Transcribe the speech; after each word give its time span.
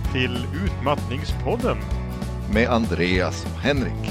välkomna 0.00 0.12
till 0.12 0.46
Utmattningspodden. 0.64 1.78
Med 2.54 2.68
Andreas 2.68 3.44
och 3.44 3.60
Henrik. 3.60 4.10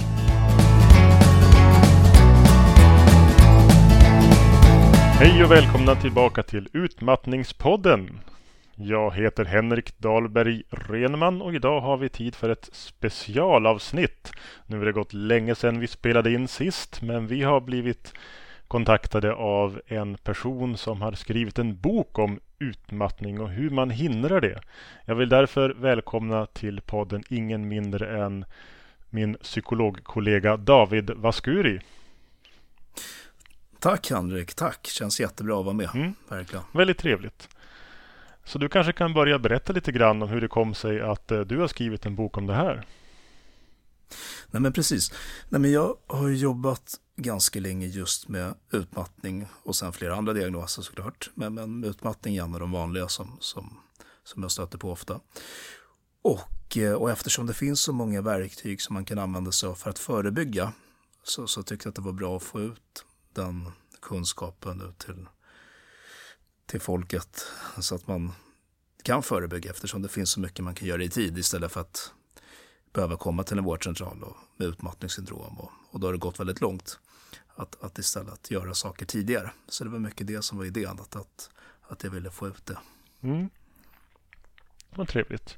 Hej 5.20 5.44
och 5.44 5.52
välkomna 5.52 5.96
tillbaka 5.96 6.44
till 6.44 6.70
Utmattningspodden. 6.74 8.20
Jag 8.76 9.16
heter 9.16 9.46
Henrik 9.46 9.98
Dahlberg 9.98 10.64
Renman 10.70 11.42
och 11.42 11.54
idag 11.54 11.82
har 11.82 11.98
vi 11.98 12.10
tid 12.10 12.36
för 12.36 12.50
ett 12.50 12.70
specialavsnitt. 12.72 14.32
Nu 14.66 14.78
har 14.78 14.86
det 14.86 14.92
gått 14.92 15.14
länge 15.14 15.56
sedan 15.56 15.80
vi 15.80 15.88
spelade 15.88 16.34
in 16.34 16.48
sist 16.48 17.02
men 17.02 17.28
vi 17.28 17.44
har 17.44 17.62
blivit 17.62 18.14
kontaktade 18.70 19.34
av 19.34 19.82
en 19.88 20.18
person 20.18 20.78
som 20.78 21.02
har 21.02 21.12
skrivit 21.12 21.60
en 21.60 21.80
bok 21.80 22.20
om 22.20 22.40
utmattning 22.60 23.40
och 23.42 23.50
hur 23.50 23.70
man 23.70 23.90
hindrar 23.90 24.42
det. 24.42 24.60
Jag 25.06 25.16
vill 25.16 25.30
därför 25.30 25.70
välkomna 25.70 26.46
till 26.46 26.82
podden 26.82 27.24
ingen 27.30 27.68
mindre 27.68 28.24
än 28.24 28.46
min 29.10 29.34
psykologkollega 29.34 30.58
David 30.58 31.10
Vaskuri. 31.10 31.82
Tack 33.80 34.12
Henrik, 34.12 34.54
tack. 34.54 34.88
Känns 34.88 35.20
jättebra 35.20 35.60
att 35.60 35.66
vara 35.66 35.76
med. 35.76 35.90
Mm. 35.94 36.14
Verkligen. 36.30 36.66
Väldigt 36.74 36.98
trevligt. 36.98 37.50
Så 38.44 38.58
du 38.58 38.70
kanske 38.70 38.94
kan 38.94 39.14
börja 39.14 39.40
berätta 39.40 39.74
lite 39.74 39.92
grann 39.92 40.22
om 40.22 40.30
hur 40.30 40.42
det 40.42 40.48
kom 40.48 40.74
sig 40.74 41.02
att 41.02 41.32
eh, 41.32 41.40
du 41.40 41.58
har 41.58 41.68
skrivit 41.68 42.06
en 42.06 42.16
bok 42.16 42.38
om 42.38 42.48
det 42.48 42.54
här. 42.54 42.86
Nej 44.52 44.62
men 44.62 44.74
precis. 44.74 45.12
Nej, 45.50 45.62
men 45.62 45.72
jag 45.72 45.98
har 46.08 46.30
jobbat 46.30 47.00
ganska 47.16 47.60
länge 47.60 47.88
just 47.88 48.28
med 48.28 48.56
utmattning 48.72 49.48
och 49.64 49.76
sen 49.76 49.94
flera 49.94 50.16
andra 50.16 50.34
diagnoser 50.34 50.82
såklart. 50.82 51.30
Men, 51.34 51.54
men 51.54 51.84
utmattning 51.84 52.38
är 52.38 52.44
en 52.44 52.54
av 52.54 52.60
de 52.60 52.72
vanliga 52.72 53.08
som, 53.08 53.38
som, 53.40 53.78
som 54.24 54.42
jag 54.42 54.52
stöter 54.52 54.78
på 54.78 54.92
ofta. 54.92 55.20
Och, 56.22 56.78
eh, 56.78 56.94
och 56.94 57.12
eftersom 57.12 57.46
det 57.46 57.54
finns 57.54 57.82
så 57.82 57.94
många 57.94 58.22
verktyg 58.22 58.82
som 58.82 58.94
man 58.94 59.06
kan 59.06 59.20
använda 59.20 59.52
sig 59.52 59.70
av 59.70 59.76
för 59.76 59.90
att 59.90 60.00
förebygga 60.00 60.74
så, 61.24 61.48
så 61.48 61.64
tyckte 61.64 61.88
jag 61.88 61.92
att 61.92 61.96
det 61.96 62.02
var 62.02 62.12
bra 62.12 62.38
att 62.38 62.44
få 62.44 62.62
ut 62.62 63.06
den 63.34 63.72
kunskapen 64.02 64.82
ut 64.82 64.98
till, 64.98 65.26
till 66.66 66.82
folket 66.82 67.46
så 67.80 67.96
att 67.96 68.08
man 68.08 68.32
kan 69.04 69.24
förebygga 69.24 69.72
eftersom 69.72 70.02
det 70.02 70.10
finns 70.10 70.32
så 70.32 70.40
mycket 70.40 70.66
man 70.66 70.76
kan 70.76 70.88
göra 70.88 71.04
i 71.04 71.10
tid 71.10 71.38
istället 71.38 71.72
för 71.72 71.82
att 71.82 72.14
behöva 72.94 73.18
komma 73.18 73.44
till 73.44 73.58
en 73.58 73.64
vårdcentral 73.64 74.24
och, 74.24 74.38
med 74.58 74.68
utmattningssyndrom 74.68 75.60
och, 75.60 75.72
och 75.92 76.00
då 76.00 76.08
har 76.08 76.12
det 76.12 76.20
gått 76.20 76.40
väldigt 76.40 76.62
långt. 76.62 77.00
Att, 77.56 77.84
att 77.84 77.98
istället 77.98 78.52
göra 78.52 78.74
saker 78.74 79.06
tidigare. 79.06 79.52
Så 79.68 79.84
det 79.84 79.90
var 79.90 80.00
mycket 80.00 80.28
det 80.28 80.44
som 80.44 80.58
var 80.58 80.66
idén, 80.66 81.00
att, 81.00 81.16
att, 81.16 81.50
att 81.82 82.04
jag 82.04 82.12
ville 82.12 82.30
få 82.30 82.48
ut 82.48 82.66
det. 82.66 82.78
Mm. 83.22 83.50
Vad 84.96 85.08
trevligt. 85.08 85.58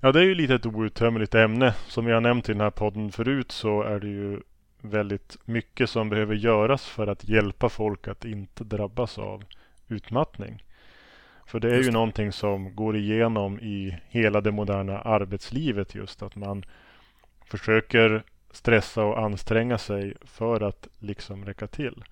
Ja, 0.00 0.12
det 0.12 0.20
är 0.20 0.24
ju 0.24 0.34
lite 0.34 0.54
ett 0.54 0.66
outtömligt 0.66 1.34
ämne. 1.34 1.74
Som 1.88 2.06
jag 2.06 2.16
har 2.16 2.20
nämnt 2.20 2.48
i 2.48 2.52
den 2.52 2.60
här 2.60 2.70
podden 2.70 3.12
förut 3.12 3.52
så 3.52 3.82
är 3.82 4.00
det 4.00 4.08
ju 4.08 4.40
väldigt 4.80 5.36
mycket 5.44 5.90
som 5.90 6.08
behöver 6.08 6.34
göras 6.34 6.84
för 6.84 7.06
att 7.06 7.28
hjälpa 7.28 7.68
folk 7.68 8.08
att 8.08 8.24
inte 8.24 8.64
drabbas 8.64 9.18
av 9.18 9.44
utmattning. 9.88 10.63
För 11.46 11.60
det 11.60 11.76
är 11.76 11.82
ju 11.82 11.90
någonting 11.90 12.32
som 12.32 12.76
går 12.76 12.96
igenom 12.96 13.60
i 13.60 13.98
hela 14.08 14.40
det 14.40 14.52
moderna 14.52 14.98
arbetslivet 14.98 15.94
just 15.94 16.22
att 16.22 16.36
man 16.36 16.64
försöker 17.46 18.24
stressa 18.50 19.04
och 19.04 19.18
anstränga 19.18 19.78
sig 19.78 20.16
för 20.24 20.60
att 20.60 20.88
liksom 20.98 21.44
räcka 21.44 21.66
till. 21.66 22.04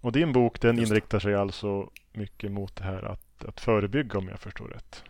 Och 0.00 0.12
din 0.12 0.32
bok 0.32 0.60
den 0.60 0.78
inriktar 0.78 1.18
sig 1.18 1.34
alltså 1.34 1.90
mycket 2.12 2.52
mot 2.52 2.76
det 2.76 2.84
här 2.84 3.02
att, 3.02 3.44
att 3.44 3.60
förebygga 3.60 4.18
om 4.18 4.28
jag 4.28 4.40
förstår 4.40 4.68
rätt. 4.68 5.02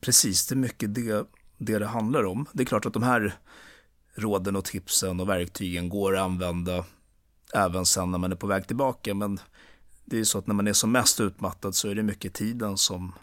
Precis, 0.00 0.46
det 0.46 0.54
är 0.54 0.56
mycket 0.56 0.94
det, 0.94 1.26
det 1.58 1.78
det 1.78 1.86
handlar 1.86 2.24
om. 2.24 2.46
Det 2.52 2.62
är 2.62 2.66
klart 2.66 2.86
att 2.86 2.92
de 2.92 3.02
här 3.02 3.34
råden 4.14 4.56
och 4.56 4.64
tipsen 4.64 5.20
och 5.20 5.28
verktygen 5.28 5.88
går 5.88 6.16
att 6.16 6.22
använda 6.22 6.84
även 7.54 7.86
sen 7.86 8.10
när 8.10 8.18
man 8.18 8.32
är 8.32 8.36
på 8.36 8.46
väg 8.46 8.66
tillbaka. 8.66 9.14
Men 9.14 9.38
det 10.04 10.18
är 10.18 10.24
så 10.24 10.38
att 10.38 10.46
när 10.46 10.54
man 10.54 10.66
är 10.66 10.72
som 10.72 10.92
mest 10.92 11.20
utmattad 11.20 11.74
så 11.74 11.88
är 11.88 11.94
det 11.94 12.02
mycket 12.02 12.34
tiden 12.34 12.76
som, 12.76 13.14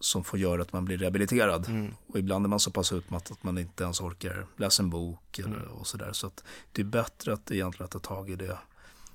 som 0.00 0.24
får 0.24 0.38
göra 0.38 0.62
att 0.62 0.72
man 0.72 0.84
blir 0.84 0.98
rehabiliterad. 0.98 1.68
Mm. 1.68 1.94
Och 2.06 2.18
ibland 2.18 2.44
är 2.44 2.48
man 2.48 2.60
så 2.60 2.70
pass 2.70 2.92
utmattad 2.92 3.32
att 3.32 3.44
man 3.44 3.58
inte 3.58 3.84
ens 3.84 4.00
orkar 4.00 4.46
läsa 4.56 4.82
en 4.82 4.90
bok 4.90 5.38
eller, 5.38 5.56
mm. 5.56 5.68
och 5.68 5.86
sådär. 5.86 6.12
Så 6.12 6.26
att 6.26 6.44
det 6.72 6.82
är 6.82 6.86
bättre 6.86 7.32
att 7.32 7.50
egentligen 7.50 7.88
ta 7.88 7.98
tag 7.98 8.30
i 8.30 8.36
det 8.36 8.58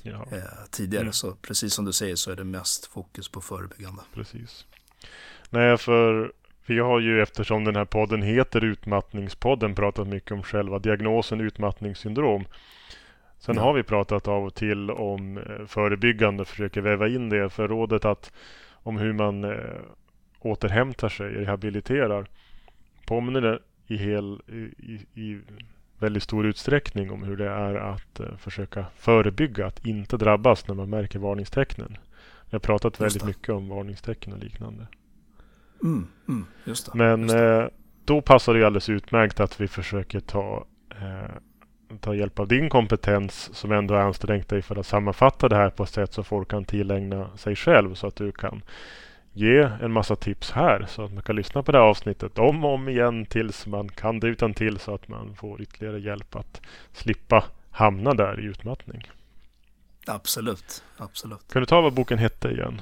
ja. 0.02 0.28
eh, 0.32 0.44
tidigare. 0.72 1.02
Mm. 1.02 1.14
Så 1.14 1.32
precis 1.32 1.74
som 1.74 1.86
du 1.86 1.94
säger 1.94 2.16
så 2.16 2.32
är 2.32 2.36
det 2.36 2.44
mest 2.44 2.86
fokus 2.86 3.30
på 3.30 3.42
förebyggande. 3.42 4.02
Precis. 4.14 4.66
Nej, 5.50 5.78
för 5.78 6.34
vi 6.66 6.80
har 6.80 7.00
ju 7.00 7.22
eftersom 7.22 7.64
den 7.64 7.76
här 7.76 7.86
podden 7.86 8.22
heter 8.22 8.64
Utmattningspodden 8.64 9.76
pratat 9.76 10.08
mycket 10.08 10.32
om 10.32 10.44
själva 10.44 10.80
diagnosen 10.80 11.42
utmattningssyndrom. 11.42 12.46
Sen 13.42 13.58
har 13.58 13.74
vi 13.74 13.84
pratat 13.84 14.28
av 14.28 14.46
och 14.46 14.56
till 14.56 14.92
om 14.92 15.38
eh, 15.38 15.66
förebyggande, 15.68 16.46
försöker 16.46 16.82
väva 16.82 17.08
in 17.08 17.30
det 17.30 17.50
för 17.50 17.68
rådet 17.68 18.06
att 18.06 18.32
om 18.72 18.98
hur 18.98 19.14
man 19.14 19.44
eh, 19.44 19.82
återhämtar 20.40 21.10
sig, 21.10 21.28
rehabiliterar 21.28 22.28
påminner 23.06 23.60
i, 23.88 23.98
hel, 23.98 24.42
i, 24.78 25.22
i 25.22 25.42
väldigt 26.00 26.24
stor 26.24 26.46
utsträckning 26.46 27.12
om 27.12 27.24
hur 27.24 27.38
det 27.38 27.50
är 27.50 27.76
att 27.76 28.20
uh, 28.20 28.38
försöka 28.38 28.86
förebygga 28.96 29.66
att 29.66 29.86
inte 29.86 30.18
drabbas 30.18 30.68
när 30.68 30.76
man 30.76 30.90
märker 30.90 31.20
varningstecknen. 31.20 31.98
Vi 32.50 32.56
har 32.56 32.60
pratat 32.60 33.02
väldigt 33.02 33.26
mycket 33.26 33.50
om 33.50 33.70
varningstecken 33.70 34.34
och 34.34 34.40
liknande. 34.40 34.88
Mm, 35.84 36.08
mm, 36.28 36.46
just 36.64 36.86
det, 36.86 36.98
Men 36.98 37.22
just 37.22 37.34
det. 37.34 37.70
Då 38.06 38.22
passar 38.22 38.54
det 38.54 38.66
alldeles 38.66 38.90
utmärkt 38.90 39.40
att 39.40 39.62
vi 39.62 39.68
försöker 39.68 40.20
ta 40.20 40.66
uh, 41.02 41.38
ta 41.98 42.16
hjälp 42.16 42.40
av 42.40 42.48
din 42.48 42.70
kompetens 42.70 43.50
som 43.54 43.72
ändå 43.72 43.94
har 43.94 44.02
ansträngt 44.02 44.50
dig 44.50 44.62
för 44.62 44.80
att 44.80 44.86
sammanfatta 44.86 45.50
det 45.50 45.56
här 45.56 45.70
på 45.70 45.84
ett 45.84 45.90
sätt 45.90 46.14
så 46.14 46.24
folk 46.24 46.48
kan 46.48 46.66
tillägna 46.66 47.38
sig 47.38 47.56
själv 47.56 47.96
så 47.96 48.08
att 48.08 48.16
du 48.16 48.32
kan 48.32 48.62
ge 49.34 49.70
en 49.82 49.92
massa 49.92 50.16
tips 50.16 50.52
här 50.52 50.86
så 50.90 51.04
att 51.06 51.14
man 51.14 51.24
kan 51.24 51.36
lyssna 51.36 51.64
på 51.64 51.72
det 51.72 51.78
här 51.78 51.86
avsnittet 51.86 52.40
om 52.40 52.66
och 52.66 52.74
om 52.74 52.90
igen 52.90 53.26
tills 53.26 53.68
man 53.68 53.90
kan 53.90 54.20
det 54.20 54.28
utan 54.28 54.54
till 54.54 54.80
så 54.80 54.96
att 54.96 55.08
man 55.08 55.36
får 55.36 55.62
ytterligare 55.62 56.00
hjälp 56.00 56.36
att 56.36 56.62
slippa 56.94 57.44
hamna 57.72 58.14
där 58.14 58.40
i 58.40 58.44
utmattning. 58.44 59.12
Absolut, 60.08 60.84
absolut. 60.98 61.54
Kan 61.54 61.62
du 61.62 61.66
ta 61.66 61.82
vad 61.82 61.94
boken 61.94 62.18
hette 62.18 62.50
igen? 62.50 62.82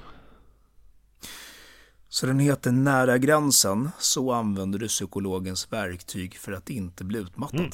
Så 2.10 2.26
den 2.26 2.40
heter 2.40 2.72
Nära 2.72 3.18
gränsen. 3.18 3.92
Så 4.00 4.32
använder 4.32 4.80
du 4.80 4.88
psykologens 4.88 5.74
verktyg 5.74 6.38
för 6.38 6.52
att 6.52 6.70
inte 6.70 7.04
bli 7.04 7.20
utmattad. 7.20 7.60
Mm, 7.60 7.72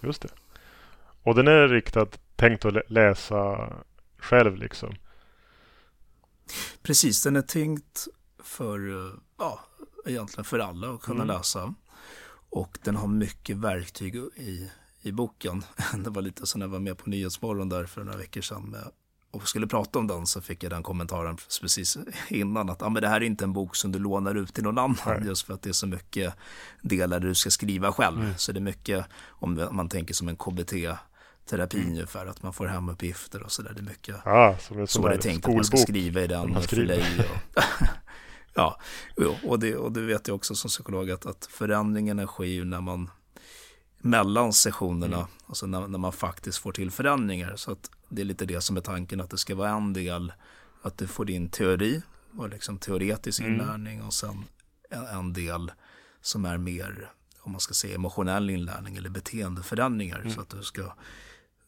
just 0.00 0.22
det. 0.22 0.28
Och 1.26 1.34
den 1.34 1.48
är 1.48 1.68
riktad, 1.68 2.06
tänkt 2.36 2.64
att 2.64 2.90
läsa 2.90 3.72
själv 4.18 4.56
liksom. 4.56 4.94
Precis, 6.82 7.22
den 7.22 7.36
är 7.36 7.42
tänkt 7.42 8.08
för, 8.38 9.10
ja, 9.38 9.60
egentligen 10.06 10.44
för 10.44 10.58
alla 10.58 10.90
att 10.90 11.02
kunna 11.02 11.22
mm. 11.22 11.36
läsa. 11.36 11.74
Och 12.50 12.78
den 12.84 12.96
har 12.96 13.08
mycket 13.08 13.56
verktyg 13.56 14.16
i, 14.36 14.70
i 15.02 15.12
boken. 15.12 15.64
Det 16.04 16.10
var 16.10 16.22
lite 16.22 16.46
så 16.46 16.58
när 16.58 16.66
jag 16.66 16.70
var 16.70 16.78
med 16.78 16.98
på 16.98 17.10
Nyhetsmorgon 17.10 17.68
där 17.68 17.86
för 17.86 18.04
några 18.04 18.18
veckor 18.18 18.40
sedan 18.40 18.62
med, 18.62 18.90
och 19.30 19.48
skulle 19.48 19.66
prata 19.66 19.98
om 19.98 20.06
den 20.06 20.26
så 20.26 20.40
fick 20.40 20.62
jag 20.62 20.72
den 20.72 20.82
kommentaren 20.82 21.36
precis 21.60 21.98
innan 22.28 22.70
att 22.70 22.82
ah, 22.82 22.88
men 22.88 23.02
det 23.02 23.08
här 23.08 23.20
är 23.20 23.24
inte 23.24 23.44
en 23.44 23.52
bok 23.52 23.76
som 23.76 23.92
du 23.92 23.98
lånar 23.98 24.34
ut 24.34 24.54
till 24.54 24.64
någon 24.64 24.78
annan 24.78 24.96
Nej. 25.06 25.22
just 25.26 25.46
för 25.46 25.54
att 25.54 25.62
det 25.62 25.68
är 25.68 25.72
så 25.72 25.86
mycket 25.86 26.34
delar 26.82 27.20
du 27.20 27.34
ska 27.34 27.50
skriva 27.50 27.92
själv. 27.92 28.20
Mm. 28.20 28.34
Så 28.36 28.52
det 28.52 28.58
är 28.58 28.62
mycket 28.62 29.06
om 29.28 29.68
man 29.72 29.88
tänker 29.88 30.14
som 30.14 30.28
en 30.28 30.36
KBT 30.36 30.72
terapi 31.46 31.78
mm. 31.78 31.90
ungefär, 31.90 32.26
att 32.26 32.42
man 32.42 32.52
får 32.52 32.66
hemuppgifter 32.66 33.42
och 33.42 33.52
sådär. 33.52 33.72
Det 33.74 33.80
är 33.80 33.84
mycket 33.84 34.16
ja, 34.24 34.56
som 34.60 34.78
en 34.78 34.86
så 34.86 35.08
det 35.08 35.14
är 35.14 35.18
tänkt 35.18 35.48
att 35.48 35.54
man 35.54 35.64
ska 35.64 35.76
skriva 35.76 36.20
i 36.20 36.26
den. 36.26 36.56
Och, 36.56 36.72
ja, 38.54 38.80
och 39.44 39.58
det, 39.58 39.76
och 39.76 39.92
det 39.92 40.00
vet 40.00 40.28
jag 40.28 40.34
också 40.34 40.54
som 40.54 40.68
psykolog 40.68 41.10
att, 41.10 41.26
att 41.26 41.46
förändringarna 41.46 42.26
sker 42.26 42.44
ju 42.44 42.64
när 42.64 42.80
man 42.80 43.10
mellan 43.98 44.52
sessionerna, 44.52 45.16
mm. 45.16 45.28
alltså 45.46 45.66
när, 45.66 45.86
när, 45.88 45.98
man 45.98 46.12
faktiskt 46.12 46.58
får 46.58 46.72
till 46.72 46.90
förändringar. 46.90 47.56
Så 47.56 47.72
att 47.72 47.90
det 48.08 48.22
är 48.22 48.26
lite 48.26 48.46
det 48.46 48.60
som 48.60 48.76
är 48.76 48.80
tanken, 48.80 49.20
att 49.20 49.30
det 49.30 49.38
ska 49.38 49.54
vara 49.54 49.70
en 49.70 49.92
del, 49.92 50.32
att 50.82 50.98
du 50.98 51.06
får 51.06 51.24
din 51.24 51.48
teori 51.48 52.02
och 52.36 52.48
liksom 52.48 52.78
teoretisk 52.78 53.40
mm. 53.40 53.52
inlärning 53.52 54.02
och 54.02 54.14
sen 54.14 54.44
en, 54.90 55.06
en 55.06 55.32
del 55.32 55.72
som 56.20 56.44
är 56.44 56.58
mer 56.58 57.10
om 57.46 57.52
man 57.52 57.60
ska 57.60 57.74
säga 57.74 57.94
emotionell 57.94 58.50
inlärning 58.50 58.96
eller 58.96 59.10
beteendeförändringar. 59.10 60.18
Mm. 60.20 60.32
Så 60.32 60.40
att 60.40 60.48
du 60.48 60.62
ska 60.62 60.92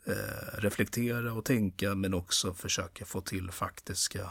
eh, 0.08 0.58
reflektera 0.58 1.32
och 1.32 1.44
tänka 1.44 1.94
men 1.94 2.14
också 2.14 2.54
försöka 2.54 3.04
få 3.04 3.20
till 3.20 3.50
faktiska 3.50 4.30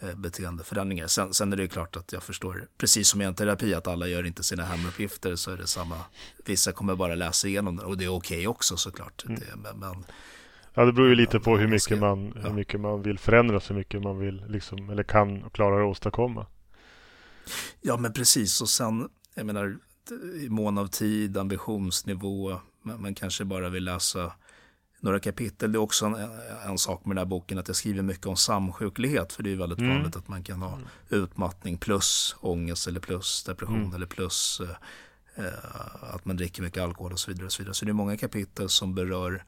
eh, 0.00 0.14
beteendeförändringar. 0.14 1.06
Sen, 1.06 1.34
sen 1.34 1.52
är 1.52 1.56
det 1.56 1.68
klart 1.68 1.96
att 1.96 2.12
jag 2.12 2.22
förstår, 2.22 2.68
precis 2.78 3.08
som 3.08 3.22
i 3.22 3.24
en 3.24 3.34
terapi, 3.34 3.74
att 3.74 3.86
alla 3.86 4.06
gör 4.06 4.26
inte 4.26 4.42
sina 4.42 4.64
hemuppgifter 4.64 5.36
så 5.36 5.50
är 5.50 5.56
det 5.56 5.66
samma. 5.66 5.96
Vissa 6.44 6.72
kommer 6.72 6.94
bara 6.94 7.14
läsa 7.14 7.48
igenom 7.48 7.76
det 7.76 7.84
och 7.84 7.98
det 7.98 8.04
är 8.04 8.08
okej 8.08 8.38
okay 8.38 8.46
också 8.46 8.76
såklart. 8.76 9.24
Mm. 9.24 9.40
Det, 9.40 9.56
men, 9.56 9.78
men, 9.78 10.04
ja, 10.74 10.84
det 10.84 10.92
beror 10.92 11.08
ju 11.08 11.14
lite 11.14 11.40
på 11.40 11.58
hur 11.58 11.68
mycket, 11.68 11.98
man, 11.98 12.32
hur 12.32 12.52
mycket 12.52 12.80
man 12.80 13.02
vill 13.02 13.18
förändra, 13.18 13.60
hur 13.68 13.74
mycket 13.74 14.02
man 14.02 14.18
vill 14.18 14.44
liksom, 14.48 14.90
eller 14.90 15.02
kan 15.02 15.42
och 15.42 15.52
klarar 15.52 15.80
att 15.80 15.90
åstadkomma. 15.90 16.46
Ja, 17.80 17.96
men 17.96 18.12
precis. 18.12 18.60
Och 18.60 18.68
sen, 18.68 19.08
jag 19.34 19.46
menar, 19.46 19.78
i 20.40 20.48
mån 20.48 20.78
av 20.78 20.86
tid, 20.86 21.36
ambitionsnivå, 21.36 22.60
man, 22.82 23.02
man 23.02 23.14
kanske 23.14 23.44
bara 23.44 23.68
vill 23.68 23.84
läsa 23.84 24.32
några 25.02 25.20
kapitel. 25.20 25.72
Det 25.72 25.76
är 25.76 25.80
också 25.80 26.06
en, 26.06 26.14
en, 26.66 26.78
sak 26.78 27.04
med 27.04 27.16
den 27.16 27.18
här 27.18 27.30
boken 27.30 27.58
att 27.58 27.68
jag 27.68 27.76
skriver 27.76 28.02
mycket 28.02 28.26
om 28.26 28.36
samsjuklighet. 28.36 29.32
För 29.32 29.42
det 29.42 29.52
är 29.52 29.56
väldigt 29.56 29.78
mm. 29.78 29.90
vanligt 29.90 30.16
att 30.16 30.28
man 30.28 30.42
kan 30.44 30.62
ha 30.62 30.72
mm. 30.72 30.88
utmattning 31.08 31.78
plus 31.78 32.36
ångest 32.40 32.86
eller 32.86 33.00
plus 33.00 33.44
depression 33.44 33.80
mm. 33.80 33.94
eller 33.94 34.06
plus 34.06 34.60
eh, 34.60 35.44
eh, 35.44 36.14
att 36.14 36.24
man 36.24 36.36
dricker 36.36 36.62
mycket 36.62 36.82
alkohol 36.82 37.12
och 37.12 37.18
så 37.18 37.30
vidare. 37.30 37.46
Och 37.46 37.52
så, 37.52 37.62
vidare. 37.62 37.74
så 37.74 37.84
det 37.84 37.90
är 37.90 37.92
många 37.92 38.16
kapitel 38.16 38.68
som 38.68 38.94
berör 38.94 39.44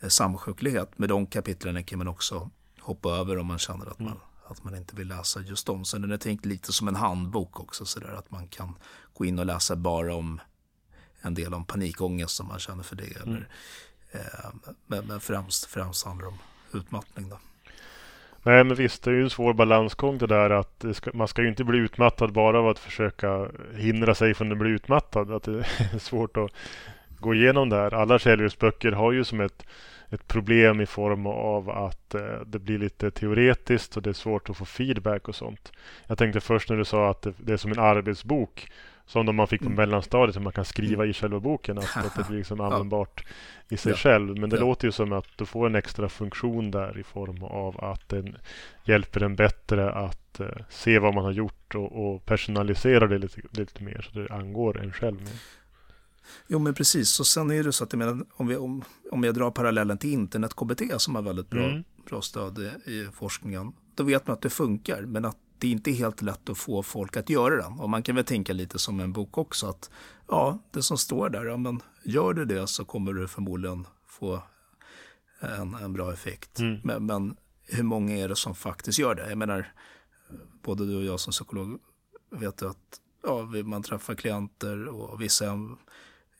eh, 0.00 0.08
samsjuklighet. 0.08 0.98
Med 0.98 1.08
de 1.08 1.26
kapitlen 1.26 1.84
kan 1.84 1.98
man 1.98 2.08
också 2.08 2.50
hoppa 2.80 3.10
över 3.10 3.38
om 3.38 3.46
man 3.46 3.58
känner 3.58 3.86
att 3.86 3.98
man, 3.98 4.08
mm. 4.08 4.20
att 4.46 4.64
man 4.64 4.76
inte 4.76 4.96
vill 4.96 5.08
läsa 5.08 5.40
just 5.40 5.66
dem. 5.66 5.84
Sen 5.84 6.02
den 6.02 6.12
är 6.12 6.16
tänkt 6.16 6.46
lite 6.46 6.72
som 6.72 6.88
en 6.88 6.96
handbok 6.96 7.60
också. 7.60 7.84
Så 7.84 8.00
där, 8.00 8.14
att 8.14 8.30
man 8.30 8.48
kan 8.48 8.74
gå 9.12 9.24
in 9.24 9.38
och 9.38 9.46
läsa 9.46 9.76
bara 9.76 10.14
om 10.14 10.40
en 11.20 11.34
del 11.34 11.54
om 11.54 11.64
panikångest 11.64 12.36
som 12.36 12.48
man 12.48 12.58
känner 12.58 12.82
för 12.82 12.96
det. 12.96 13.16
Eller, 13.16 13.26
mm. 13.26 13.36
eh, 13.36 13.48
Eh, 14.14 14.74
men, 14.86 15.06
men 15.06 15.20
främst, 15.20 15.66
främst 15.66 16.06
handlar 16.06 16.26
det 16.26 16.32
om 16.32 16.38
utmattning. 16.80 17.28
Då. 17.28 17.38
Nej 18.42 18.64
men 18.64 18.76
visst, 18.76 19.02
det 19.02 19.10
är 19.10 19.14
ju 19.14 19.22
en 19.22 19.30
svår 19.30 19.52
balansgång 19.52 20.18
det 20.18 20.26
där 20.26 20.50
att 20.50 20.80
det 20.80 20.94
ska, 20.94 21.10
man 21.14 21.28
ska 21.28 21.42
ju 21.42 21.48
inte 21.48 21.64
bli 21.64 21.78
utmattad 21.78 22.32
bara 22.32 22.58
av 22.58 22.68
att 22.68 22.78
försöka 22.78 23.48
hindra 23.74 24.14
sig 24.14 24.34
från 24.34 24.52
att 24.52 24.58
bli 24.58 24.70
utmattad. 24.70 25.30
Att 25.30 25.42
det 25.42 25.58
är 25.92 25.98
svårt 25.98 26.36
att 26.36 26.50
gå 27.18 27.34
igenom 27.34 27.68
det 27.68 27.76
här. 27.76 27.94
Alla 27.94 28.18
självhjälpsböcker 28.18 28.92
har 28.92 29.12
ju 29.12 29.24
som 29.24 29.40
ett, 29.40 29.66
ett 30.10 30.28
problem 30.28 30.80
i 30.80 30.86
form 30.86 31.26
av 31.26 31.70
att 31.70 32.14
eh, 32.14 32.40
det 32.46 32.58
blir 32.58 32.78
lite 32.78 33.10
teoretiskt 33.10 33.96
och 33.96 34.02
det 34.02 34.10
är 34.10 34.14
svårt 34.14 34.50
att 34.50 34.56
få 34.56 34.64
feedback 34.64 35.28
och 35.28 35.34
sånt. 35.34 35.72
Jag 36.06 36.18
tänkte 36.18 36.40
först 36.40 36.70
när 36.70 36.76
du 36.76 36.84
sa 36.84 37.10
att 37.10 37.22
det, 37.22 37.32
det 37.38 37.52
är 37.52 37.56
som 37.56 37.72
en 37.72 37.78
arbetsbok 37.78 38.70
som 39.06 39.26
de 39.26 39.36
man 39.36 39.48
fick 39.48 39.60
på 39.60 39.66
mm. 39.66 39.76
mellanstadiet, 39.76 40.34
som 40.34 40.44
man 40.44 40.52
kan 40.52 40.64
skriva 40.64 41.02
mm. 41.02 41.10
i 41.10 41.12
själva 41.12 41.40
boken. 41.40 41.78
Att, 41.78 41.96
att 41.96 42.16
det 42.16 42.28
blir 42.28 42.38
liksom 42.38 42.60
användbart 42.60 43.24
i 43.68 43.76
sig 43.76 43.92
ja. 43.92 43.96
själv. 43.96 44.38
Men 44.38 44.50
det 44.50 44.56
ja. 44.56 44.60
låter 44.60 44.88
ju 44.88 44.92
som 44.92 45.12
att 45.12 45.26
du 45.36 45.46
får 45.46 45.66
en 45.66 45.74
extra 45.74 46.08
funktion 46.08 46.70
där 46.70 46.98
i 46.98 47.02
form 47.02 47.42
av 47.42 47.84
att 47.84 48.08
den 48.08 48.36
hjälper 48.84 49.22
en 49.22 49.36
bättre 49.36 49.92
att 49.92 50.40
uh, 50.40 50.46
se 50.68 50.98
vad 50.98 51.14
man 51.14 51.24
har 51.24 51.32
gjort 51.32 51.74
och, 51.74 52.14
och 52.14 52.26
personalisera 52.26 53.06
det 53.06 53.18
lite, 53.18 53.40
lite 53.50 53.82
mer 53.82 54.08
så 54.12 54.18
det 54.18 54.34
angår 54.34 54.80
en 54.82 54.92
själv. 54.92 55.20
Mer. 55.20 55.32
Jo 56.46 56.58
men 56.58 56.74
precis, 56.74 57.20
och 57.20 57.26
sen 57.26 57.50
är 57.50 57.64
det 57.64 57.72
så 57.72 57.84
att 57.84 57.92
jag 57.92 57.98
menar, 57.98 58.24
om, 58.32 58.46
vi, 58.46 58.56
om, 58.56 58.84
om 59.10 59.24
jag 59.24 59.34
drar 59.34 59.50
parallellen 59.50 59.98
till 59.98 60.12
internet-KBT 60.12 60.82
som 61.00 61.14
har 61.14 61.22
väldigt 61.22 61.50
bra, 61.50 61.64
mm. 61.64 61.84
bra 62.08 62.22
stöd 62.22 62.58
i, 62.58 62.90
i 62.90 63.08
forskningen. 63.14 63.72
Då 63.94 64.04
vet 64.04 64.26
man 64.26 64.34
att 64.34 64.42
det 64.42 64.50
funkar, 64.50 65.02
men 65.02 65.24
att 65.24 65.36
det 65.58 65.66
är 65.66 65.72
inte 65.72 65.90
helt 65.90 66.22
lätt 66.22 66.48
att 66.48 66.58
få 66.58 66.82
folk 66.82 67.16
att 67.16 67.30
göra 67.30 67.62
den. 67.62 67.72
Och 67.72 67.90
man 67.90 68.02
kan 68.02 68.14
väl 68.14 68.24
tänka 68.24 68.52
lite 68.52 68.78
som 68.78 69.00
en 69.00 69.12
bok 69.12 69.38
också 69.38 69.66
att 69.66 69.90
ja, 70.28 70.58
det 70.70 70.82
som 70.82 70.98
står 70.98 71.30
där, 71.30 71.44
ja, 71.44 71.56
men 71.56 71.80
gör 72.04 72.34
du 72.34 72.44
det 72.44 72.66
så 72.66 72.84
kommer 72.84 73.12
du 73.12 73.28
förmodligen 73.28 73.86
få 74.06 74.42
en, 75.40 75.74
en 75.74 75.92
bra 75.92 76.12
effekt. 76.12 76.58
Mm. 76.58 76.80
Men, 76.84 77.06
men, 77.06 77.36
hur 77.66 77.82
många 77.82 78.16
är 78.16 78.28
det 78.28 78.36
som 78.36 78.54
faktiskt 78.54 78.98
gör 78.98 79.14
det? 79.14 79.28
Jag 79.28 79.38
menar, 79.38 79.72
både 80.62 80.86
du 80.86 80.96
och 80.96 81.04
jag 81.04 81.20
som 81.20 81.30
psykolog 81.30 81.78
vet 82.30 82.62
att 82.62 83.00
ja, 83.22 83.42
man 83.64 83.82
träffar 83.82 84.14
klienter 84.14 84.88
och 84.88 85.20
vissa 85.20 85.46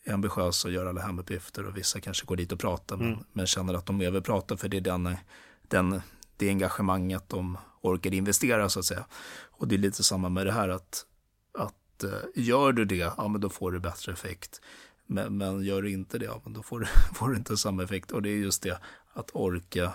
är 0.05 0.13
ambitiösa 0.13 0.69
och 0.69 0.75
gör 0.75 0.87
alla 0.87 1.01
hemuppgifter 1.01 1.67
och 1.67 1.77
vissa 1.77 2.01
kanske 2.01 2.27
går 2.27 2.37
dit 2.37 2.53
och 2.53 2.59
pratar 2.59 2.97
mm. 2.97 3.09
men, 3.09 3.25
men, 3.33 3.47
känner 3.47 3.75
att 3.75 3.87
de 3.87 3.99
behöver 3.99 4.21
prata 4.21 4.57
för 4.57 4.69
det 4.69 4.77
är 4.77 4.81
den, 4.81 5.17
den, 5.69 6.01
det 6.37 6.49
engagemanget 6.49 7.29
de 7.29 7.59
orkar 7.85 8.15
investera 8.15 8.69
så 8.69 8.79
att 8.79 8.85
säga. 8.85 9.05
Och 9.51 9.69
det 9.69 9.75
är 9.75 9.79
lite 9.79 10.05
samma 10.05 10.29
med 10.29 10.47
det 10.47 10.53
här 10.53 10.69
att, 10.69 11.07
att 11.59 12.05
uh, 12.05 12.11
gör 12.35 12.73
du 12.73 12.85
det, 12.85 12.97
ja 12.97 13.29
men 13.29 13.41
då 13.41 13.49
får 13.49 13.73
du 13.73 13.81
bättre 13.81 14.13
effekt. 14.13 14.61
Men, 15.07 15.39
men 15.39 15.65
gör 15.65 15.83
du 15.83 15.91
inte 15.91 16.19
det, 16.19 16.25
ja, 16.25 16.41
men 16.45 16.53
då 16.53 16.63
får 16.63 16.81
du, 16.81 16.87
får 17.15 17.29
du 17.29 17.37
inte 17.37 17.57
samma 17.57 17.85
effekt. 17.85 18.13
Och 18.13 18.23
det 18.23 18.29
är 18.29 18.37
just 18.37 18.63
det, 18.63 18.79
att 19.13 19.31
orka 19.33 19.93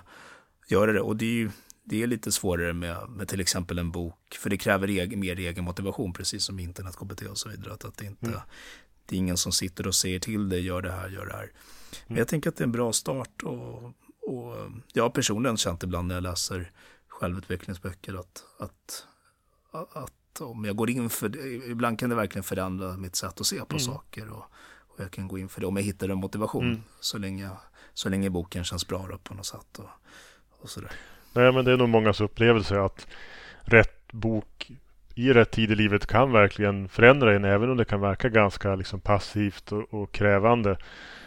göra 0.68 0.94
det. 0.94 1.02
Och 1.02 1.16
det 1.16 1.26
är 1.26 1.34
ju 1.34 1.52
det 1.90 2.04
är 2.04 2.08
lite 2.08 2.32
svårare 2.32 2.74
med, 2.74 3.10
med 3.10 3.28
till 3.28 3.42
exempel 3.42 3.80
en 3.80 3.92
bok, 3.92 4.38
för 4.40 4.50
det 4.50 4.58
kräver 4.58 4.88
egen, 4.88 5.20
mer 5.20 5.40
egen 5.40 5.64
motivation, 5.64 6.14
precis 6.14 6.44
som 6.44 6.60
internet, 6.60 6.96
KBT 6.96 7.22
och 7.22 7.38
så 7.38 7.50
vidare. 7.50 7.74
Att, 7.74 7.86
att 7.86 7.98
det, 7.98 8.06
inte, 8.06 8.26
mm. 8.26 8.40
det 9.06 9.16
är 9.16 9.18
ingen 9.18 9.38
som 9.38 9.52
sitter 9.52 9.88
och 9.88 9.96
säger 9.96 10.20
till 10.20 10.50
dig, 10.50 10.66
gör 10.66 10.82
det 10.82 10.92
här, 10.92 11.10
gör 11.10 11.26
det 11.26 11.34
här. 11.34 11.52
Men 12.08 12.18
jag 12.18 12.28
tänker 12.28 12.50
att 12.50 12.56
det 12.56 12.62
är 12.62 12.66
en 12.66 12.72
bra 12.72 12.94
start. 12.94 13.44
Och, 13.44 13.84
och 14.22 14.56
jag 14.94 15.04
har 15.04 15.10
personligen 15.10 15.58
känt 15.58 15.84
ibland 15.84 16.08
när 16.08 16.16
jag 16.16 16.24
läser 16.24 16.72
självutvecklingsböcker 17.20 18.20
att, 18.20 18.44
att, 18.60 19.06
att 19.72 20.42
om 20.42 20.66
jag 20.66 20.76
går 20.76 20.90
in 20.90 21.10
för 21.10 21.30
det, 21.30 21.40
ibland 21.68 22.00
kan 22.00 22.10
det 22.10 22.16
verkligen 22.16 22.44
förändra 22.44 22.98
mitt 22.98 23.16
sätt 23.16 23.40
att 23.40 23.46
se 23.46 23.60
på 23.60 23.76
mm. 23.76 23.80
saker 23.80 24.30
och, 24.30 24.44
och, 24.88 25.00
jag 25.00 25.12
kan 25.12 25.28
gå 25.28 25.38
in 25.38 25.50
för 25.50 25.62
det 25.62 25.68
om 25.68 25.76
jag 25.76 25.84
hittar 25.84 26.10
en 26.10 26.18
motivation 26.18 26.68
mm. 26.68 26.84
så, 27.00 27.18
länge, 27.18 27.50
så 27.94 28.10
länge 28.10 28.30
boken 28.30 28.64
känns 28.64 28.88
bra 28.88 29.08
då, 29.12 29.18
på 29.18 29.34
något 29.34 29.46
sätt 29.46 29.80
och, 29.80 29.90
och 30.62 30.70
sådär. 30.70 30.92
Nej 31.34 31.52
men 31.52 31.66
det 31.66 31.72
är 31.72 31.78
nog 31.78 31.90
mångas 31.90 32.22
upplevelse 32.22 32.82
att 32.82 33.08
rätt 33.62 34.12
bok 34.12 34.72
i 35.16 35.34
rätt 35.34 35.52
tid 35.52 35.72
i 35.72 35.76
livet 35.76 36.08
kan 36.08 36.32
verkligen 36.32 36.90
förändra 36.90 37.36
en 37.36 37.46
även 37.46 37.70
om 37.70 37.78
det 37.78 37.86
kan 37.86 38.02
verka 38.02 38.30
ganska 38.30 38.76
liksom 38.76 39.00
passivt 39.00 39.72
och, 39.72 39.94
och 39.94 40.12
krävande. 40.12 40.78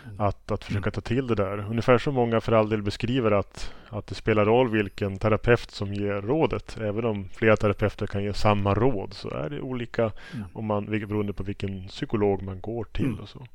Mm. 0.05 0.21
Att, 0.21 0.51
att 0.51 0.65
försöka 0.65 0.91
ta 0.91 1.01
till 1.01 1.27
det 1.27 1.35
där. 1.35 1.59
Ungefär 1.71 1.99
som 1.99 2.15
många 2.15 2.41
för 2.41 2.53
all 2.53 2.69
del 2.69 2.83
beskriver 2.83 3.31
att, 3.31 3.75
att 3.89 4.07
det 4.07 4.15
spelar 4.15 4.45
roll 4.45 4.69
vilken 4.69 5.19
terapeut 5.19 5.71
som 5.71 5.95
ger 5.95 6.21
rådet. 6.23 6.77
Även 6.81 7.05
om 7.05 7.29
flera 7.29 7.57
terapeuter 7.57 8.07
kan 8.07 8.25
ge 8.25 8.35
samma 8.35 8.75
råd 8.75 9.15
så 9.15 9.31
är 9.31 9.51
det 9.51 9.61
olika 9.61 10.03
mm. 10.03 10.47
om 10.53 10.67
man, 10.67 10.87
beroende 10.87 11.33
på 11.33 11.43
vilken 11.43 11.89
psykolog 11.89 12.43
man 12.43 12.61
går 12.61 12.85
till 12.85 13.05
mm. 13.05 13.21
och 13.21 13.29
så. 13.29 13.47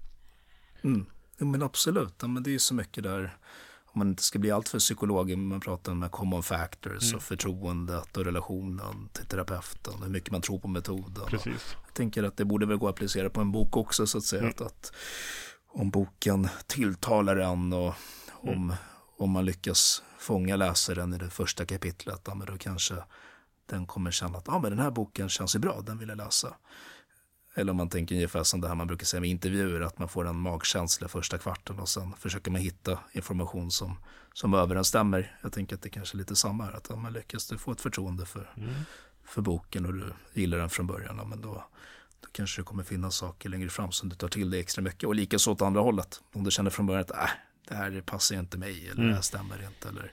Mm. 0.82 1.06
Ja, 1.38 1.46
men 1.46 1.64
absolut, 1.64 2.14
ja, 2.22 2.28
men 2.28 2.44
det 2.44 2.56
är 2.56 2.60
så 2.60 2.74
mycket 2.74 3.04
där 3.04 3.38
om 3.98 4.00
man 4.00 4.10
inte 4.10 4.24
ska 4.24 4.40
bli 4.40 4.52
alltför 4.52 4.80
psykolog, 4.80 5.38
man 5.38 5.60
pratar 5.60 5.92
om 5.92 6.10
common 6.10 6.44
factors 6.44 7.04
mm. 7.04 7.16
och 7.16 7.24
förtroendet 7.24 8.18
och 8.18 8.26
relationen 8.26 9.10
till 9.14 9.26
terapeuten, 9.26 9.94
hur 10.04 10.10
mycket 10.10 10.32
man 10.32 10.42
tror 10.42 10.60
på 10.60 10.68
metoden. 10.68 11.26
Precis. 11.28 11.78
Jag 11.86 11.94
tänker 11.94 12.24
att 12.24 12.38
det 12.38 12.46
borde 12.46 12.66
väl 12.66 12.78
gå 12.78 12.88
att 12.88 12.94
applicera 12.94 13.30
på 13.30 13.42
en 13.42 13.52
bok 13.52 13.78
också 13.78 14.08
så 14.08 14.18
att 14.18 14.24
säga. 14.24 14.42
Mm. 14.42 14.52
Att, 14.52 14.62
att 14.62 14.94
om 15.78 15.90
boken 15.90 16.48
tilltalar 16.68 17.38
en 17.38 17.74
och 17.74 17.94
om, 18.32 18.50
mm. 18.50 18.76
om 19.18 19.32
man 19.32 19.46
lyckas 19.46 20.04
fånga 20.18 20.56
läsaren 20.56 21.14
i 21.14 21.18
det 21.18 21.30
första 21.30 21.66
kapitlet, 21.66 22.22
ja, 22.26 22.36
men 22.36 22.48
då 22.48 22.58
kanske 22.58 22.96
den 23.66 23.86
kommer 23.86 24.12
känna 24.12 24.38
att 24.38 24.50
ah, 24.50 24.60
men 24.60 24.72
den 24.72 24.80
här 24.80 24.92
boken 24.92 25.30
känns 25.30 25.56
ju 25.56 25.60
bra, 25.60 25.82
den 25.82 25.98
vill 25.98 26.10
jag 26.10 26.18
läsa. 26.18 26.56
Eller 27.56 27.72
om 27.72 27.78
man 27.78 27.90
tänker 27.90 28.16
ungefär 28.16 28.44
som 28.44 28.62
det 28.62 28.68
här 28.68 28.76
man 28.76 28.88
brukar 28.88 29.06
säga 29.06 29.22
med 29.22 29.30
intervjuer, 29.30 29.82
att 29.82 30.00
man 30.00 30.10
får 30.10 30.28
en 30.28 30.40
magkänsla 30.40 31.08
första 31.08 31.38
kvarten 31.38 31.80
och 31.80 31.90
sen 31.90 32.14
försöker 32.14 32.52
man 32.52 32.62
hitta 32.62 33.00
information 33.12 33.72
som, 33.72 34.00
som 34.34 34.54
överensstämmer. 34.54 35.38
Jag 35.42 35.52
tänker 35.52 35.76
att 35.76 35.82
det 35.82 35.90
kanske 35.90 36.16
är 36.16 36.18
lite 36.18 36.36
samma 36.36 36.66
här, 36.66 36.74
att 36.74 36.92
om 36.92 37.02
man 37.02 37.14
lyckas 37.14 37.48
du 37.48 37.58
få 37.58 37.72
ett 37.72 37.82
förtroende 37.82 38.26
för, 38.26 38.54
mm. 38.58 38.74
för 39.26 39.42
boken 39.42 39.86
och 39.86 39.94
du 39.94 40.14
gillar 40.34 40.58
den 40.58 40.70
från 40.70 40.88
början, 40.88 41.30
men 41.30 41.42
då, 41.42 41.66
då 42.22 42.28
kanske 42.32 42.62
det 42.62 42.66
kommer 42.66 42.84
finnas 42.84 43.16
saker 43.16 43.50
längre 43.50 43.70
fram 43.70 43.92
som 43.92 44.10
du 44.10 44.16
tar 44.16 44.28
till 44.28 44.52
dig 44.52 44.60
extra 44.60 44.82
mycket. 44.82 45.04
Och 45.04 45.16
likaså 45.16 45.52
åt 45.52 45.62
andra 45.62 45.82
hållet. 45.82 46.22
Om 46.34 46.44
du 46.44 46.52
känner 46.52 46.70
från 46.70 46.86
början 46.86 47.02
att 47.02 47.12
äh, 47.12 47.30
det 47.68 47.76
här 47.76 48.02
passar 48.02 48.36
inte 48.36 48.58
mig 48.58 48.86
eller 48.86 48.98
mm. 48.98 49.08
det 49.08 49.16
här 49.16 49.22
stämmer 49.22 49.66
inte. 49.68 49.90
Eller, 49.90 50.12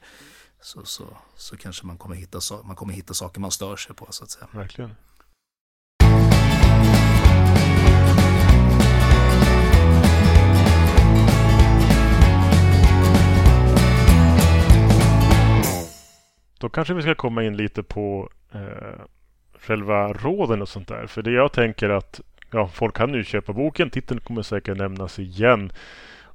så, 0.60 0.84
så, 0.84 1.16
så 1.36 1.56
kanske 1.56 1.86
man 1.86 1.98
kommer, 1.98 2.16
hitta, 2.16 2.40
man 2.64 2.76
kommer 2.76 2.94
hitta 2.94 3.14
saker 3.14 3.40
man 3.40 3.50
stör 3.50 3.76
sig 3.76 3.96
på 3.96 4.06
så 4.10 4.24
att 4.24 4.30
säga. 4.30 4.48
Verkligen. 4.52 4.94
Då 16.58 16.68
kanske 16.68 16.94
vi 16.94 17.02
ska 17.02 17.14
komma 17.14 17.44
in 17.44 17.56
lite 17.56 17.82
på 17.82 18.30
eh, 18.52 19.04
själva 19.64 20.12
råden 20.12 20.62
och 20.62 20.68
sånt 20.68 20.88
där. 20.88 21.06
För 21.06 21.22
det 21.22 21.30
jag 21.30 21.52
tänker 21.52 21.88
att 21.88 22.20
ja, 22.50 22.68
folk 22.68 22.96
kan 22.96 23.14
ju 23.14 23.24
köpa 23.24 23.52
boken. 23.52 23.90
Titeln 23.90 24.20
kommer 24.20 24.42
säkert 24.42 24.76
nämnas 24.76 25.18
igen. 25.18 25.72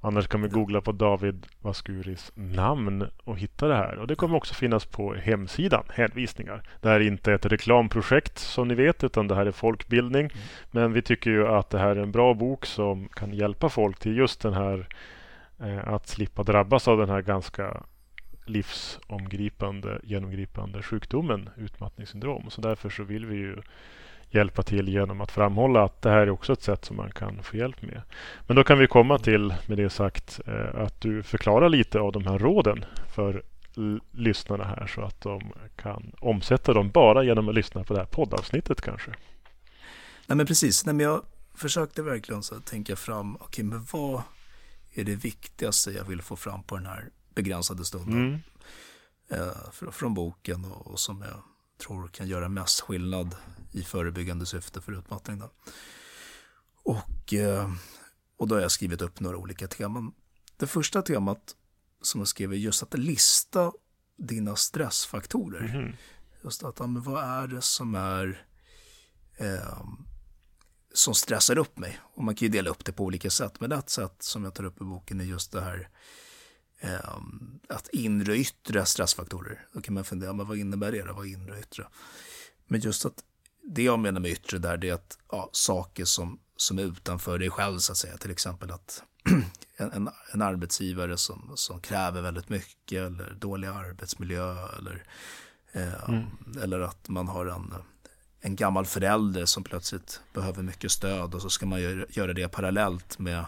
Annars 0.01 0.27
kan 0.27 0.41
vi 0.41 0.48
googla 0.48 0.81
på 0.81 0.91
David 0.91 1.45
Vascuris 1.62 2.31
namn 2.36 3.07
och 3.24 3.38
hitta 3.38 3.67
det 3.67 3.75
här. 3.75 3.98
Och 3.98 4.07
det 4.07 4.15
kommer 4.15 4.38
också 4.38 4.53
finnas 4.53 4.86
på 4.86 5.13
hemsidan, 5.13 5.83
hänvisningar. 5.89 6.63
Det 6.81 6.89
här 6.89 6.95
är 6.95 7.07
inte 7.07 7.33
ett 7.33 7.45
reklamprojekt 7.45 8.38
som 8.38 8.67
ni 8.67 8.75
vet, 8.75 9.03
utan 9.03 9.27
det 9.27 9.36
här 9.36 9.45
är 9.45 9.51
folkbildning. 9.51 10.25
Mm. 10.25 10.38
Men 10.71 10.93
vi 10.93 11.01
tycker 11.01 11.29
ju 11.31 11.48
att 11.48 11.69
det 11.69 11.79
här 11.79 11.95
är 11.95 12.01
en 12.01 12.12
bra 12.12 12.33
bok 12.33 12.65
som 12.65 13.09
kan 13.09 13.33
hjälpa 13.33 13.69
folk 13.69 14.00
till 14.00 14.17
just 14.17 14.41
den 14.41 14.53
här 14.53 14.88
eh, 15.59 15.93
att 15.93 16.07
slippa 16.07 16.43
drabbas 16.43 16.88
av 16.88 16.98
den 16.98 17.09
här 17.09 17.21
ganska 17.21 17.83
livsomgripande, 18.50 20.00
genomgripande 20.03 20.84
sjukdomen 20.84 21.50
utmattningssyndrom. 21.58 22.50
Så 22.50 22.62
därför 22.62 22.89
så 22.89 23.03
vill 23.03 23.25
vi 23.25 23.36
ju 23.36 23.58
hjälpa 24.29 24.63
till 24.63 24.89
genom 24.89 25.22
att 25.22 25.32
framhålla 25.32 25.84
att 25.84 26.01
det 26.01 26.10
här 26.10 26.18
är 26.18 26.29
också 26.29 26.53
ett 26.53 26.63
sätt 26.63 26.86
som 26.86 26.98
man 26.98 27.12
kan 27.12 27.44
få 27.44 27.58
hjälp 27.58 27.82
med. 27.82 28.01
Men 28.48 28.56
då 28.56 28.63
kan 28.63 28.79
vi 28.79 28.88
komma 28.88 29.18
till, 29.18 29.53
med 29.65 29.77
det 29.77 29.89
sagt, 29.89 30.39
eh, 30.46 30.82
att 30.82 31.01
du 31.01 31.24
förklarar 31.24 31.70
lite 31.70 32.00
av 32.00 32.12
de 32.12 32.25
här 32.25 32.39
råden 32.39 32.86
för 33.15 33.44
lyssnarna 34.12 34.63
här 34.63 34.88
så 34.88 35.01
att 35.01 35.22
de 35.22 35.53
kan 35.75 36.12
omsätta 36.20 36.74
dem 36.74 36.89
bara 36.89 37.24
genom 37.24 37.50
att 37.50 37.56
lyssna 37.56 37.84
på 37.84 37.94
det 37.94 38.00
här 38.00 38.08
poddavsnittet 38.08 38.82
kanske. 38.82 39.12
Nej 40.27 40.36
men 40.36 40.46
precis, 40.46 40.86
Nej, 40.86 40.96
men 40.96 41.06
jag 41.06 41.22
försökte 41.53 42.01
verkligen 42.01 42.44
så 42.44 42.56
tänka 42.56 42.96
fram, 42.96 43.36
okej 43.36 43.46
okay, 43.46 43.63
men 43.65 43.86
vad 43.91 44.22
är 44.94 45.03
det 45.03 45.15
viktigaste 45.15 45.91
jag 45.91 46.03
vill 46.03 46.22
få 46.22 46.36
fram 46.36 46.63
på 46.63 46.75
den 46.75 46.86
här 46.86 47.10
begränsade 47.43 47.86
stunden? 47.86 48.13
Mm. 48.13 48.39
Eh, 49.29 49.91
från 49.91 50.13
boken 50.13 50.65
och, 50.65 50.88
och, 50.88 51.00
som 51.00 51.22
jag 51.22 51.41
tror 51.77 52.08
kan 52.08 52.27
göra 52.27 52.50
mest 52.50 52.79
skillnad 52.79 53.36
i 53.72 53.84
förebyggande 53.84 54.46
syfte 54.46 54.81
för 54.81 54.91
utmattning. 54.91 55.39
Då. 55.39 55.51
Och, 56.84 57.34
eh, 57.34 57.72
och 58.38 58.48
då 58.48 58.55
har 58.55 58.62
jag 58.62 58.72
skrivit 58.72 59.01
upp 59.01 59.19
några 59.19 59.38
olika 59.38 59.67
teman. 59.67 60.12
Det 60.58 60.67
första 60.67 61.01
temat 61.01 61.55
som 62.01 62.22
jag 62.22 62.27
skrev 62.27 62.53
är 62.53 62.58
just 62.58 62.84
att 62.84 62.98
lista 62.98 63.72
dina 64.17 64.55
stressfaktorer. 64.55 65.75
Mm. 65.75 65.96
Just 66.43 66.63
att, 66.63 66.79
men 66.79 67.01
vad 67.01 67.24
är 67.24 67.48
det 67.48 67.62
som 67.62 67.96
är 67.96 68.46
eh, 69.38 69.84
som 70.93 71.15
stressar 71.15 71.58
upp 71.58 71.77
mig? 71.77 72.00
Och 72.01 72.24
man 72.24 72.36
kan 72.36 72.46
ju 72.46 72.51
dela 72.51 72.69
upp 72.69 72.86
det 72.86 72.91
på 72.91 73.03
olika 73.03 73.29
sätt. 73.29 73.60
Men 73.60 73.72
ett 73.72 73.89
sätt 73.89 74.15
som 74.19 74.43
jag 74.43 74.53
tar 74.53 74.63
upp 74.63 74.81
i 74.81 74.84
boken 74.84 75.22
är 75.22 75.25
just 75.25 75.51
det 75.51 75.62
här 75.62 75.89
att 77.67 77.88
inre 77.88 78.31
och 78.31 78.38
yttre 78.38 78.86
stressfaktorer. 78.86 79.65
Då 79.74 79.81
kan 79.81 79.93
man 79.93 80.03
fundera, 80.03 80.33
men 80.33 80.48
vad 80.48 80.57
innebär 80.57 80.91
det? 80.91 81.03
Vad 81.03 81.25
är 81.25 81.29
inre 81.29 81.51
och 81.51 81.59
yttre? 81.59 81.88
Men 82.67 82.79
just 82.79 83.05
att 83.05 83.24
det 83.63 83.83
jag 83.83 84.00
menar 84.00 84.21
med 84.21 84.31
yttre 84.31 84.57
där, 84.57 84.77
det 84.77 84.89
är 84.89 84.93
att 84.93 85.17
ja, 85.31 85.50
saker 85.51 86.05
som, 86.05 86.39
som 86.55 86.79
är 86.79 86.83
utanför 86.83 87.39
dig 87.39 87.50
själv 87.50 87.79
så 87.79 87.91
att 87.91 87.98
säga. 87.98 88.17
Till 88.17 88.31
exempel 88.31 88.71
att 88.71 89.03
en, 89.77 90.09
en 90.31 90.41
arbetsgivare 90.41 91.17
som, 91.17 91.51
som 91.55 91.81
kräver 91.81 92.21
väldigt 92.21 92.50
mycket 92.50 93.01
eller 93.01 93.33
dålig 93.39 93.67
arbetsmiljö 93.67 94.67
eller, 94.77 95.03
eh, 95.71 96.09
mm. 96.09 96.25
eller 96.62 96.79
att 96.79 97.09
man 97.09 97.27
har 97.27 97.45
en, 97.45 97.74
en 98.39 98.55
gammal 98.55 98.86
förälder 98.86 99.45
som 99.45 99.63
plötsligt 99.63 100.21
behöver 100.33 100.63
mycket 100.63 100.91
stöd 100.91 101.36
och 101.36 101.41
så 101.41 101.50
ska 101.50 101.65
man 101.65 101.81
göra, 101.81 102.05
göra 102.09 102.33
det 102.33 102.48
parallellt 102.48 103.19
med, 103.19 103.45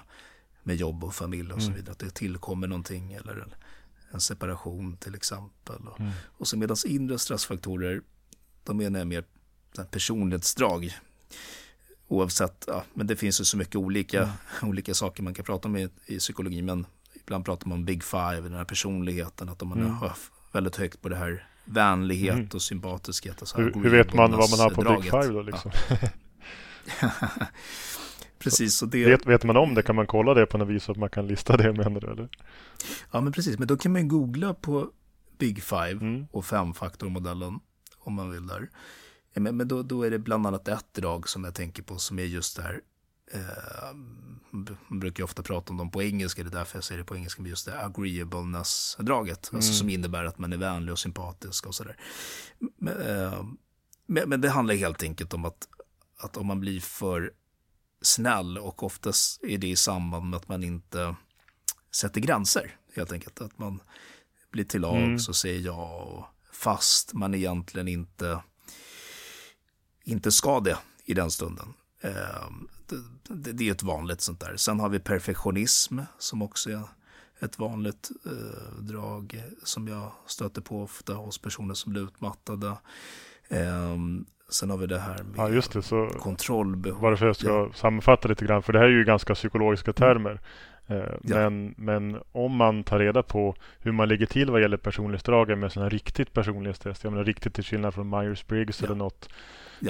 med 0.64 0.76
jobb 0.76 1.04
och 1.04 1.16
familj 1.16 1.54
och 1.54 1.62
så 1.62 1.68
mm. 1.68 1.76
vidare. 1.76 1.92
Att 1.92 2.00
det 2.00 2.10
tillkommer 2.10 2.68
någonting 2.68 3.14
eller 3.14 3.48
en, 4.12 4.22
separation 4.22 4.98
till 4.98 5.16
exempel. 5.16 5.88
Och, 5.88 6.00
mm. 6.00 6.12
och 6.26 6.48
så 6.48 6.58
medan 6.58 6.78
inre 6.86 7.20
stressfaktorer, 7.20 8.02
de 8.64 8.82
jag 8.82 9.08
mer 9.08 9.24
personlighetsdrag 9.92 10.98
oavsett, 12.08 12.66
ja, 12.68 12.84
men 12.94 13.08
det 13.08 13.16
finns 13.16 13.42
ju 13.42 13.46
så 13.46 13.58
mycket 13.58 13.76
olika, 13.76 14.24
mm. 14.24 14.34
olika 14.70 14.94
saker 14.94 15.24
man 15.24 15.34
kan 15.34 15.46
prata 15.46 15.68
om 15.68 15.78
i, 15.78 15.90
i 16.06 16.18
psykologi, 16.18 16.62
men 16.62 16.86
ibland 17.14 17.46
pratar 17.46 17.68
man 17.68 17.78
om 17.78 17.86
big 17.86 18.04
five, 18.04 18.42
den 18.42 18.54
här 18.54 18.66
personligheten, 18.66 19.50
att 19.50 19.62
om 19.62 19.68
man 19.68 19.80
mm. 19.80 19.92
har 19.92 20.12
väldigt 20.52 20.76
högt 20.76 21.02
på 21.02 21.10
det 21.10 21.16
här 21.16 21.48
vänlighet 21.66 22.34
mm. 22.34 22.50
och 22.54 22.62
sympatiskhet. 22.62 23.42
Och 23.42 23.48
så 23.48 23.58
hur, 23.58 23.74
hur 23.74 23.90
vet 23.90 24.14
man 24.14 24.32
vad 24.32 24.50
man 24.50 24.60
har 24.60 24.70
på 24.70 24.84
draget. 24.84 25.02
big 25.02 25.12
five 25.12 25.34
då 25.34 25.42
liksom? 25.42 25.72
Ja. 27.02 27.12
precis. 28.44 28.82
Och 28.82 28.88
det... 28.88 29.06
vet, 29.06 29.26
vet 29.26 29.44
man 29.44 29.58
om 29.58 29.76
det? 29.76 29.84
Kan 29.84 29.96
man 29.96 30.08
kolla 30.08 30.34
det 30.34 30.46
på 30.46 30.58
något 30.58 30.68
vis 30.68 30.84
så 30.84 30.92
att 30.92 30.98
man 30.98 31.10
kan 31.10 31.28
lista 31.28 31.58
det 31.58 31.74
menar 31.78 32.02
du? 32.02 32.12
Eller? 32.12 32.30
Ja, 33.12 33.22
men 33.22 33.34
precis. 33.34 33.60
Men 33.60 33.68
då 33.68 33.78
kan 33.78 33.92
man 33.92 34.08
googla 34.08 34.54
på 34.54 34.92
Big 35.38 35.64
Five 35.64 35.92
mm. 35.92 36.26
och 36.32 36.46
femfaktormodellen 36.46 37.60
om 38.00 38.14
man 38.14 38.32
vill 38.32 38.48
där. 38.48 38.70
Men, 39.34 39.58
men 39.58 39.68
då, 39.68 39.84
då 39.84 40.04
är 40.04 40.12
det 40.12 40.20
bland 40.20 40.48
annat 40.48 40.68
ett 40.68 40.94
drag 40.94 41.30
som 41.30 41.44
jag 41.44 41.56
tänker 41.56 41.84
på 41.84 41.98
som 41.98 42.20
är 42.20 42.24
just 42.24 42.56
det 42.56 42.64
här 42.64 42.82
eh, 43.34 43.96
man 44.52 45.00
brukar 45.00 45.24
ofta 45.24 45.44
prata 45.44 45.74
om 45.74 45.78
dem 45.78 45.92
på 45.92 46.04
engelska, 46.04 46.44
det 46.44 46.50
är 46.50 46.52
därför 46.52 46.78
jag 46.78 46.84
säger 46.84 47.00
det 47.00 47.06
på 47.06 47.16
engelska, 47.16 47.42
men 47.42 47.50
just 47.50 47.66
det 47.66 47.80
agreeableness-draget, 47.80 49.38
alltså 49.38 49.54
mm. 49.54 49.58
alltså 49.58 49.74
som 49.74 49.90
innebär 49.90 50.26
att 50.26 50.40
man 50.40 50.54
är 50.54 50.58
vänlig 50.58 50.92
och 50.92 51.00
sympatisk 51.00 51.68
och 51.68 51.76
sådär. 51.76 51.98
Men, 52.78 53.02
eh, 53.02 53.44
men, 54.06 54.30
men, 54.30 54.42
det 54.42 54.50
handlar 54.50 54.76
helt 54.76 55.04
enkelt 55.04 55.34
om 55.34 55.46
att, 55.46 55.68
att 56.18 56.38
om 56.38 56.48
man 56.48 56.60
blir 56.60 56.80
för 56.80 57.32
snäll 58.02 58.58
och 58.58 58.84
oftast 58.84 59.44
är 59.44 59.58
det 59.58 59.68
i 59.68 59.76
samband 59.76 60.30
med 60.30 60.38
att 60.38 60.48
man 60.48 60.64
inte 60.64 61.16
sätter 61.92 62.22
gränser, 62.22 62.76
helt 62.96 63.12
enkelt. 63.12 63.42
Att 63.42 63.60
man 63.60 63.82
blir 64.52 64.64
till 64.64 64.82
lags 64.82 64.98
mm. 64.98 65.16
och 65.30 65.36
säger 65.36 65.60
ja, 65.60 66.04
och 66.04 66.26
fast 66.54 67.14
man 67.14 67.34
egentligen 67.34 67.88
inte 67.88 68.42
inte 70.04 70.32
ska 70.32 70.60
det 70.60 70.78
i 71.06 71.14
den 71.14 71.32
stunden. 71.32 71.74
Ehm, 72.02 72.68
det 73.28 73.68
är 73.68 73.72
ett 73.72 73.84
vanligt 73.84 74.22
sånt 74.22 74.40
där. 74.40 74.58
Sen 74.58 74.80
har 74.80 74.90
vi 74.90 75.00
perfektionism 75.00 76.00
som 76.18 76.42
också 76.42 76.70
är 76.70 76.84
ett 77.40 77.60
vanligt 77.60 78.12
eh, 78.26 78.80
drag 78.80 79.44
som 79.64 79.88
jag 79.88 80.12
stöter 80.26 80.62
på 80.62 80.84
ofta 80.84 81.14
hos 81.14 81.38
personer 81.38 81.74
som 81.74 81.92
blir 81.92 82.04
utmattade. 82.04 82.78
Ehm, 83.50 84.26
sen 84.54 84.70
har 84.70 84.78
vi 84.78 84.88
det 84.88 85.00
här 85.00 85.24
med 85.24 85.38
ja, 85.38 85.50
just 85.50 85.74
det, 85.74 85.82
så 85.82 86.10
kontrollbehov. 86.20 87.02
Varför 87.02 87.26
jag 87.26 87.36
ska 87.36 87.48
ja. 87.48 87.70
sammanfatta 87.74 88.28
lite 88.28 88.46
grann, 88.46 88.64
för 88.64 88.74
det 88.74 88.80
här 88.80 88.86
är 88.86 88.92
ju 88.92 89.04
ganska 89.04 89.36
psykologiska 89.36 89.94
termer. 89.94 90.40
Mm. 90.88 91.20
Men, 91.22 91.66
ja. 91.66 91.74
men 91.78 92.22
om 92.32 92.56
man 92.56 92.84
tar 92.84 93.00
reda 93.00 93.24
på 93.24 93.56
hur 93.80 93.92
man 93.92 94.10
ligger 94.10 94.26
till 94.26 94.52
vad 94.52 94.62
gäller 94.62 94.78
personlighetsdragen 94.78 95.60
med 95.60 95.72
sådana 95.72 95.90
riktigt 95.90 96.34
personlighetstest, 96.34 97.04
jag 97.04 97.12
menar 97.14 97.26
riktigt 97.26 97.54
till 97.54 97.64
skillnad 97.64 97.94
från 97.94 98.10
Myers-Briggs 98.10 98.82
ja. 98.82 98.86
eller 98.86 98.96
något, 98.96 99.30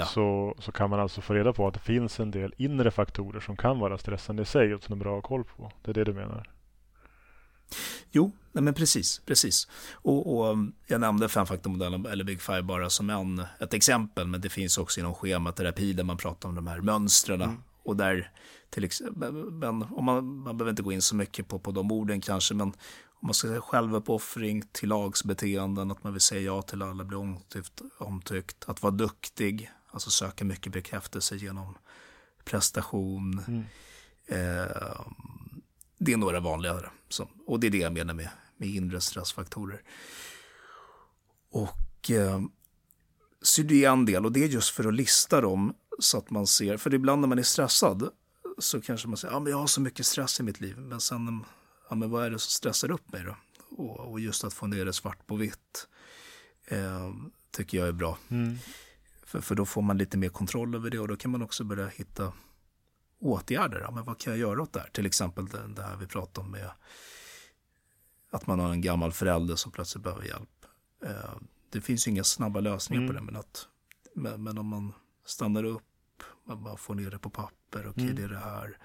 så, 0.06 0.54
så 0.58 0.72
kan 0.72 0.90
man 0.90 1.00
alltså 1.00 1.20
få 1.20 1.34
reda 1.34 1.52
på 1.52 1.66
att 1.66 1.74
det 1.74 1.80
finns 1.80 2.20
en 2.20 2.30
del 2.30 2.54
inre 2.56 2.90
faktorer 2.90 3.40
som 3.40 3.56
kan 3.56 3.78
vara 3.78 3.98
stressande 3.98 4.42
i 4.42 4.46
sig 4.46 4.74
och 4.74 4.82
som 4.82 4.92
är 4.92 5.04
bra 5.04 5.18
att 5.18 5.22
ha 5.22 5.28
koll 5.28 5.44
på. 5.44 5.72
Det 5.82 5.90
är 5.90 5.94
det 5.94 6.04
du 6.04 6.12
menar? 6.12 6.48
Jo, 8.10 8.32
nej 8.52 8.64
men 8.64 8.74
precis, 8.74 9.20
precis. 9.26 9.68
Och, 9.92 10.36
och 10.36 10.50
um, 10.50 10.72
jag 10.86 11.00
nämnde 11.00 11.28
femfaktormodellen 11.28 12.06
eller 12.06 12.24
Big 12.24 12.40
Five 12.40 12.62
bara 12.62 12.90
som 12.90 13.10
en, 13.10 13.44
ett 13.60 13.74
exempel, 13.74 14.26
men 14.26 14.40
det 14.40 14.48
finns 14.48 14.78
också 14.78 15.00
inom 15.00 15.14
schematerapi 15.14 15.92
där 15.92 16.04
man 16.04 16.16
pratar 16.16 16.48
om 16.48 16.54
de 16.54 16.66
här 16.66 16.80
mönstren 16.80 17.42
mm. 17.42 17.56
och 17.82 17.96
där 17.96 18.30
till 18.70 18.84
exempel, 18.84 19.32
men 19.32 19.82
om 19.82 20.04
man, 20.04 20.36
man 20.36 20.58
behöver 20.58 20.70
inte 20.70 20.82
gå 20.82 20.92
in 20.92 21.02
så 21.02 21.16
mycket 21.16 21.48
på, 21.48 21.58
på 21.58 21.72
de 21.72 21.92
orden 21.92 22.20
kanske, 22.20 22.54
men 22.54 22.68
om 22.68 23.26
man 23.26 23.34
ska 23.34 23.48
säga 23.48 23.60
självuppoffring, 23.60 24.62
till 24.72 24.88
lagsbeteenden, 24.88 25.90
att 25.90 26.04
man 26.04 26.12
vill 26.12 26.22
säga 26.22 26.40
ja 26.40 26.62
till 26.62 26.82
alla, 26.82 27.04
bli 27.04 27.16
omtyckt, 27.16 27.82
omtyckt, 27.98 28.64
att 28.66 28.82
vara 28.82 28.90
duktig, 28.90 29.70
Alltså 29.92 30.10
söka 30.10 30.44
mycket 30.44 30.72
bekräftelse 30.72 31.36
genom 31.36 31.74
prestation. 32.44 33.44
Mm. 33.48 33.64
Eh, 34.26 35.00
det 35.98 36.12
är 36.12 36.16
några 36.16 36.40
vanligare. 36.40 36.90
Som, 37.12 37.28
och 37.46 37.60
det 37.60 37.66
är 37.66 37.70
det 37.70 37.78
jag 37.78 37.92
menar 37.92 38.14
med, 38.14 38.28
med 38.56 38.68
inre 38.68 39.00
stressfaktorer. 39.00 39.82
Och 41.50 42.10
eh, 42.10 42.40
är 43.58 43.88
en 43.88 44.04
del 44.04 44.24
och 44.24 44.32
det 44.32 44.44
är 44.44 44.48
just 44.48 44.70
för 44.70 44.88
att 44.88 44.94
lista 44.94 45.40
dem 45.40 45.74
så 45.98 46.18
att 46.18 46.30
man 46.30 46.46
ser, 46.46 46.76
för 46.76 46.94
ibland 46.94 47.20
när 47.20 47.28
man 47.28 47.38
är 47.38 47.42
stressad 47.42 48.08
så 48.58 48.80
kanske 48.80 49.08
man 49.08 49.16
säger, 49.16 49.34
ja 49.34 49.40
men 49.40 49.50
jag 49.50 49.58
har 49.58 49.66
så 49.66 49.80
mycket 49.80 50.06
stress 50.06 50.40
i 50.40 50.42
mitt 50.42 50.60
liv, 50.60 50.78
men 50.78 51.00
sen, 51.00 51.44
ja 51.88 51.96
men 51.96 52.10
vad 52.10 52.26
är 52.26 52.30
det 52.30 52.38
som 52.38 52.50
stressar 52.50 52.90
upp 52.90 53.12
mig 53.12 53.24
då? 53.24 53.36
Och, 53.76 54.10
och 54.10 54.20
just 54.20 54.44
att 54.44 54.54
få 54.54 54.66
ner 54.66 54.84
det 54.84 54.92
svart 54.92 55.26
på 55.26 55.36
vitt 55.36 55.88
eh, 56.66 57.14
tycker 57.50 57.78
jag 57.78 57.88
är 57.88 57.92
bra. 57.92 58.18
Mm. 58.28 58.58
För, 59.22 59.40
för 59.40 59.54
då 59.54 59.64
får 59.64 59.82
man 59.82 59.98
lite 59.98 60.18
mer 60.18 60.28
kontroll 60.28 60.74
över 60.74 60.90
det 60.90 60.98
och 60.98 61.08
då 61.08 61.16
kan 61.16 61.30
man 61.30 61.42
också 61.42 61.64
börja 61.64 61.86
hitta 61.86 62.32
åtgärder. 63.22 63.80
Ja, 63.80 63.90
men 63.90 64.04
vad 64.04 64.18
kan 64.18 64.32
jag 64.32 64.40
göra 64.40 64.62
åt 64.62 64.72
det 64.72 64.80
här? 64.80 64.88
Till 64.88 65.06
exempel 65.06 65.46
det, 65.46 65.66
det 65.76 65.82
här 65.82 65.96
vi 65.96 66.06
pratade 66.06 66.46
om 66.46 66.52
med 66.52 66.70
att 68.30 68.46
man 68.46 68.60
har 68.60 68.70
en 68.70 68.80
gammal 68.80 69.12
förälder 69.12 69.56
som 69.56 69.72
plötsligt 69.72 70.04
behöver 70.04 70.24
hjälp. 70.24 70.66
Eh, 71.04 71.36
det 71.70 71.80
finns 71.80 72.06
ju 72.06 72.10
inga 72.10 72.24
snabba 72.24 72.60
lösningar 72.60 73.02
mm. 73.02 73.14
på 73.14 73.20
det, 73.20 73.24
men, 73.26 73.36
att, 73.36 73.68
men, 74.14 74.42
men, 74.42 74.58
om 74.58 74.66
man 74.66 74.92
stannar 75.24 75.64
upp, 75.64 76.22
man 76.44 76.62
bara 76.62 76.76
får 76.76 76.94
ner 76.94 77.10
det 77.10 77.18
på 77.18 77.30
papper, 77.30 77.80
okej 77.80 77.90
okay, 77.90 78.04
mm. 78.04 78.16
det 78.16 78.22
är 78.22 78.28
det 78.28 78.38
här, 78.38 78.78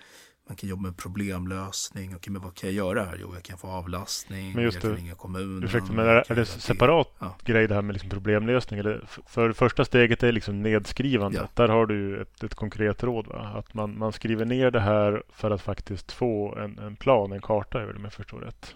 man 0.48 0.56
kan 0.58 0.70
jobba 0.70 0.82
med 0.82 0.98
problemlösning. 0.98 2.16
Okej, 2.16 2.34
men 2.34 2.42
vad 2.42 2.56
kan 2.56 2.70
jag 2.70 2.76
göra 2.76 3.06
här? 3.06 3.18
Jo, 3.22 3.34
jag 3.34 3.44
kan 3.44 3.58
få 3.58 3.68
avlastning. 3.68 4.54
Men 4.54 4.64
just 4.64 4.76
jag 4.76 4.82
kan 4.82 4.96
ringa 4.96 5.16
kommunen. 5.16 5.64
Ursäkta, 5.64 5.94
men 5.94 6.08
är, 6.08 6.32
är 6.32 6.36
det 6.36 6.46
separat 6.46 7.16
ja. 7.20 7.38
grej 7.44 7.68
det 7.68 7.76
här 7.76 7.82
med 7.82 7.94
liksom 7.94 8.10
problemlösning? 8.10 8.80
Eller 8.80 9.08
för 9.26 9.54
första 9.54 9.86
steget 9.86 10.24
är 10.24 10.32
liksom 10.32 10.62
nedskrivandet. 10.62 11.42
Ja. 11.56 11.64
Där 11.64 11.74
har 11.74 11.86
du 11.86 12.22
ett, 12.22 12.44
ett 12.44 12.56
konkret 12.56 13.04
råd. 13.04 13.28
Va? 13.28 13.40
Att 13.40 13.74
man, 13.74 13.98
man 13.98 14.14
skriver 14.14 14.46
ner 14.46 14.72
det 14.72 14.80
här 14.80 15.24
för 15.30 15.52
att 15.52 15.62
faktiskt 15.62 16.12
få 16.12 16.56
en, 16.56 16.80
en 16.80 16.96
plan, 16.96 17.32
en 17.32 17.42
karta 17.42 17.80
över 17.80 17.94
det 17.94 17.98
om 17.98 18.04
jag 18.04 18.14
förstår 18.14 18.40
rätt. 18.40 18.76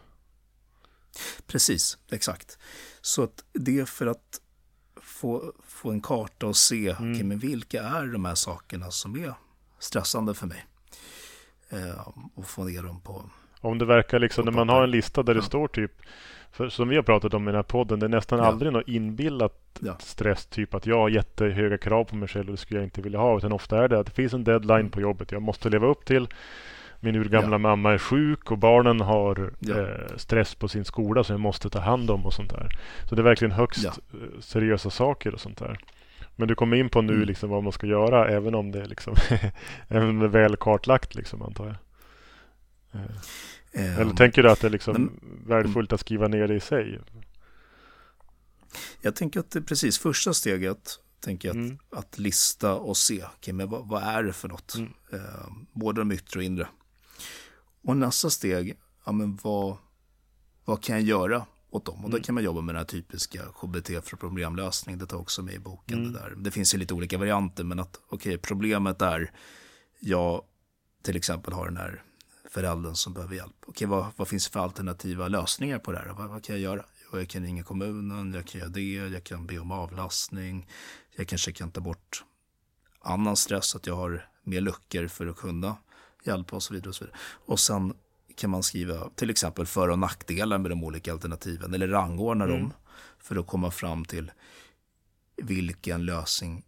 Precis, 1.48 1.98
exakt. 2.12 2.58
Så 3.02 3.24
att 3.24 3.44
det 3.54 3.80
är 3.80 3.86
för 3.86 4.08
att 4.08 4.42
få, 5.02 5.54
få 5.68 5.92
en 5.92 6.02
karta 6.02 6.48
och 6.48 6.58
se 6.58 6.90
mm. 6.90 7.12
okay, 7.12 7.24
men 7.24 7.40
vilka 7.40 7.84
är 7.84 8.06
de 8.06 8.26
här 8.26 8.36
sakerna 8.36 8.92
som 8.92 9.16
är 9.16 9.34
stressande 9.80 10.34
för 10.34 10.48
mig 10.48 10.66
eh, 11.72 12.08
och 12.36 12.46
få 12.46 12.64
ner 12.64 12.84
dem 12.84 13.02
på... 13.02 13.24
Om 13.62 13.78
det 13.78 13.86
verkar 13.86 14.20
liksom, 14.20 14.46
när 14.46 14.52
man 14.52 14.70
har 14.70 14.84
en 14.84 14.92
lista 14.92 15.24
där 15.24 15.34
ja. 15.34 15.40
det 15.40 15.46
står 15.46 15.68
typ 15.68 15.92
för 16.52 16.70
som 16.70 16.90
vi 16.90 16.96
har 16.96 17.04
pratat 17.04 17.34
om 17.34 17.44
i 17.44 17.46
den 17.46 17.56
här 17.56 17.64
podden, 17.64 18.00
det 18.00 18.06
är 18.06 18.10
nästan 18.10 18.40
ja. 18.40 18.46
aldrig 18.46 18.74
något 18.74 18.88
inbillat 18.88 19.80
ja. 19.80 19.96
stress, 20.00 20.46
typ 20.46 20.74
att 20.74 20.86
jag 20.86 20.98
har 20.98 21.10
jättehöga 21.10 21.78
krav 21.78 22.04
på 22.04 22.16
mig 22.16 22.28
själv 22.28 22.46
och 22.46 22.52
det 22.52 22.58
skulle 22.58 22.80
jag 22.80 22.86
inte 22.86 23.02
vilja 23.02 23.20
ha. 23.20 23.38
Utan 23.38 23.52
ofta 23.52 23.84
är 23.84 23.88
det 23.88 24.00
att 24.00 24.06
det 24.06 24.12
finns 24.12 24.34
en 24.34 24.44
deadline 24.44 24.80
mm. 24.80 24.92
på 24.92 25.02
jobbet 25.02 25.32
jag 25.32 25.42
måste 25.42 25.70
leva 25.70 25.88
upp 25.88 26.06
till. 26.06 26.28
Min 27.00 27.16
urgamla 27.16 27.54
ja. 27.54 27.58
mamma 27.58 27.94
är 27.94 27.98
sjuk 27.98 28.52
och 28.52 28.58
barnen 28.58 29.02
har 29.02 29.52
eh, 29.70 30.18
stress 30.18 30.56
på 30.56 30.68
sin 30.68 30.86
skola 30.86 31.24
som 31.24 31.34
jag 31.34 31.42
måste 31.42 31.70
ta 31.70 31.80
hand 31.80 32.12
om 32.12 32.26
och 32.26 32.34
sånt 32.34 32.50
där. 32.50 32.70
Så 33.10 33.16
det 33.16 33.22
är 33.22 33.24
verkligen 33.24 33.52
högst 33.52 33.86
eh, 33.86 33.92
seriösa 34.40 34.90
saker 34.90 35.34
och 35.34 35.40
sånt 35.40 35.58
där. 35.58 35.80
Men 36.36 36.48
du 36.48 36.56
kommer 36.56 36.78
in 36.78 36.90
på 36.90 37.02
nu 37.02 37.14
mm. 37.14 37.28
liksom 37.28 37.50
vad 37.50 37.64
man 37.64 37.72
ska 37.72 37.88
göra 37.88 38.30
även 38.30 38.56
om 38.56 38.72
det, 38.72 38.86
liksom 38.86 39.16
även 39.88 40.10
om 40.10 40.20
det 40.20 40.26
är 40.26 40.30
väl 40.30 40.58
kartlagt 40.58 41.16
liksom, 41.16 41.42
antar 41.42 41.66
jag. 41.66 41.76
Eh, 43.72 43.94
eller 43.94 44.12
um, 44.12 44.16
tänker 44.16 44.44
du 44.44 44.52
att 44.52 44.60
det 44.60 44.68
är 44.68 44.72
liksom 44.72 44.94
men, 44.94 45.20
värdefullt 45.48 45.94
att 45.94 46.00
skriva 46.00 46.28
ner 46.28 46.48
det 46.48 46.56
i 46.56 46.60
sig? 46.60 47.00
Jag 49.02 49.16
tänker 49.16 49.40
att 49.40 49.52
det 49.52 49.62
precis 49.62 50.00
första 50.00 50.34
steget 50.34 51.00
tänker 51.20 51.48
jag 51.48 51.56
mm. 51.56 51.78
att, 51.92 51.98
att, 51.98 52.20
lista 52.20 52.76
och 52.76 52.98
se, 52.98 53.24
okay, 53.24 53.54
men 53.54 53.70
vad, 53.70 53.88
vad, 53.88 54.04
är 54.04 54.24
det 54.24 54.34
för 54.34 54.48
något? 54.48 54.76
Mm. 54.76 54.94
Eh, 55.14 55.52
både 55.72 56.02
de 56.02 56.12
yttre 56.12 56.40
och 56.40 56.44
inre. 56.44 56.68
Och 57.84 57.98
nästa 57.98 58.30
steg, 58.30 58.78
ja, 59.06 59.12
men 59.12 59.40
vad, 59.42 59.78
vad 60.66 60.84
kan 60.84 60.96
jag 60.96 61.06
göra 61.06 61.46
åt 61.72 61.86
dem? 61.86 62.06
Och 62.06 62.10
då 62.10 62.18
mm. 62.18 62.24
kan 62.24 62.36
man 62.36 62.44
jobba 62.44 62.62
med 62.62 62.76
den 62.76 62.80
här 62.80 62.86
typiska 62.86 63.42
KBT 63.62 63.88
för 63.88 64.18
problemlösning. 64.18 64.98
Det 64.98 65.06
tar 65.06 65.18
också 65.18 65.44
med 65.44 65.54
i 65.54 65.60
boken. 65.60 66.00
Mm. 66.00 66.14
Det, 66.14 66.20
där. 66.20 66.34
det 66.38 66.52
finns 66.52 66.74
ju 66.74 66.78
lite 66.78 66.94
olika 66.94 67.18
varianter, 67.18 67.64
men 67.64 67.80
att 67.80 68.02
okej, 68.08 68.16
okay, 68.16 68.38
problemet 68.38 69.02
är, 69.02 69.32
jag 70.00 70.44
till 71.02 71.16
exempel 71.16 71.54
har 71.54 71.66
den 71.66 71.78
här 71.78 72.04
föräldern 72.50 72.96
som 72.96 73.14
behöver 73.14 73.36
hjälp. 73.36 73.56
Okej, 73.66 73.88
vad, 73.88 74.06
vad 74.16 74.28
finns 74.28 74.48
för 74.48 74.60
alternativa 74.60 75.28
lösningar 75.28 75.80
på 75.80 75.92
det 75.92 75.98
här? 75.98 76.08
Vad, 76.08 76.30
vad 76.30 76.44
kan 76.44 76.56
jag 76.56 76.62
göra? 76.62 76.86
Jag 77.14 77.30
kan 77.30 77.44
ringa 77.44 77.64
kommunen, 77.64 78.34
jag 78.34 78.48
kan 78.48 78.60
göra 78.60 78.70
det, 78.70 78.94
jag 78.94 79.24
kan 79.24 79.48
be 79.48 79.60
om 79.60 79.72
avlastning, 79.72 80.68
jag 81.16 81.28
kanske 81.28 81.52
kan 81.52 81.72
ta 81.72 81.82
bort 81.82 82.24
annan 83.02 83.36
stress, 83.36 83.76
att 83.76 83.88
jag 83.88 83.96
har 83.96 84.30
mer 84.44 84.62
luckor 84.62 85.08
för 85.08 85.28
att 85.28 85.38
kunna 85.38 85.76
hjälpa 86.24 86.56
och 86.56 86.64
så 86.64 86.74
vidare. 86.74 86.90
Och, 86.90 86.96
så 86.96 87.04
vidare. 87.04 87.18
och 87.46 87.60
sen 87.60 87.94
kan 88.36 88.50
man 88.50 88.64
skriva 88.64 89.10
till 89.16 89.30
exempel 89.30 89.66
för 89.66 89.90
och 89.90 90.00
nackdelar 90.00 90.58
med 90.58 90.72
de 90.72 90.84
olika 90.84 91.12
alternativen 91.12 91.74
eller 91.74 91.88
rangordna 91.88 92.46
mm. 92.46 92.60
dem 92.60 92.74
för 93.20 93.36
att 93.36 93.48
komma 93.48 93.72
fram 93.72 94.06
till 94.06 94.32
vilken 95.38 96.06
lösning 96.06 96.64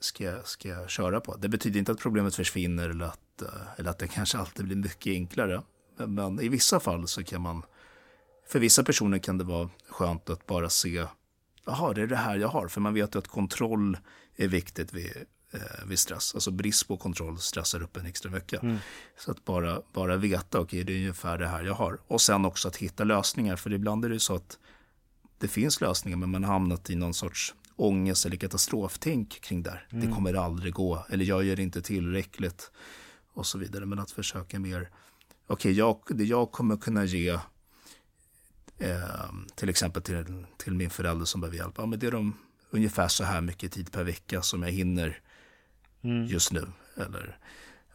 ska 0.00 0.24
jag, 0.24 0.46
ska 0.46 0.68
jag 0.68 0.90
köra 0.90 1.20
på. 1.20 1.36
Det 1.36 1.48
betyder 1.48 1.78
inte 1.78 1.92
att 1.92 1.98
problemet 1.98 2.34
försvinner 2.34 2.88
eller 2.88 3.04
att, 3.04 3.42
eh, 3.42 3.48
eller 3.76 3.90
att 3.90 3.98
det 3.98 4.08
kanske 4.08 4.38
alltid 4.38 4.64
blir 4.64 4.76
mycket 4.76 5.10
enklare. 5.10 5.62
Men, 5.96 6.14
men 6.14 6.40
i 6.40 6.48
vissa 6.48 6.80
fall 6.80 7.08
så 7.08 7.24
kan 7.24 7.40
man, 7.40 7.62
för 8.48 8.58
vissa 8.58 8.84
personer 8.84 9.18
kan 9.18 9.38
det 9.38 9.44
vara 9.44 9.70
skönt 9.88 10.30
att 10.30 10.46
bara 10.46 10.70
se, 10.70 11.06
jaha, 11.64 11.92
det 11.92 12.02
är 12.02 12.06
det 12.06 12.16
här 12.16 12.36
jag 12.36 12.48
har. 12.48 12.68
För 12.68 12.80
man 12.80 12.94
vet 12.94 13.14
ju 13.14 13.18
att 13.18 13.28
kontroll 13.28 13.98
är 14.36 14.48
viktigt 14.48 14.92
vid 14.92 15.12
eh, 15.56 15.86
vid 15.86 15.98
stress. 15.98 16.34
Alltså 16.34 16.50
brist 16.50 16.88
på 16.88 16.96
kontroll 16.96 17.38
stressar 17.38 17.82
upp 17.82 17.96
en 17.96 18.06
extra 18.06 18.30
mycket. 18.30 18.62
Mm. 18.62 18.76
Så 19.18 19.30
att 19.30 19.44
bara, 19.44 19.82
bara 19.92 20.16
veta, 20.16 20.60
okej 20.60 20.62
okay, 20.62 20.82
det 20.82 20.92
är 20.92 20.96
ungefär 20.96 21.38
det 21.38 21.48
här 21.48 21.64
jag 21.64 21.74
har. 21.74 21.98
Och 22.06 22.20
sen 22.20 22.44
också 22.44 22.68
att 22.68 22.76
hitta 22.76 23.04
lösningar, 23.04 23.56
för 23.56 23.72
ibland 23.72 24.04
är 24.04 24.08
det 24.08 24.20
så 24.20 24.34
att 24.34 24.58
det 25.38 25.48
finns 25.48 25.80
lösningar 25.80 26.16
men 26.16 26.30
man 26.30 26.44
har 26.44 26.52
hamnat 26.52 26.90
i 26.90 26.94
någon 26.94 27.14
sorts 27.14 27.54
ångest 27.76 28.26
eller 28.26 28.36
katastroftänk 28.36 29.40
kring 29.40 29.62
där. 29.62 29.86
Mm. 29.90 30.06
Det 30.06 30.14
kommer 30.14 30.34
aldrig 30.34 30.74
gå, 30.74 31.06
eller 31.10 31.24
jag 31.24 31.44
gör 31.44 31.60
inte 31.60 31.82
tillräckligt 31.82 32.70
och 33.32 33.46
så 33.46 33.58
vidare. 33.58 33.86
Men 33.86 33.98
att 33.98 34.10
försöka 34.10 34.58
mer, 34.58 34.90
okej, 35.46 35.82
okay, 35.82 36.16
det 36.16 36.24
jag 36.24 36.52
kommer 36.52 36.76
kunna 36.76 37.04
ge 37.04 37.38
eh, 38.78 39.32
till 39.54 39.68
exempel 39.68 40.02
till, 40.02 40.46
till 40.56 40.74
min 40.74 40.90
förälder 40.90 41.24
som 41.24 41.40
behöver 41.40 41.58
hjälp, 41.58 41.74
ja, 41.76 41.86
men 41.86 41.98
det 41.98 42.06
är 42.06 42.10
de 42.10 42.36
ungefär 42.70 43.08
så 43.08 43.24
här 43.24 43.40
mycket 43.40 43.72
tid 43.72 43.92
per 43.92 44.04
vecka 44.04 44.42
som 44.42 44.62
jag 44.62 44.70
hinner 44.70 45.20
mm. 46.06 46.26
just 46.26 46.52
nu. 46.52 46.66
Eller, 46.96 47.38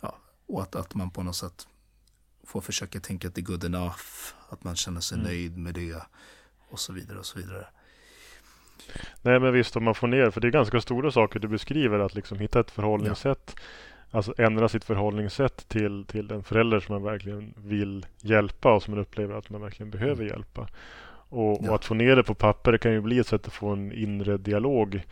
ja, 0.01 0.17
och 0.47 0.61
att, 0.61 0.75
att 0.75 0.95
man 0.95 1.11
på 1.11 1.23
något 1.23 1.35
sätt 1.35 1.67
får 2.43 2.61
försöka 2.61 2.99
tänka 2.99 3.27
att 3.27 3.35
det 3.35 3.41
är 3.41 3.45
good 3.45 3.63
enough, 3.63 4.01
att 4.49 4.63
man 4.63 4.75
känner 4.75 5.01
sig 5.01 5.15
mm. 5.15 5.27
nöjd 5.27 5.57
med 5.57 5.73
det 5.73 6.03
och 6.69 6.79
så 6.79 6.93
vidare 6.93 7.19
och 7.19 7.25
så 7.25 7.39
vidare. 7.39 7.67
Nej 9.21 9.39
men 9.39 9.53
visst 9.53 9.75
om 9.75 9.83
man 9.83 9.95
får 9.95 10.07
ner, 10.07 10.29
för 10.29 10.41
det 10.41 10.47
är 10.47 10.51
ganska 10.51 10.81
stora 10.81 11.11
saker 11.11 11.39
du 11.39 11.47
beskriver, 11.47 11.99
att 11.99 12.15
liksom 12.15 12.39
hitta 12.39 12.59
ett 12.59 12.71
förhållningssätt. 12.71 13.55
Ja. 13.55 13.61
Alltså 14.13 14.33
ändra 14.37 14.69
sitt 14.69 14.83
förhållningssätt 14.83 15.67
till, 15.67 16.05
till 16.05 16.31
en 16.31 16.43
förälder 16.43 16.79
som 16.79 16.95
man 16.95 17.03
verkligen 17.03 17.53
vill 17.57 18.05
hjälpa 18.21 18.73
och 18.73 18.83
som 18.83 18.93
man 18.93 19.01
upplever 19.01 19.35
att 19.35 19.49
man 19.49 19.61
verkligen 19.61 19.91
behöver 19.91 20.21
mm. 20.21 20.27
hjälpa. 20.27 20.67
Och, 21.29 21.59
ja. 21.61 21.69
och, 21.69 21.75
att 21.75 21.85
få 21.85 21.93
ner 21.93 22.15
det 22.15 22.23
på 22.23 22.33
papper 22.33 22.77
kan 22.77 22.91
ju 22.91 23.01
bli 23.01 23.19
ett 23.19 23.27
sätt 23.27 23.47
att 23.47 23.53
få 23.53 23.69
en 23.69 23.91
inre 23.91 24.37
dialog 24.37 25.03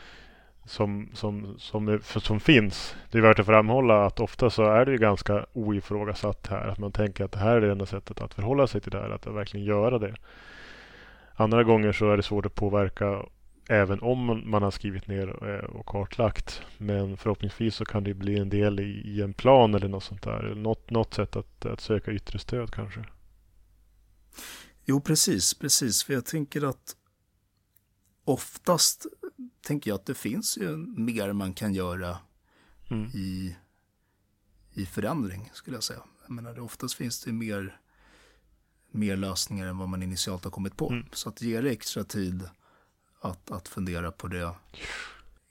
som, 0.69 1.09
som, 1.13 1.55
som, 1.57 1.99
som 2.03 2.39
finns. 2.39 2.95
Det 3.11 3.17
är 3.17 3.21
värt 3.21 3.39
att 3.39 3.45
framhålla 3.45 4.05
att 4.05 4.19
ofta 4.19 4.49
så 4.49 4.63
är 4.63 4.85
det 4.85 4.91
ju 4.91 4.97
ganska 4.97 5.45
oifrågasatt 5.53 6.47
här. 6.47 6.67
Att 6.67 6.77
man 6.77 6.91
tänker 6.91 7.25
att 7.25 7.31
det 7.31 7.39
här 7.39 7.55
är 7.55 7.61
det 7.61 7.71
enda 7.71 7.85
sättet 7.85 8.21
att 8.21 8.33
förhålla 8.33 8.67
sig 8.67 8.81
till 8.81 8.91
det 8.91 8.97
här, 8.97 9.09
att 9.09 9.27
verkligen 9.27 9.65
göra 9.65 9.99
det. 9.99 10.15
Andra 11.35 11.63
gånger 11.63 11.91
så 11.91 12.11
är 12.11 12.17
det 12.17 12.23
svårt 12.23 12.45
att 12.45 12.55
påverka 12.55 13.25
även 13.69 13.99
om 13.99 14.41
man 14.45 14.63
har 14.63 14.71
skrivit 14.71 15.07
ner 15.07 15.49
eh, 15.49 15.65
och 15.65 15.85
kartlagt. 15.85 16.61
Men 16.77 17.17
förhoppningsvis 17.17 17.75
så 17.75 17.85
kan 17.85 18.03
det 18.03 18.13
bli 18.13 18.39
en 18.39 18.49
del 18.49 18.79
i, 18.79 19.01
i 19.05 19.21
en 19.21 19.33
plan 19.33 19.75
eller 19.75 19.87
något 19.87 20.03
sånt 20.03 20.23
där. 20.23 20.55
Något, 20.55 20.89
något 20.89 21.13
sätt 21.13 21.35
att, 21.35 21.65
att 21.65 21.81
söka 21.81 22.11
yttre 22.11 22.39
stöd 22.39 22.71
kanske. 22.71 23.05
Jo, 24.85 25.01
precis, 25.01 25.53
precis. 25.53 26.03
För 26.03 26.13
jag 26.13 26.25
tänker 26.25 26.69
att 26.69 26.95
oftast 28.23 29.05
tänker 29.61 29.91
jag 29.91 29.95
att 29.95 30.05
det 30.05 30.15
finns 30.15 30.57
ju 30.57 30.77
mer 30.77 31.33
man 31.33 31.53
kan 31.53 31.73
göra 31.73 32.17
mm. 32.89 33.09
i, 33.13 33.55
i 34.73 34.85
förändring, 34.85 35.49
skulle 35.53 35.77
jag 35.77 35.83
säga. 35.83 36.03
Jag 36.21 36.31
menar, 36.31 36.59
oftast 36.59 36.93
finns 36.93 37.23
det 37.23 37.31
mer, 37.31 37.79
mer 38.91 39.17
lösningar 39.17 39.67
än 39.67 39.77
vad 39.77 39.89
man 39.89 40.03
initialt 40.03 40.43
har 40.43 40.51
kommit 40.51 40.77
på. 40.77 40.89
Mm. 40.89 41.05
Så 41.11 41.29
att 41.29 41.41
ge 41.41 41.61
det 41.61 41.69
extra 41.69 42.03
tid 42.03 42.49
att, 43.21 43.51
att 43.51 43.67
fundera 43.67 44.11
på 44.11 44.27
det 44.27 44.53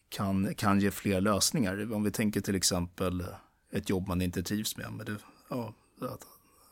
kan, 0.08 0.54
kan 0.54 0.80
ge 0.80 0.90
fler 0.90 1.20
lösningar. 1.20 1.92
Om 1.92 2.02
vi 2.02 2.10
tänker 2.10 2.40
till 2.40 2.54
exempel 2.54 3.26
ett 3.70 3.90
jobb 3.90 4.08
man 4.08 4.22
inte 4.22 4.42
trivs 4.42 4.76
med. 4.76 4.92
Men 4.92 5.06
det, 5.06 5.16
ja, 5.48 5.74
att 6.00 6.26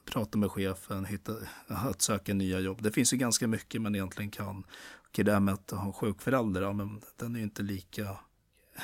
prata 0.06 0.38
med 0.38 0.50
chefen, 0.50 1.04
hitta, 1.04 1.34
att 1.66 2.02
söka 2.02 2.34
nya 2.34 2.60
jobb. 2.60 2.82
Det 2.82 2.92
finns 2.92 3.12
ju 3.12 3.16
ganska 3.16 3.46
mycket 3.46 3.82
man 3.82 3.94
egentligen 3.94 4.30
kan 4.30 4.64
Okej, 5.08 5.24
det 5.24 5.32
här 5.32 5.40
med 5.40 5.54
att 5.54 5.70
ha 5.70 5.86
en 5.86 5.92
sjuk 5.92 6.22
förälder, 6.22 6.62
ja, 6.62 6.72
men 6.72 7.00
den 7.16 7.34
är 7.34 7.38
ju 7.38 7.44
inte 7.44 7.62
lika, 7.62 8.18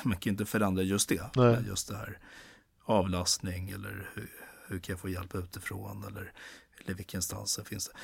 man 0.02 0.12
kan 0.12 0.20
ju 0.20 0.30
inte 0.30 0.46
förändra 0.46 0.82
just 0.82 1.08
det. 1.08 1.36
Nej. 1.36 1.64
Just 1.66 1.88
det 1.88 1.96
här 1.96 2.18
avlastning 2.84 3.70
eller 3.70 4.10
hur, 4.14 4.30
hur 4.66 4.78
kan 4.78 4.92
jag 4.92 5.00
få 5.00 5.08
hjälp 5.08 5.34
utifrån 5.34 6.04
eller, 6.04 6.32
eller 6.80 6.94
vilka 6.94 7.18
instanser 7.18 7.64
finns 7.64 7.88
det. 7.88 7.94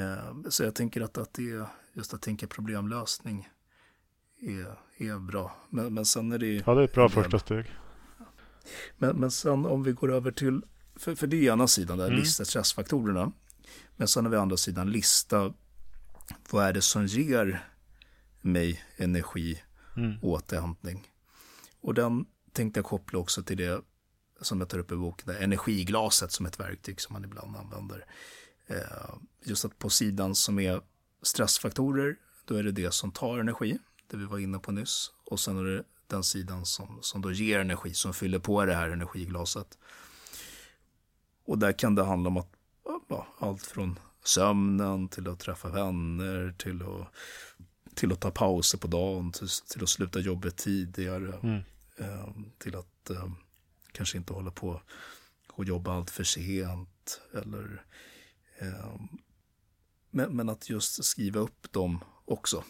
Eh, 0.00 0.48
så 0.48 0.62
jag 0.62 0.74
tänker 0.74 1.00
att, 1.00 1.18
att 1.18 1.34
det 1.34 1.50
är, 1.50 1.66
just 1.92 2.14
att 2.14 2.22
tänka 2.22 2.46
problemlösning 2.46 3.48
är, 4.40 4.78
är 4.96 5.18
bra. 5.18 5.56
Men, 5.70 5.94
men 5.94 6.06
sen 6.06 6.32
är 6.32 6.38
det 6.38 6.62
Ja, 6.66 6.74
det 6.74 6.80
är 6.80 6.84
ett 6.84 6.94
bra 6.94 7.08
första 7.08 7.38
steg. 7.38 7.66
Men, 8.98 9.16
men 9.16 9.30
sen 9.30 9.66
om 9.66 9.82
vi 9.82 9.92
går 9.92 10.12
över 10.12 10.30
till, 10.30 10.62
för, 10.96 11.14
för 11.14 11.26
det 11.26 11.36
är 11.36 11.52
ena 11.52 11.68
sidan, 11.68 11.98
där 11.98 12.06
mm. 12.06 12.18
lista 12.18 12.44
stressfaktorerna. 12.44 13.32
Men 13.96 14.08
sen 14.08 14.24
har 14.24 14.30
vi 14.30 14.36
andra 14.36 14.56
sidan 14.56 14.90
lista 14.90 15.54
vad 16.50 16.64
är 16.64 16.72
det 16.72 16.82
som 16.82 17.06
ger 17.06 17.68
mig 18.40 18.84
energi 18.96 19.62
mm. 19.96 20.18
återhämtning? 20.22 21.08
Och 21.80 21.94
den 21.94 22.26
tänkte 22.52 22.78
jag 22.78 22.84
koppla 22.84 23.18
också 23.18 23.42
till 23.42 23.56
det 23.56 23.80
som 24.40 24.60
jag 24.60 24.68
tar 24.68 24.78
upp 24.78 24.92
i 24.92 24.96
boken, 24.96 25.34
där 25.34 25.42
energiglaset 25.42 26.32
som 26.32 26.46
ett 26.46 26.60
verktyg 26.60 27.00
som 27.00 27.12
man 27.12 27.24
ibland 27.24 27.56
använder. 27.56 28.06
Eh, 28.66 29.14
just 29.44 29.64
att 29.64 29.78
på 29.78 29.90
sidan 29.90 30.34
som 30.34 30.58
är 30.58 30.80
stressfaktorer, 31.22 32.16
då 32.44 32.54
är 32.54 32.62
det 32.62 32.72
det 32.72 32.94
som 32.94 33.12
tar 33.12 33.38
energi, 33.38 33.78
det 34.06 34.16
vi 34.16 34.24
var 34.24 34.38
inne 34.38 34.58
på 34.58 34.72
nyss. 34.72 35.10
Och 35.24 35.40
sen 35.40 35.58
är 35.58 35.64
det 35.64 35.84
den 36.06 36.24
sidan 36.24 36.66
som, 36.66 36.98
som 37.02 37.22
då 37.22 37.32
ger 37.32 37.60
energi, 37.60 37.94
som 37.94 38.14
fyller 38.14 38.38
på 38.38 38.64
det 38.64 38.74
här 38.74 38.88
energiglaset. 38.88 39.78
Och 41.44 41.58
där 41.58 41.72
kan 41.72 41.94
det 41.94 42.04
handla 42.04 42.28
om 42.28 42.36
att 42.36 42.52
ja, 43.08 43.26
allt 43.38 43.62
från 43.62 43.98
sömnen, 44.26 45.08
till 45.08 45.28
att 45.28 45.38
träffa 45.38 45.68
vänner, 45.68 46.54
till 46.58 46.82
att, 46.82 47.14
till 47.94 48.12
att 48.12 48.20
ta 48.20 48.30
pauser 48.30 48.78
på 48.78 48.86
dagen, 48.86 49.32
till, 49.32 49.48
till 49.48 49.82
att 49.82 49.88
sluta 49.88 50.20
jobbet 50.20 50.56
tidigare, 50.56 51.38
mm. 51.42 51.62
eh, 51.98 52.28
till 52.58 52.76
att 52.76 53.10
eh, 53.10 53.30
kanske 53.92 54.18
inte 54.18 54.32
hålla 54.32 54.50
på 54.50 54.82
och 55.52 55.64
jobba 55.64 55.92
allt 55.92 56.10
för 56.10 56.24
sent. 56.24 57.20
Eller, 57.34 57.84
eh, 58.58 59.00
men, 60.10 60.36
men 60.36 60.48
att 60.48 60.70
just 60.70 61.04
skriva 61.04 61.40
upp 61.40 61.72
dem 61.72 62.04
också. 62.24 62.64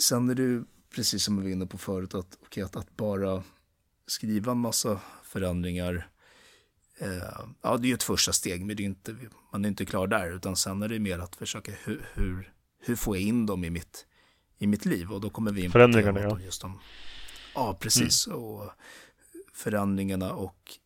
Sen 0.00 0.30
är 0.30 0.34
det 0.34 0.64
precis 0.94 1.24
som 1.24 1.36
vi 1.36 1.42
var 1.42 1.50
inne 1.50 1.66
på 1.66 1.78
förut, 1.78 2.14
att, 2.14 2.38
okay, 2.42 2.62
att, 2.62 2.76
att 2.76 2.96
bara 2.96 3.42
skriva 4.06 4.52
en 4.52 4.58
massa 4.58 5.00
förändringar, 5.22 6.08
eh, 6.98 7.40
ja 7.62 7.76
det 7.76 7.86
är 7.86 7.88
ju 7.88 7.94
ett 7.94 8.02
första 8.02 8.32
steg, 8.32 8.66
men 8.66 8.76
det 8.76 8.82
är 8.82 8.84
inte, 8.84 9.16
man 9.52 9.64
är 9.64 9.68
inte 9.68 9.84
klar 9.84 10.06
där, 10.06 10.30
utan 10.30 10.56
sen 10.56 10.82
är 10.82 10.88
det 10.88 10.98
mer 10.98 11.18
att 11.18 11.36
försöka 11.36 11.72
hur, 11.84 12.06
hur, 12.14 12.52
hur 12.80 12.96
får 12.96 13.16
jag 13.16 13.22
in 13.22 13.46
dem 13.46 13.64
i 13.64 13.70
mitt, 13.70 14.06
i 14.58 14.66
mitt 14.66 14.84
liv? 14.84 15.12
Och 15.12 15.20
då 15.20 15.30
kommer 15.30 15.52
vi 15.52 15.60
in 15.60 15.70
på 15.70 15.72
förändringarna, 15.72 16.20
ja. 16.20 16.40
Just 16.40 16.60
de, 16.60 16.80
ja, 17.54 17.76
precis. 17.80 18.26
Mm. 18.26 18.38
Och 18.38 18.70
förändringarna 19.52 20.32
och 20.32 20.78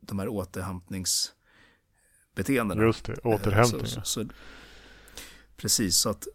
de 0.00 0.18
här 0.18 0.28
återhämtningsbeteendena. 0.28 2.82
Just 2.82 3.04
det, 3.04 3.18
återhämtning. 3.18 3.86
Så, 3.86 3.94
så, 3.94 4.04
så, 4.04 4.24
precis, 5.56 5.96
så 5.96 6.10
att 6.10 6.28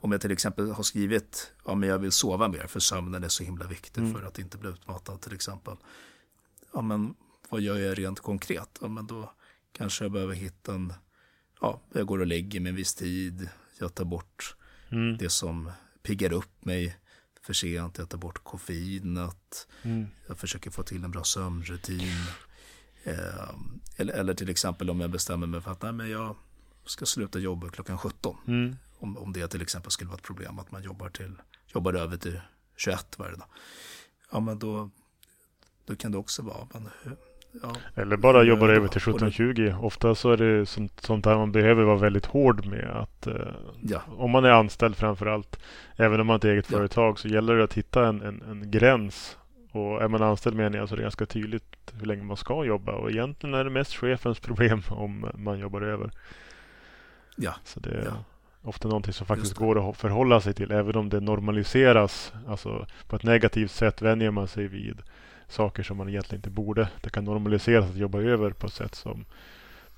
om 0.00 0.12
jag 0.12 0.20
till 0.20 0.30
exempel 0.30 0.70
har 0.70 0.82
skrivit 0.82 1.52
ja, 1.64 1.74
men 1.74 1.88
jag 1.88 1.98
vill 1.98 2.12
sova 2.12 2.48
mer 2.48 2.66
för 2.66 2.80
sömnen 2.80 3.24
är 3.24 3.28
så 3.28 3.44
himla 3.44 3.66
viktig 3.66 4.00
mm. 4.00 4.14
för 4.14 4.22
att 4.22 4.38
inte 4.38 4.58
bli 4.58 4.70
utmattad 4.70 5.20
till 5.20 5.34
exempel. 5.34 5.76
Ja, 6.72 6.80
men 6.80 7.14
vad 7.48 7.60
gör 7.60 7.78
jag 7.78 7.98
rent 7.98 8.20
konkret? 8.20 8.78
Ja, 8.80 8.88
men 8.88 9.06
då 9.06 9.32
kanske 9.72 10.04
jag 10.04 10.12
behöver 10.12 10.34
hitta 10.34 10.74
en, 10.74 10.92
ja, 11.60 11.80
jag 11.92 12.06
går 12.06 12.18
och 12.18 12.26
lägger 12.26 12.60
mig 12.60 12.70
en 12.70 12.76
viss 12.76 12.94
tid, 12.94 13.48
jag 13.78 13.94
tar 13.94 14.04
bort 14.04 14.56
mm. 14.90 15.16
det 15.16 15.30
som 15.30 15.70
piggar 16.02 16.32
upp 16.32 16.64
mig 16.64 16.98
för 17.42 17.52
sent, 17.52 17.98
jag 17.98 18.08
tar 18.08 18.18
bort 18.18 18.44
koffeinet, 18.44 19.68
mm. 19.82 20.06
jag 20.26 20.38
försöker 20.38 20.70
få 20.70 20.82
till 20.82 21.04
en 21.04 21.10
bra 21.10 21.24
sömnrutin. 21.24 22.26
Eh, 23.04 23.50
eller, 23.96 24.14
eller 24.14 24.34
till 24.34 24.48
exempel 24.48 24.90
om 24.90 25.00
jag 25.00 25.10
bestämmer 25.10 25.46
mig 25.46 25.60
för 25.60 25.70
att 25.70 25.82
nej, 25.82 25.92
men 25.92 26.10
jag 26.10 26.36
ska 26.84 27.06
sluta 27.06 27.38
jobba 27.38 27.68
klockan 27.68 27.98
17. 27.98 28.36
Mm. 28.46 28.76
Om, 28.98 29.18
om 29.18 29.32
det 29.32 29.48
till 29.48 29.62
exempel 29.62 29.90
skulle 29.90 30.08
vara 30.08 30.18
ett 30.18 30.22
problem 30.22 30.58
att 30.58 30.72
man 30.72 30.82
jobbar, 30.82 31.08
till, 31.08 31.34
jobbar 31.66 31.94
över 31.94 32.16
till 32.16 32.40
21 32.76 33.18
varje 33.18 33.36
dag. 33.36 33.48
Ja, 34.32 34.40
men 34.40 34.58
då, 34.58 34.90
då 35.84 35.96
kan 35.96 36.12
det 36.12 36.18
också 36.18 36.42
vara, 36.42 36.68
men 36.72 36.88
Ja. 37.62 37.72
Eller 37.94 38.16
bara 38.16 38.42
jobbar 38.42 38.68
över 38.68 38.88
till 38.88 39.00
1720. 39.00 39.74
Ofta 39.80 40.14
så 40.14 40.30
är 40.30 40.36
det 40.36 40.66
sånt, 40.66 41.00
sånt 41.00 41.24
där 41.24 41.36
man 41.36 41.52
behöver 41.52 41.82
vara 41.82 41.96
väldigt 41.96 42.26
hård 42.26 42.66
med. 42.66 42.90
Att, 42.90 43.26
eh, 43.26 43.34
ja. 43.80 44.02
Om 44.16 44.30
man 44.30 44.44
är 44.44 44.50
anställd 44.50 44.96
framför 44.96 45.26
allt. 45.26 45.60
Även 45.96 46.20
om 46.20 46.26
man 46.26 46.34
har 46.34 46.38
ett 46.38 46.44
eget 46.44 46.70
ja. 46.70 46.76
företag 46.76 47.18
så 47.18 47.28
gäller 47.28 47.54
det 47.56 47.64
att 47.64 47.74
hitta 47.74 48.08
en, 48.08 48.22
en, 48.22 48.42
en 48.42 48.70
gräns. 48.70 49.36
Och 49.72 50.02
är 50.02 50.08
man 50.08 50.22
anställd 50.22 50.56
menar 50.56 50.78
jag 50.78 50.88
så 50.88 50.94
är 50.94 50.96
det 50.96 51.02
ganska 51.02 51.26
tydligt 51.26 51.92
hur 51.92 52.06
länge 52.06 52.22
man 52.22 52.36
ska 52.36 52.64
jobba. 52.64 52.92
Och 52.92 53.10
egentligen 53.10 53.54
är 53.54 53.64
det 53.64 53.70
mest 53.70 53.94
chefens 53.94 54.40
problem 54.40 54.82
om 54.88 55.30
man 55.34 55.58
jobbar 55.58 55.82
över. 55.82 56.10
Ja. 57.36 57.54
Så 57.64 57.80
det 57.80 57.90
är 57.90 58.12
ofta 58.62 58.88
någonting 58.88 59.12
som 59.12 59.26
faktiskt 59.26 59.54
går 59.54 59.90
att 59.90 59.96
förhålla 59.96 60.40
sig 60.40 60.54
till. 60.54 60.70
Även 60.70 60.96
om 60.96 61.08
det 61.08 61.20
normaliseras. 61.20 62.32
Alltså 62.46 62.86
på 63.06 63.16
ett 63.16 63.22
negativt 63.22 63.70
sätt 63.70 64.02
vänjer 64.02 64.30
man 64.30 64.48
sig 64.48 64.68
vid 64.68 65.02
saker 65.48 65.82
som 65.82 65.96
man 65.96 66.08
egentligen 66.08 66.38
inte 66.38 66.50
borde. 66.50 66.88
Det 67.02 67.10
kan 67.10 67.24
normaliseras 67.24 67.90
att 67.90 67.96
jobba 67.96 68.20
över 68.20 68.50
på 68.50 68.66
ett 68.66 68.72
sätt 68.72 68.94
som 68.94 69.24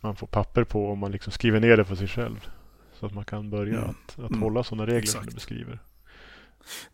man 0.01 0.17
får 0.17 0.27
papper 0.27 0.65
på 0.65 0.91
om 0.91 0.99
man 0.99 1.13
liksom 1.13 1.33
skriver 1.33 1.61
ner 1.61 1.77
det 1.77 1.85
för 1.85 1.97
sig 1.97 2.09
själv. 2.09 2.49
Så 2.95 3.07
att 3.07 3.15
man 3.15 3.25
kan 3.25 3.51
börja 3.51 3.79
mm. 3.79 3.91
att, 3.91 4.19
att 4.19 4.31
mm. 4.31 4.43
hålla 4.43 4.65
sådana 4.65 4.87
regler 4.87 4.99
Exakt. 4.99 5.25
som 5.25 5.27
du 5.27 5.35
beskriver. 5.35 5.79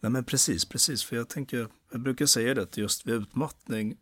Nej 0.01 0.13
men 0.13 0.25
precis, 0.25 0.65
precis. 0.65 1.05
För 1.05 1.17
jag 1.17 1.29
tänker, 1.29 1.69
jag 1.93 2.01
brukar 2.01 2.27
säga 2.27 2.55
det 2.55 2.63
att 2.63 2.77
just 2.77 3.07
vid 3.07 3.15
utmattning 3.15 3.97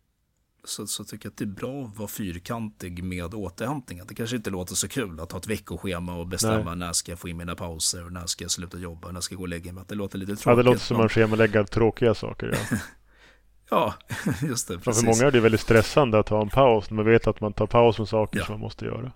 så, 0.64 0.86
så 0.86 1.04
tycker 1.04 1.26
jag 1.26 1.30
att 1.30 1.36
det 1.36 1.44
är 1.44 1.46
bra 1.46 1.84
att 1.84 1.98
vara 1.98 2.08
fyrkantig 2.08 3.04
med 3.04 3.34
återhämtningen. 3.34 4.06
Det 4.06 4.14
kanske 4.14 4.36
inte 4.36 4.50
låter 4.50 4.74
så 4.74 4.88
kul 4.88 5.20
att 5.20 5.32
ha 5.32 5.38
ett 5.38 5.46
veckoschema 5.46 6.14
och 6.14 6.26
bestämma 6.26 6.74
Nej. 6.74 6.76
när 6.76 6.92
ska 6.92 7.12
jag 7.12 7.18
få 7.18 7.28
in 7.28 7.36
mina 7.36 7.54
pauser 7.54 8.04
och 8.04 8.12
när 8.12 8.26
ska 8.26 8.44
jag 8.44 8.50
sluta 8.50 8.78
jobba 8.78 9.08
och 9.08 9.14
när 9.14 9.20
ska 9.20 9.32
jag 9.32 9.38
gå 9.38 9.44
och 9.44 9.48
lägga 9.48 9.72
mig. 9.72 9.84
Det 9.88 9.94
låter 9.94 10.18
lite 10.18 10.36
tråkigt. 10.36 10.46
Ja, 10.46 10.54
det 10.54 10.62
låter 10.62 10.80
som 10.80 10.96
man 10.96 11.08
schemalägger 11.08 11.64
tråkiga 11.64 12.14
saker. 12.14 12.58
Ja. 12.70 12.78
Ja, 13.70 13.94
just 14.42 14.68
det. 14.68 14.78
Precis. 14.78 15.00
För 15.00 15.06
många 15.06 15.26
är 15.26 15.30
det 15.30 15.40
väldigt 15.40 15.60
stressande 15.60 16.18
att 16.18 16.26
ta 16.26 16.42
en 16.42 16.48
paus 16.48 16.90
när 16.90 16.96
man 16.96 17.04
vet 17.04 17.26
att 17.26 17.40
man 17.40 17.52
tar 17.52 17.66
paus 17.66 17.96
från 17.96 18.06
saker 18.06 18.38
ja. 18.38 18.44
som 18.44 18.52
man 18.52 18.60
måste 18.60 18.84
göra. 18.84 19.12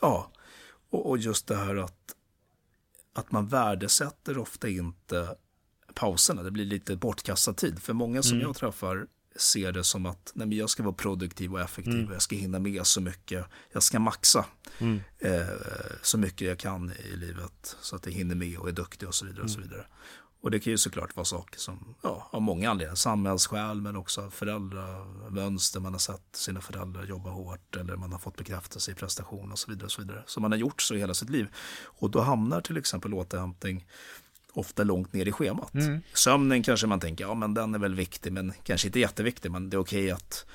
Ja, 0.00 0.30
och, 0.90 1.10
och 1.10 1.18
just 1.18 1.46
det 1.46 1.56
här 1.56 1.76
att, 1.76 2.14
att 3.14 3.32
man 3.32 3.48
värdesätter 3.48 4.38
ofta 4.38 4.68
inte 4.68 5.36
pauserna. 5.94 6.42
Det 6.42 6.50
blir 6.50 6.64
lite 6.64 6.96
bortkastad 6.96 7.52
tid. 7.52 7.82
För 7.82 7.92
många 7.92 8.22
som 8.22 8.36
mm. 8.36 8.46
jag 8.46 8.56
träffar 8.56 9.06
ser 9.38 9.72
det 9.72 9.84
som 9.84 10.06
att 10.06 10.32
nej, 10.34 10.46
men 10.46 10.58
jag 10.58 10.70
ska 10.70 10.82
vara 10.82 10.94
produktiv 10.94 11.52
och 11.52 11.60
effektiv. 11.60 11.94
Mm. 11.94 12.12
Jag 12.12 12.22
ska 12.22 12.36
hinna 12.36 12.58
med 12.58 12.86
så 12.86 13.00
mycket. 13.00 13.46
Jag 13.72 13.82
ska 13.82 13.98
maxa 13.98 14.44
mm. 14.78 15.00
eh, 15.18 15.46
så 16.02 16.18
mycket 16.18 16.48
jag 16.48 16.58
kan 16.58 16.92
i 16.92 17.16
livet. 17.16 17.76
Så 17.80 17.96
att 17.96 18.06
jag 18.06 18.12
hinner 18.12 18.34
med 18.34 18.58
och 18.58 18.68
är 18.68 18.72
duktig 18.72 19.08
och 19.08 19.14
så 19.14 19.26
vidare. 19.26 19.42
Och 19.42 19.50
så 19.50 19.58
mm. 19.58 19.68
vidare. 19.68 19.86
Och 20.40 20.50
det 20.50 20.60
kan 20.60 20.70
ju 20.70 20.78
såklart 20.78 21.16
vara 21.16 21.24
saker 21.24 21.58
som, 21.58 21.94
ja, 22.02 22.28
av 22.32 22.42
många 22.42 22.70
anledningar, 22.70 22.94
samhällsskäl 22.94 23.80
men 23.80 23.96
också 23.96 24.30
föräldramönster, 24.30 25.80
man 25.80 25.92
har 25.92 25.98
sett 25.98 26.28
sina 26.32 26.60
föräldrar 26.60 27.04
jobba 27.04 27.30
hårt 27.30 27.76
eller 27.76 27.96
man 27.96 28.12
har 28.12 28.18
fått 28.18 28.36
bekräftelse 28.36 28.90
i 28.90 28.94
prestation 28.94 29.52
och 29.52 29.58
så 29.58 29.70
vidare. 29.70 29.84
Och 29.84 29.92
så 29.92 30.02
vidare. 30.02 30.22
Som 30.26 30.42
man 30.42 30.52
har 30.52 30.58
gjort 30.58 30.82
så 30.82 30.94
i 30.94 30.98
hela 30.98 31.14
sitt 31.14 31.30
liv. 31.30 31.46
Och 31.84 32.10
då 32.10 32.20
hamnar 32.20 32.60
till 32.60 32.76
exempel 32.76 33.14
återhämtning 33.14 33.86
ofta 34.56 34.84
långt 34.84 35.12
ner 35.12 35.28
i 35.28 35.32
schemat. 35.32 35.74
Mm. 35.74 36.02
Sömnen 36.12 36.62
kanske 36.62 36.86
man 36.86 37.00
tänker, 37.00 37.24
ja 37.24 37.34
men 37.34 37.54
den 37.54 37.74
är 37.74 37.78
väl 37.78 37.94
viktig 37.94 38.32
men 38.32 38.52
kanske 38.62 38.88
inte 38.88 39.00
jätteviktig 39.00 39.50
men 39.50 39.70
det 39.70 39.76
är 39.76 39.78
okej 39.78 40.10
att 40.10 40.46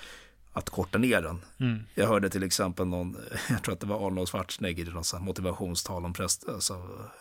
att 0.54 0.70
korta 0.70 0.98
ner 0.98 1.22
den. 1.22 1.42
Mm. 1.60 1.84
Jag 1.96 2.08
hörde 2.08 2.30
till 2.30 2.44
exempel 2.44 2.88
någon, 2.88 3.18
jag 3.50 3.64
tror 3.64 3.74
att 3.74 3.80
det 3.80 3.88
var 3.88 4.08
Arnold 4.08 4.30
Schwarzenegger 4.30 4.90
i 4.90 4.92
något 4.92 5.22
motivationstal 5.22 6.06
om 6.06 6.14
präst, 6.14 6.50
alltså 6.50 6.74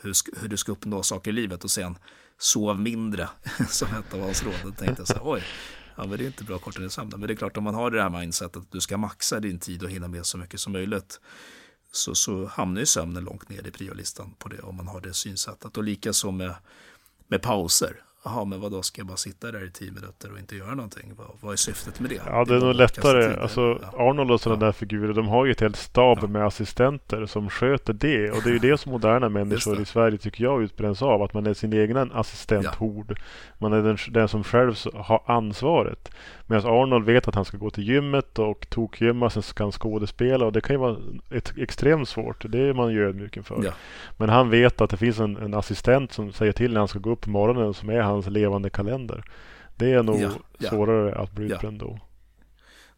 hur, 0.02 0.40
hur 0.40 0.48
du 0.48 0.56
ska 0.56 0.72
uppnå 0.72 1.02
saker 1.02 1.30
i 1.30 1.34
livet 1.34 1.64
och 1.64 1.70
sen 1.70 1.98
sov 2.38 2.80
mindre 2.80 3.28
som 3.68 3.88
ett 3.88 4.14
av 4.14 4.20
hans 4.20 4.42
råd. 4.42 4.54
Då 4.64 4.70
tänkte 4.70 5.00
jag 5.00 5.08
så 5.08 5.14
här, 5.14 5.22
oj, 5.24 5.42
ja, 5.96 6.06
men 6.06 6.18
det 6.18 6.24
är 6.24 6.26
inte 6.26 6.44
bra 6.44 6.56
att 6.56 6.62
korta 6.62 6.80
ner 6.80 6.88
sömnen. 6.88 7.20
Men 7.20 7.26
det 7.26 7.34
är 7.34 7.36
klart, 7.36 7.56
om 7.56 7.64
man 7.64 7.74
har 7.74 7.90
det 7.90 8.02
här 8.02 8.10
mindsetet 8.10 8.56
att 8.56 8.72
du 8.72 8.80
ska 8.80 8.96
maxa 8.96 9.40
din 9.40 9.58
tid 9.58 9.82
och 9.82 9.90
hinna 9.90 10.08
med 10.08 10.26
så 10.26 10.38
mycket 10.38 10.60
som 10.60 10.72
möjligt 10.72 11.20
så, 11.92 12.14
så 12.14 12.46
hamnar 12.46 12.80
ju 12.80 12.86
sömnen 12.86 13.24
långt 13.24 13.48
ner 13.48 13.66
i 13.66 13.70
priolistan 13.70 14.34
på 14.38 14.48
det 14.48 14.60
om 14.60 14.76
man 14.76 14.88
har 14.88 15.00
det 15.00 15.14
synsättet. 15.14 15.76
Och 15.76 15.84
likaså 15.84 16.30
med, 16.30 16.54
med 17.28 17.42
pauser 17.42 18.02
jaha, 18.24 18.44
men 18.44 18.60
vad 18.60 18.72
då 18.72 18.82
ska 18.82 19.00
jag 19.00 19.06
bara 19.06 19.16
sitta 19.16 19.52
där 19.52 19.64
i 19.64 19.70
tio 19.70 19.92
minuter 19.92 20.32
och 20.32 20.38
inte 20.38 20.56
göra 20.56 20.74
någonting? 20.74 21.12
Vad, 21.16 21.26
vad 21.40 21.52
är 21.52 21.56
syftet 21.56 22.00
med 22.00 22.10
det? 22.10 22.20
Ja, 22.26 22.44
det 22.44 22.54
är 22.54 22.60
nog 22.60 22.74
lättare. 22.74 23.40
Alltså, 23.40 23.78
ja. 23.82 24.10
Arnold 24.10 24.30
och 24.30 24.40
sådana 24.40 24.60
ja. 24.60 24.66
där 24.66 24.72
figurer, 24.72 25.12
de 25.12 25.28
har 25.28 25.44
ju 25.46 25.52
ett 25.52 25.60
helt 25.60 25.76
stab 25.76 26.18
ja. 26.22 26.26
med 26.26 26.46
assistenter 26.46 27.26
som 27.26 27.50
sköter 27.50 27.92
det. 27.92 28.30
Och 28.30 28.42
det 28.42 28.50
är 28.50 28.52
ju 28.52 28.58
det 28.58 28.78
som 28.78 28.92
moderna 28.92 29.28
människor 29.28 29.80
i 29.80 29.84
Sverige 29.84 30.18
tycker 30.18 30.44
jag 30.44 30.62
utbränns 30.62 31.02
av. 31.02 31.22
Att 31.22 31.34
man 31.34 31.46
är 31.46 31.54
sin 31.54 31.72
egen 31.72 32.12
assistenthord. 32.12 33.18
Man 33.58 33.72
är 33.72 33.82
den, 33.82 33.98
den 34.10 34.28
som 34.28 34.44
själv 34.44 34.74
har 34.94 35.22
ansvaret. 35.26 36.10
Medan 36.46 36.66
Arnold 36.66 37.06
vet 37.06 37.28
att 37.28 37.34
han 37.34 37.44
ska 37.44 37.56
gå 37.56 37.70
till 37.70 37.84
gymmet 37.84 38.38
och 38.38 38.70
tokgymma, 38.70 39.30
sen 39.30 39.42
ska 39.42 39.64
han 39.64 39.72
skådespela. 39.72 40.46
Och 40.46 40.52
det 40.52 40.60
kan 40.60 40.74
ju 40.74 40.80
vara 40.80 40.96
ett, 41.30 41.52
extremt 41.58 42.08
svårt. 42.08 42.44
Det 42.48 42.60
är 42.60 42.72
man 42.72 42.92
ju 42.92 43.08
ödmjuk 43.08 43.36
inför. 43.36 43.72
Men 44.16 44.28
han 44.28 44.50
vet 44.50 44.80
att 44.80 44.90
det 44.90 44.96
finns 44.96 45.20
en, 45.20 45.36
en 45.36 45.54
assistent 45.54 46.12
som 46.12 46.32
säger 46.32 46.52
till 46.52 46.72
när 46.72 46.80
han 46.80 46.88
ska 46.88 46.98
gå 46.98 47.10
upp 47.10 47.20
på 47.20 47.30
morgonen 47.30 47.74
som 47.74 47.90
är 47.90 48.09
hans 48.10 48.26
levande 48.26 48.70
kalender. 48.70 49.24
Det 49.76 49.92
är 49.92 50.02
nog 50.02 50.20
ja, 50.20 50.30
ja. 50.58 50.70
svårare 50.70 51.14
att 51.14 51.32
bli 51.32 51.44
utbränd 51.44 51.82
ja. 51.82 51.86
då. 51.86 52.00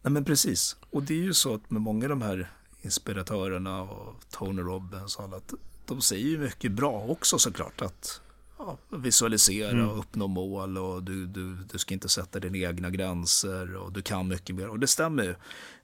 Nej 0.02 0.12
men 0.12 0.24
precis. 0.24 0.76
Och 0.90 1.02
det 1.02 1.14
är 1.14 1.22
ju 1.22 1.34
så 1.34 1.54
att 1.54 1.70
med 1.70 1.82
många 1.82 2.04
av 2.04 2.08
de 2.08 2.22
här 2.22 2.50
inspiratörerna 2.82 3.82
och 3.82 4.14
Tony 4.30 4.62
Robbins 4.62 5.16
och 5.16 5.24
alla, 5.24 5.40
de 5.86 6.00
säger 6.00 6.26
ju 6.26 6.38
mycket 6.38 6.72
bra 6.72 7.04
också 7.08 7.38
såklart. 7.38 7.82
Att 7.82 8.20
ja, 8.58 8.78
visualisera 8.88 9.70
mm. 9.70 9.88
och 9.88 9.98
uppnå 9.98 10.26
mål 10.26 10.78
och 10.78 11.02
du, 11.02 11.26
du, 11.26 11.54
du 11.54 11.78
ska 11.78 11.94
inte 11.94 12.08
sätta 12.08 12.40
dina 12.40 12.58
egna 12.58 12.90
gränser 12.90 13.76
och 13.76 13.92
du 13.92 14.02
kan 14.02 14.28
mycket 14.28 14.56
mer. 14.56 14.68
Och 14.68 14.78
det 14.78 14.86
stämmer 14.86 15.22
ju. 15.22 15.34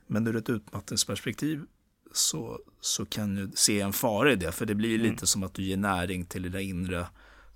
Men 0.07 0.27
ur 0.27 0.37
ett 0.37 0.51
utmattningsperspektiv 0.51 1.64
så, 2.12 2.61
så 2.81 3.07
kan 3.07 3.35
du 3.35 3.51
se 3.55 3.81
en 3.81 3.93
fara 3.93 4.33
i 4.33 4.37
det. 4.37 4.53
För 4.53 4.67
det 4.67 4.75
blir 4.75 4.95
mm. 4.95 5.11
lite 5.11 5.27
som 5.27 5.43
att 5.43 5.55
du 5.55 5.62
ger 5.62 5.77
näring 5.77 6.25
till 6.25 6.43
dina 6.43 6.61
inre 6.61 7.07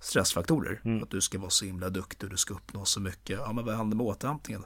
stressfaktorer. 0.03 0.81
Mm. 0.85 1.03
Att 1.03 1.09
du 1.09 1.21
ska 1.21 1.39
vara 1.39 1.49
så 1.49 1.65
himla 1.65 1.89
duktig, 1.89 2.29
du 2.29 2.37
ska 2.37 2.53
uppnå 2.53 2.85
så 2.85 2.99
mycket. 2.99 3.39
Ja, 3.39 3.53
men 3.53 3.65
vad 3.65 3.75
händer 3.75 3.97
med 3.97 4.05
återhämtningen? 4.05 4.63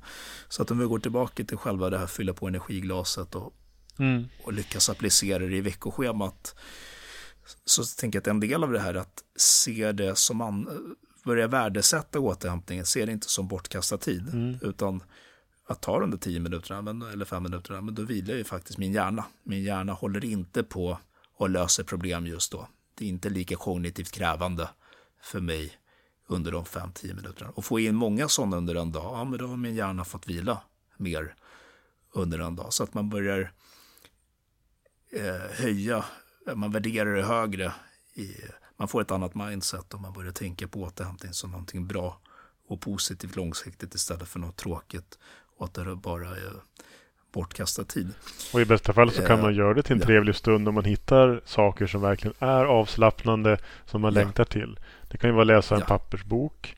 Så 0.50 0.62
att 0.62 0.71
om 0.71 0.80
vi 0.80 0.86
går 0.86 1.00
tillbaka 1.00 1.43
till 1.43 1.58
själva 1.58 1.89
det 1.89 1.97
här 1.97 2.08
fylla 2.08 2.34
på 2.34 2.47
energiglaset 2.47 3.36
och, 3.36 3.54
mm. 4.00 4.26
och 4.43 4.54
lyckas 4.54 4.89
applicera 4.89 5.39
det 5.39 5.56
i 5.56 5.62
veckoschemat. 5.62 6.56
Så 7.65 7.84
tänker 7.84 8.17
jag 8.17 8.21
att 8.21 8.28
en 8.28 8.39
del 8.39 8.63
av 8.63 8.71
det 8.71 8.80
här 8.80 8.93
att 8.93 9.23
se 9.36 9.91
det 9.91 10.17
som 10.17 10.38
man 10.38 10.69
börja 11.26 11.47
värdesätta 11.47 12.19
återhämtningen, 12.19 12.86
se 12.86 13.06
det 13.06 13.12
inte 13.12 13.30
som 13.30 13.47
bortkastad 13.47 13.97
tid, 13.97 14.34
mm. 14.34 14.58
utan 14.62 15.04
att 15.67 15.82
ta 15.82 16.00
de 16.00 16.12
där 16.12 16.17
tio 16.17 16.39
minuterna 16.39 17.12
eller 17.12 17.26
fem 17.26 17.43
minuterna, 17.43 17.82
men 17.82 17.95
då 17.95 18.02
vilar 18.02 18.36
ju 18.36 18.43
faktiskt 18.43 18.78
min 18.78 18.93
hjärna. 18.93 19.26
Min 19.43 19.63
hjärna 19.63 19.93
håller 19.93 20.26
inte 20.26 20.63
på 20.63 21.00
och 21.36 21.50
löser 21.50 21.84
problem 21.84 22.28
just 22.28 22.52
då. 22.52 22.67
Det 22.95 23.06
är 23.06 23.10
inte 23.10 23.30
lika 23.30 23.56
kognitivt 23.56 24.12
krävande 24.12 24.69
för 25.28 25.40
mig 25.40 25.78
under 26.28 26.52
de 26.52 26.66
5-10 26.66 27.16
minuterna. 27.16 27.52
Och 27.52 27.66
få 27.66 27.80
in 27.80 27.96
många 27.96 28.28
sådana 28.28 28.58
under 28.58 28.76
en 28.76 28.92
dag, 28.92 29.04
ja 29.04 29.24
men 29.24 29.40
då 29.40 29.48
har 29.48 29.58
min 29.58 29.76
hjärna 29.76 30.06
fått 30.06 30.28
vila 30.28 30.62
mer 30.98 31.36
under 32.13 32.40
en 32.40 32.56
dag. 32.56 32.74
Så 32.74 32.84
att 32.84 32.94
man 32.94 33.10
börjar 33.10 33.52
eh, 35.12 35.52
höja, 35.52 36.06
man 36.56 36.72
värderar 36.72 37.16
det 37.16 37.24
högre. 37.24 37.74
I, 38.13 38.36
man 38.78 38.88
får 38.88 39.02
ett 39.02 39.12
annat 39.12 39.36
mindset 39.36 39.94
och 39.94 40.02
man 40.02 40.13
börjar 40.13 40.32
tänka 40.32 40.68
på 40.68 40.82
återhämtning 40.82 41.34
som 41.34 41.52
någonting 41.52 41.88
bra 41.88 42.22
och 42.68 42.82
positivt 42.82 43.36
långsiktigt 43.36 43.96
istället 43.96 44.28
för 44.28 44.40
något 44.40 44.58
tråkigt. 44.58 45.20
Och 45.58 45.66
att 45.66 45.74
det 45.74 45.96
bara 45.96 46.30
är 46.30 46.62
bortkastad 47.32 47.84
tid. 47.84 48.13
Och 48.54 48.62
i 48.62 48.66
bästa 48.66 48.94
fall 48.94 49.12
så 49.12 49.22
kan 49.22 49.42
man 49.42 49.52
eh, 49.52 49.58
göra 49.58 49.74
det 49.74 49.84
till 49.84 49.94
en 49.94 50.00
ja. 50.00 50.06
trevlig 50.06 50.36
stund 50.36 50.68
om 50.68 50.76
man 50.76 50.86
hittar 50.86 51.42
saker 51.46 51.88
som 51.88 52.02
verkligen 52.02 52.36
är 52.40 52.66
avslappnande 52.66 53.58
som 53.86 54.02
man 54.02 54.13
ja. 54.13 54.22
längtar 54.22 54.46
till. 54.46 54.80
Det 55.08 55.18
kan 55.18 55.30
ju 55.30 55.34
vara 55.34 55.42
att 55.42 55.48
läsa 55.48 55.76
en 55.76 55.82
ja. 55.82 55.88
pappersbok 55.88 56.76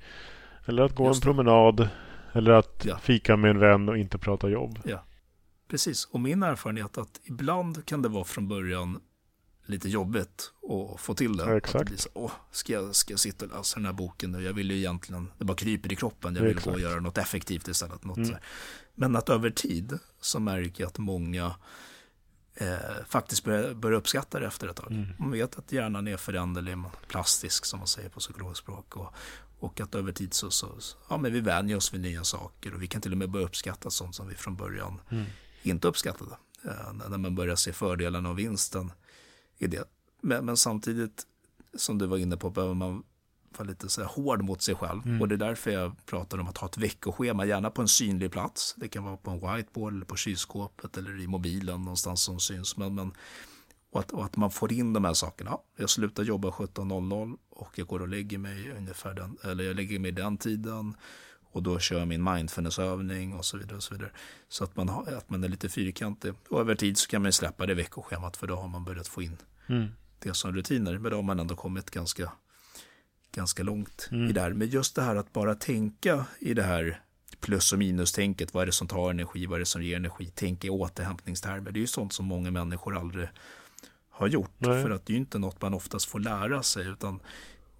eller 0.65 0.83
att 0.83 0.95
gå 0.95 1.07
Just 1.07 1.25
en 1.25 1.33
promenad 1.33 1.89
eller 2.33 2.51
att 2.51 2.87
fika 3.01 3.37
med 3.37 3.51
en 3.51 3.59
vän 3.59 3.89
och 3.89 3.97
inte 3.97 4.17
prata 4.17 4.49
jobb. 4.49 4.79
Ja. 4.83 5.03
precis. 5.69 6.05
Och 6.05 6.19
min 6.19 6.43
erfarenhet 6.43 6.97
är 6.97 7.01
att 7.01 7.19
ibland 7.23 7.85
kan 7.85 8.01
det 8.01 8.09
vara 8.09 8.23
från 8.23 8.47
början 8.47 8.99
lite 9.69 9.89
jobbigt 9.89 10.51
att 10.69 11.01
få 11.01 11.13
till 11.13 11.37
det. 11.37 11.43
Ja, 11.43 11.57
exakt. 11.57 11.75
Att 11.75 11.81
det 11.81 11.85
blir 11.85 11.97
så, 11.97 12.09
Åh, 12.13 12.31
ska, 12.51 12.73
jag, 12.73 12.95
ska 12.95 13.13
jag 13.13 13.19
sitta 13.19 13.45
och 13.45 13.51
läsa 13.57 13.75
den 13.75 13.85
här 13.85 13.93
boken 13.93 14.31
nu? 14.31 14.41
Jag 14.43 14.53
vill 14.53 14.71
ju 14.71 14.77
egentligen, 14.77 15.31
det 15.37 15.45
bara 15.45 15.57
kryper 15.57 15.93
i 15.93 15.95
kroppen. 15.95 16.35
Jag 16.35 16.41
vill 16.43 16.51
Exakt. 16.51 16.65
gå 16.65 16.73
och 16.73 16.79
göra 16.79 16.99
något 16.99 17.17
effektivt 17.17 17.67
istället. 17.67 18.03
Något 18.05 18.17
Mm. 18.17 18.29
så. 18.29 18.35
Men 18.95 19.15
att 19.15 19.29
över 19.29 19.49
tid 19.49 19.99
så 20.21 20.39
märker 20.39 20.83
jag 20.83 20.87
att 20.87 20.97
många 20.97 21.55
eh, 22.55 22.77
faktiskt 23.07 23.43
börjar, 23.43 23.73
börjar 23.73 23.97
uppskatta 23.97 24.39
det 24.39 24.47
efter 24.47 24.67
ett 24.67 24.75
tag. 24.75 24.91
Mm. 24.91 25.07
Man 25.19 25.31
vet 25.31 25.57
att 25.59 25.71
hjärnan 25.71 26.07
är 26.07 26.17
föränderlig, 26.17 26.77
plastisk 27.07 27.65
som 27.65 27.79
man 27.79 27.87
säger 27.87 28.09
på 28.09 28.19
psykologspråk. 28.19 28.95
Och, 28.97 29.13
och 29.59 29.81
att 29.81 29.95
över 29.95 30.11
tid 30.11 30.33
så, 30.33 30.51
så 30.51 30.67
ja, 31.09 31.17
men 31.17 31.33
vi 31.33 31.39
vänjer 31.41 31.77
oss 31.77 31.93
vid 31.93 32.01
nya 32.01 32.23
saker 32.23 32.73
och 32.73 32.81
vi 32.81 32.87
kan 32.87 33.01
till 33.01 33.11
och 33.11 33.17
med 33.17 33.29
börja 33.29 33.45
uppskatta 33.45 33.89
sånt 33.89 34.15
som 34.15 34.27
vi 34.27 34.35
från 34.35 34.55
början 34.55 35.01
Mm. 35.11 35.25
inte 35.63 35.87
uppskattade. 35.87 36.31
Eh, 36.65 36.93
när 37.09 37.17
man 37.17 37.35
börjar 37.35 37.55
se 37.55 37.73
fördelarna 37.73 38.29
och 38.29 38.39
vinsten 38.39 38.91
i 39.59 39.67
det. 39.67 39.83
Men, 40.21 40.45
men 40.45 40.57
samtidigt, 40.57 41.23
som 41.73 41.97
du 41.97 42.05
var 42.05 42.17
inne 42.17 42.37
på, 42.37 42.49
behöver 42.49 42.73
man 42.73 43.03
vara 43.57 43.69
lite 43.69 43.89
så 43.89 44.01
här 44.01 44.07
hård 44.07 44.41
mot 44.41 44.61
sig 44.61 44.75
själv. 44.75 45.01
Mm. 45.05 45.21
Och 45.21 45.27
det 45.27 45.35
är 45.35 45.37
därför 45.37 45.71
jag 45.71 46.05
pratar 46.05 46.37
om 46.37 46.47
att 46.47 46.57
ha 46.57 46.67
ett 46.67 46.77
veckoschema, 46.77 47.45
gärna 47.45 47.69
på 47.69 47.81
en 47.81 47.87
synlig 47.87 48.31
plats. 48.31 48.75
Det 48.77 48.87
kan 48.87 49.03
vara 49.03 49.17
på 49.17 49.31
en 49.31 49.39
whiteboard 49.39 49.93
eller 49.93 50.05
på 50.05 50.15
kylskåpet 50.15 50.97
eller 50.97 51.19
i 51.19 51.27
mobilen 51.27 51.81
någonstans 51.81 52.23
som 52.23 52.39
syns. 52.39 52.77
Men, 52.77 52.95
men, 52.95 53.13
och, 53.91 53.99
att, 53.99 54.11
och 54.11 54.25
att 54.25 54.37
man 54.37 54.51
får 54.51 54.73
in 54.73 54.93
de 54.93 55.05
här 55.05 55.13
sakerna. 55.13 55.51
Ja, 55.51 55.63
jag 55.75 55.89
slutar 55.89 56.23
jobba 56.23 56.49
17.00 56.49 57.37
och 57.49 57.79
jag 57.79 57.87
går 57.87 58.01
och 58.01 58.07
lägger 58.07 58.37
mig 58.37 58.71
ungefär 58.77 59.13
den, 59.13 59.37
eller 59.43 59.63
jag 59.63 59.75
lägger 59.75 59.99
mig 59.99 60.11
den 60.11 60.37
tiden. 60.37 60.95
Och 61.51 61.63
då 61.63 61.79
kör 61.79 62.05
min 62.05 62.23
mindfulnessövning 62.23 63.33
och 63.33 63.45
så 63.45 63.57
vidare. 63.57 63.75
Och 63.75 63.83
så 63.83 63.93
vidare. 63.93 64.11
Så 64.49 64.63
att 64.63 64.75
man, 64.75 64.89
har, 64.89 65.05
att 65.13 65.29
man 65.29 65.43
är 65.43 65.47
lite 65.47 65.69
fyrkantig. 65.69 66.33
Och 66.49 66.59
över 66.59 66.75
tid 66.75 66.97
så 66.97 67.07
kan 67.09 67.21
man 67.21 67.31
släppa 67.33 67.65
det 67.65 67.73
veckoschemat 67.73 68.37
för 68.37 68.47
då 68.47 68.55
har 68.55 68.67
man 68.67 68.83
börjat 68.83 69.07
få 69.07 69.21
in 69.21 69.37
Mm. 69.67 69.87
det 70.19 70.33
som 70.33 70.53
rutiner. 70.55 70.97
Men 70.97 71.11
då 71.11 71.17
har 71.17 71.23
man 71.23 71.39
ändå 71.39 71.55
kommit 71.55 71.91
ganska, 71.91 72.31
ganska 73.31 73.63
långt 73.63 74.07
Mm. 74.11 74.29
i 74.29 74.33
det 74.33 74.41
här. 74.41 74.53
Men 74.53 74.67
just 74.67 74.95
det 74.95 75.01
här 75.01 75.15
att 75.15 75.33
bara 75.33 75.55
tänka 75.55 76.25
i 76.39 76.53
det 76.53 76.63
här 76.63 77.01
plus 77.39 77.73
och 77.73 77.79
minus-tänket. 77.79 78.53
Vad 78.53 78.61
är 78.61 78.65
det 78.65 78.71
som 78.71 78.87
tar 78.87 79.09
energi? 79.09 79.45
Vad 79.45 79.55
är 79.55 79.59
det 79.59 79.65
som 79.65 79.83
ger 79.83 79.95
energi? 79.95 80.25
Tänka 80.29 80.67
i 80.67 80.69
återhämtningstermer. 80.69 81.71
Det 81.71 81.77
är 81.79 81.81
ju 81.81 81.87
sånt 81.87 82.13
som 82.13 82.25
många 82.25 82.51
människor 82.51 82.97
aldrig 82.97 83.29
har 84.09 84.27
gjort. 84.27 84.51
Nej. 84.57 84.83
För 84.83 84.89
att 84.89 85.05
det 85.05 85.11
är 85.11 85.15
ju 85.15 85.19
inte 85.19 85.39
något 85.39 85.61
man 85.61 85.73
oftast 85.73 86.05
får 86.05 86.19
lära 86.19 86.63
sig. 86.63 86.87
Utan 86.87 87.19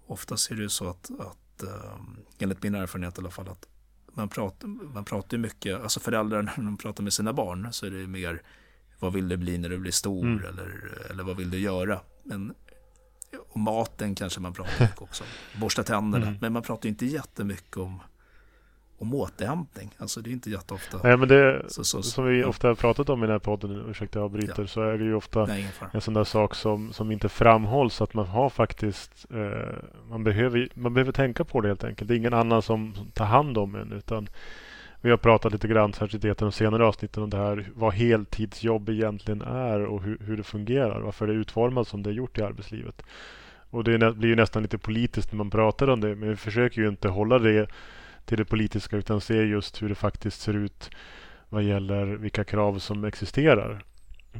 oftast 0.06 0.50
är 0.50 0.54
det 0.54 0.62
ju 0.62 0.68
så 0.68 0.88
att, 0.88 1.10
att 1.20 1.38
um, 1.62 2.16
enligt 2.38 2.62
min 2.62 2.74
erfarenhet 2.74 3.18
i 3.18 3.20
alla 3.20 3.30
fall, 3.30 3.48
att 3.48 3.66
man 4.12 4.28
pratar, 4.28 4.68
man 4.68 5.04
pratar 5.04 5.36
ju 5.36 5.42
mycket, 5.42 5.80
alltså 5.82 6.00
föräldrar 6.00 6.42
när 6.56 6.64
de 6.64 6.76
pratar 6.76 7.04
med 7.04 7.12
sina 7.12 7.32
barn 7.32 7.68
så 7.72 7.86
är 7.86 7.90
det 7.90 8.06
mer 8.06 8.42
vad 8.98 9.12
vill 9.12 9.28
du 9.28 9.36
bli 9.36 9.58
när 9.58 9.68
du 9.68 9.78
blir 9.78 9.92
stor 9.92 10.24
Mm. 10.26 10.44
eller, 10.44 10.98
eller 11.10 11.22
vad 11.24 11.36
vill 11.36 11.50
du 11.50 11.58
göra? 11.58 12.00
Men, 12.24 12.54
och 13.48 13.60
maten 13.60 14.14
kanske 14.14 14.40
man 14.40 14.52
pratar 14.52 14.84
mycket 14.84 15.02
också. 15.02 15.24
Borsta 15.60 15.82
tänderna. 15.82 16.26
Mm. 16.26 16.38
Men 16.40 16.52
man 16.52 16.62
pratar 16.62 16.86
ju 16.86 16.90
inte 16.90 17.06
jättemycket 17.06 17.76
om, 17.76 18.00
om 19.00 19.14
återhämtning. 19.14 19.90
Alltså 19.98 20.20
det 20.20 20.30
är 20.30 20.32
inte 20.32 20.50
jätteofta. 20.50 21.00
Nej 21.04 21.16
men 21.16 21.28
det, 21.28 21.64
Så, 21.68 21.84
så, 21.84 22.02
som 22.02 22.24
vi 22.24 22.44
ofta 22.44 22.68
har 22.68 22.74
pratat 22.74 23.08
om 23.08 23.18
i 23.24 23.26
den 23.26 23.32
här 23.32 23.38
podden, 23.38 23.84
ursäkta 23.90 24.18
jag 24.18 24.24
avbryter, 24.24 24.62
Ja. 24.62 24.66
så 24.66 24.82
är 24.82 24.98
det 24.98 25.04
ju 25.04 25.14
ofta 25.14 25.44
Nej, 25.44 25.66
en 25.92 26.00
sån 26.00 26.14
där 26.14 26.24
sak 26.24 26.54
som, 26.54 26.92
som 26.92 27.12
inte 27.12 27.28
framhålls 27.28 28.00
att 28.00 28.14
man 28.14 28.26
har 28.26 28.50
faktiskt 28.50 29.26
eh, 29.34 29.74
man, 30.10 30.24
behöver, 30.24 30.68
man 30.74 30.94
behöver 30.94 31.12
tänka 31.12 31.44
på 31.44 31.60
det 31.60 31.68
helt 31.68 31.84
enkelt. 31.84 32.08
Det 32.08 32.14
är 32.14 32.16
ingen 32.16 32.34
annan 32.34 32.62
som 32.62 32.94
tar 33.14 33.24
hand 33.24 33.58
om 33.58 33.74
en 33.74 33.92
utan 33.92 34.28
vi 35.00 35.10
har 35.10 35.16
pratat 35.16 35.52
lite 35.52 35.68
grann, 35.68 35.92
särskilt 35.92 36.24
i 36.24 36.34
de 36.38 36.52
senare 36.52 36.86
avsnitten 36.86 37.22
om 37.22 37.30
det 37.30 37.36
här 37.36 37.70
vad 37.74 37.94
heltidsjobb 37.94 38.88
egentligen 38.88 39.42
är 39.42 39.80
och 39.84 40.02
hur, 40.02 40.18
hur 40.20 40.36
det 40.36 40.42
fungerar. 40.42 41.00
Varför 41.00 41.26
det 41.26 41.32
är 41.32 41.36
utformat 41.36 41.88
som 41.88 42.02
det 42.02 42.10
är 42.10 42.14
gjort 42.14 42.38
i 42.38 42.42
arbetslivet. 42.42 43.02
Och 43.70 43.84
det 43.84 44.14
blir 44.16 44.28
ju 44.28 44.36
nästan 44.36 44.62
lite 44.62 44.78
politiskt 44.78 45.32
när 45.32 45.36
man 45.36 45.50
pratar 45.50 45.88
om 45.90 46.00
det 46.00 46.14
men 46.16 46.28
vi 46.28 46.36
försöker 46.36 46.82
ju 46.82 46.88
inte 46.88 47.08
hålla 47.08 47.38
det 47.38 47.66
till 48.24 48.38
det 48.38 48.44
politiska 48.44 48.96
utan 48.96 49.20
se 49.20 49.34
just 49.34 49.82
hur 49.82 49.88
det 49.88 49.94
faktiskt 49.94 50.40
ser 50.40 50.54
ut 50.56 50.90
vad 51.48 51.62
gäller 51.62 52.06
vilka 52.06 52.44
krav 52.44 52.78
som 52.78 53.04
existerar 53.04 53.84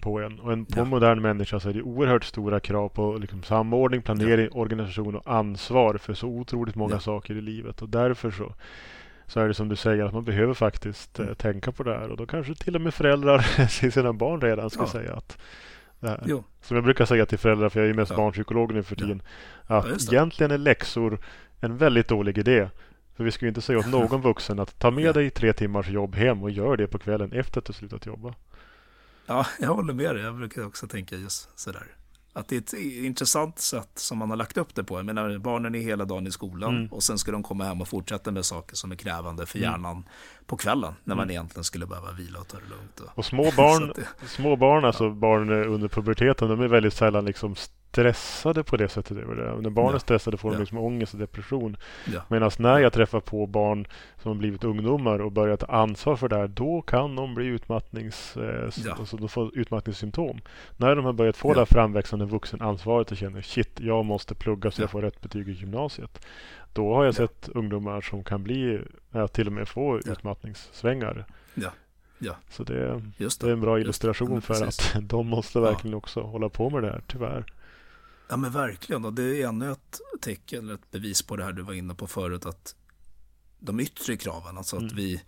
på 0.01 0.21
en. 0.21 0.41
Och 0.41 0.53
en, 0.53 0.65
på 0.65 0.79
Ja. 0.79 0.83
en 0.83 0.89
modern 0.89 1.23
människa 1.23 1.61
så 1.61 1.69
är 1.69 1.73
det 1.75 1.83
oerhört 1.83 2.25
stora 2.25 2.61
krav 2.61 2.89
på 2.89 3.17
liksom 3.17 3.43
samordning, 3.43 4.03
planering, 4.03 4.49
organisation 4.53 5.17
och 5.17 5.33
ansvar 5.35 5.97
för 5.99 6.15
så 6.15 6.29
otroligt 6.29 6.75
många 6.75 6.95
Ja. 6.95 7.01
saker 7.01 7.35
i 7.35 7.41
livet. 7.41 7.83
Och 7.83 7.89
därför 7.89 8.31
så, 8.31 8.55
så 9.27 9.41
är 9.41 9.49
det 9.49 9.55
som 9.55 9.69
du 9.69 9.77
säger 9.77 10.05
att 10.05 10.13
man 10.13 10.25
behöver 10.25 10.55
faktiskt 10.55 11.19
eh, 11.19 11.25
Mm. 11.25 11.35
tänka 11.35 11.73
på 11.73 11.83
det 11.83 11.99
här. 11.99 12.09
Och 12.09 12.17
då 12.17 12.27
kanske 12.27 12.55
till 12.55 12.75
och 12.75 12.81
med 12.81 12.95
föräldrar 12.95 13.67
till 13.81 13.93
sina 13.93 14.13
barn 14.13 14.41
redan 14.41 14.71
ska 14.71 14.83
Ja. 14.83 14.87
säga 14.89 15.15
att 15.15 15.39
det 16.01 16.09
här. 16.09 16.23
Jo, 16.27 16.45
Som 16.63 16.75
jag 16.77 16.85
brukar 16.85 17.05
säga 17.05 17.27
till 17.27 17.39
föräldrar, 17.39 17.69
för 17.69 17.81
jag 17.81 17.85
är 17.85 17.89
ju 17.89 17.95
mest 17.97 18.11
Ja. 18.11 18.17
barnpsykolog 18.17 18.75
nu 18.75 18.83
för 18.83 18.95
Ja. 18.95 19.01
tiden. 19.01 19.23
Ja, 19.67 19.77
Att 19.79 20.13
egentligen 20.13 20.51
är 20.51 20.59
läxor 20.59 21.19
en 21.61 21.77
väldigt 21.77 22.09
dålig 22.09 22.39
idé. 22.39 22.69
För 23.21 23.25
vi 23.25 23.31
ska 23.33 23.45
ju 23.45 23.49
inte 23.49 23.61
säga 23.61 23.79
åt 23.79 23.87
någon 23.91 24.21
vuxen 24.21 24.59
att 24.61 24.79
ta 24.79 24.91
med 24.91 25.15
dig 25.15 25.31
tre 25.31 25.53
timmars 25.53 25.89
jobb 25.89 26.15
hem 26.15 26.43
och 26.43 26.51
gör 26.51 26.77
det 26.77 26.87
på 26.87 26.99
kvällen 26.99 27.33
efter 27.33 27.59
att 27.61 27.65
du 27.65 27.73
slutat 27.73 28.07
jobba. 28.07 28.35
ja, 29.27 29.47
jag 29.59 29.75
håller 29.75 29.93
med 29.95 30.15
dig. 30.15 30.25
Jag 30.25 30.37
brukar 30.37 30.67
också 30.67 30.87
tänka 30.87 31.17
just 31.17 31.59
sådär. 31.59 31.87
Att 32.33 32.49
det 32.49 32.57
är 32.57 32.59
ett 32.61 32.73
intressant 33.05 33.59
sätt 33.59 33.91
som 33.95 34.19
man 34.19 34.31
har 34.31 34.37
lagt 34.37 34.57
upp 34.57 34.75
det 34.75 34.85
på. 34.85 34.99
Jag 34.99 35.07
menar, 35.07 35.39
barnen 35.39 35.75
är 35.75 35.79
hela 35.81 36.05
dagen 36.05 36.27
i 36.27 36.31
skolan 36.31 36.77
Mm. 36.77 36.89
och 36.93 37.03
sen 37.03 37.19
ska 37.19 37.33
de 37.33 37.43
komma 37.43 37.65
hem 37.65 37.81
och 37.81 37.89
fortsätta 37.89 38.31
med 38.31 38.45
saker 38.45 38.77
som 38.77 38.93
är 38.93 38.97
krävande 38.97 39.47
för 39.47 39.59
Mm. 39.59 39.71
hjärnan 39.71 40.05
på 40.47 40.57
kvällen. 40.57 40.93
När 41.05 41.15
man 41.15 41.23
Mm. 41.23 41.31
egentligen 41.31 41.65
skulle 41.65 41.87
behöva 41.87 42.13
vila 42.13 42.39
och 42.41 42.49
ta 42.49 42.57
det 42.59 42.69
lugnt. 42.71 43.01
Och, 43.01 43.19
Och 43.19 43.25
små 43.25 43.43
barn, 43.57 43.93
det- 44.21 44.27
små 44.29 44.57
barn 44.57 44.85
alltså 44.85 45.11
barn 45.11 45.51
under 45.51 45.89
puberteten, 45.89 46.49
de 46.49 46.61
är 46.61 46.69
väldigt 46.69 46.95
sällan 46.95 47.25
liksom 47.25 47.55
stressade 47.91 48.65
på 48.65 48.77
det 48.77 48.89
sättet. 48.89 49.17
det. 49.17 49.25
När 49.61 49.71
barn 49.71 49.89
är 49.89 49.93
Ja. 49.93 49.99
stressade 49.99 50.37
får 50.37 50.49
de 50.51 50.55
Ja. 50.55 50.61
liksom 50.61 50.79
ångest 50.79 51.15
och 51.15 51.21
depression. 51.21 51.77
ja, 52.15 52.21
Medan 52.29 52.51
när 52.59 52.79
jag 52.79 52.93
träffar 52.93 53.21
på 53.21 53.47
barn 53.47 53.87
som 54.23 54.29
har 54.31 54.37
blivit 54.39 54.65
ungdomar 54.65 55.19
och 55.21 55.33
börjar 55.33 55.57
ta 55.57 55.67
ansvar 55.67 56.17
för 56.17 56.29
det 56.29 56.37
här, 56.37 56.49
då 56.49 56.83
kan 56.83 57.17
de 57.17 57.35
bli 57.35 57.47
utmattnings, 57.47 58.37
eh, 58.37 58.71
Ja. 58.85 58.95
alltså 58.99 59.17
de 59.17 59.29
får 59.29 59.59
utmattningssymptom. 59.59 60.41
När 60.77 60.97
de 60.97 61.05
har 61.05 61.13
börjat 61.13 61.37
få 61.37 61.49
Ja. 61.51 61.55
det 61.55 61.61
här 61.61 61.67
framväxande 61.67 62.25
vuxenansvaret 62.25 63.11
och 63.11 63.17
känner 63.17 63.43
shit, 63.43 63.81
jag 63.81 64.05
måste 64.05 64.35
plugga 64.35 64.71
så 64.71 64.81
Ja. 64.81 64.83
jag 64.83 64.91
får 64.91 65.03
rätt 65.03 65.21
betyg 65.21 65.49
i 65.49 65.53
gymnasiet. 65.53 66.27
Då 66.73 66.95
har 66.95 67.05
jag 67.05 67.13
Ja. 67.13 67.17
sett 67.17 67.49
ungdomar 67.49 68.01
som 68.01 68.25
kan 68.25 68.43
bli, 68.43 68.81
till 69.33 69.47
och 69.47 69.53
med 69.53 69.69
få 69.69 69.99
utmattningssvängar. 69.99 71.25
Ja. 71.55 71.71
Så 72.51 72.63
det, 72.65 73.03
just 73.17 73.41
det 73.41 73.49
är 73.49 73.53
en 73.53 73.61
bra 73.61 73.75
det. 73.75 73.81
illustration 73.81 74.43
för 74.43 74.65
att 74.67 74.95
de 75.01 75.27
måste 75.27 75.61
verkligen 75.61 75.95
också 75.97 76.21
hålla 76.21 76.49
på 76.49 76.71
med 76.71 76.83
det 76.83 76.89
här, 76.91 77.01
tyvärr. 77.07 77.45
Ja 78.31 78.37
men 78.37 78.51
verkligen, 78.53 79.05
och 79.05 79.13
det 79.13 79.23
är 79.43 79.49
ännu 79.49 79.73
ett 79.73 80.01
tecken, 80.21 80.65
eller 80.65 80.75
ett 80.75 80.91
bevis 80.91 81.23
på 81.23 81.37
det 81.37 81.45
här 81.45 81.53
du 81.53 81.63
var 81.63 81.73
inne 81.75 81.95
på 81.95 82.07
förut, 82.07 82.47
att 82.47 82.75
de 83.61 83.81
yttre 83.81 84.17
kraven, 84.17 84.59
alltså 84.59 84.77
att 84.77 84.83
Mm. 84.83 84.97
vi, 84.97 85.23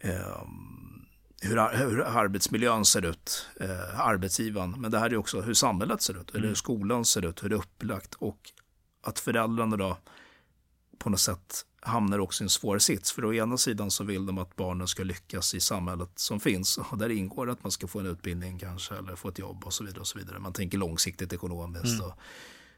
ehm, 0.00 1.06
hur, 1.42 1.76
hur 1.76 2.00
arbetsmiljön 2.00 2.84
ser 2.84 3.04
ut, 3.04 3.46
eh, 3.60 4.00
arbetsgivaren, 4.00 4.70
men 4.80 4.90
det 4.90 4.98
här 4.98 5.10
är 5.10 5.16
också 5.16 5.40
hur 5.40 5.54
samhället 5.54 6.02
ser 6.02 6.20
ut, 6.20 6.30
eller 6.30 6.38
Mm. 6.38 6.48
hur 6.48 6.54
skolan 6.54 7.04
ser 7.04 7.26
ut, 7.26 7.44
hur 7.44 7.48
det 7.48 7.54
är 7.54 7.58
upplagt 7.58 8.14
och 8.14 8.50
att 9.02 9.18
föräldrarna 9.18 9.76
då 9.76 9.98
på 11.00 11.10
något 11.10 11.20
sätt 11.20 11.66
hamnar 11.80 12.18
också 12.18 12.42
i 12.42 12.44
en 12.44 12.50
svår 12.50 12.78
sits. 12.78 13.12
För 13.12 13.24
å 13.24 13.34
ena 13.34 13.56
sidan 13.56 13.90
så 13.90 14.04
vill 14.04 14.26
de 14.26 14.38
att 14.38 14.56
barnen 14.56 14.88
ska 14.88 15.02
lyckas 15.02 15.54
i 15.54 15.60
samhället 15.60 16.10
som 16.14 16.40
finns. 16.40 16.78
Och 16.78 16.98
där 16.98 17.08
ingår 17.08 17.50
att 17.50 17.62
man 17.62 17.72
ska 17.72 17.86
få 17.86 18.00
en 18.00 18.06
utbildning 18.06 18.58
kanske 18.58 18.94
eller 18.94 19.16
få 19.16 19.28
ett 19.28 19.38
jobb 19.38 19.64
och 19.64 19.74
så 19.74 19.84
vidare. 19.84 20.00
och 20.00 20.06
så 20.06 20.18
vidare. 20.18 20.38
Man 20.38 20.52
tänker 20.52 20.78
långsiktigt 20.78 21.32
ekonomiskt. 21.32 21.84
Mm. 21.84 22.06
Och 22.06 22.12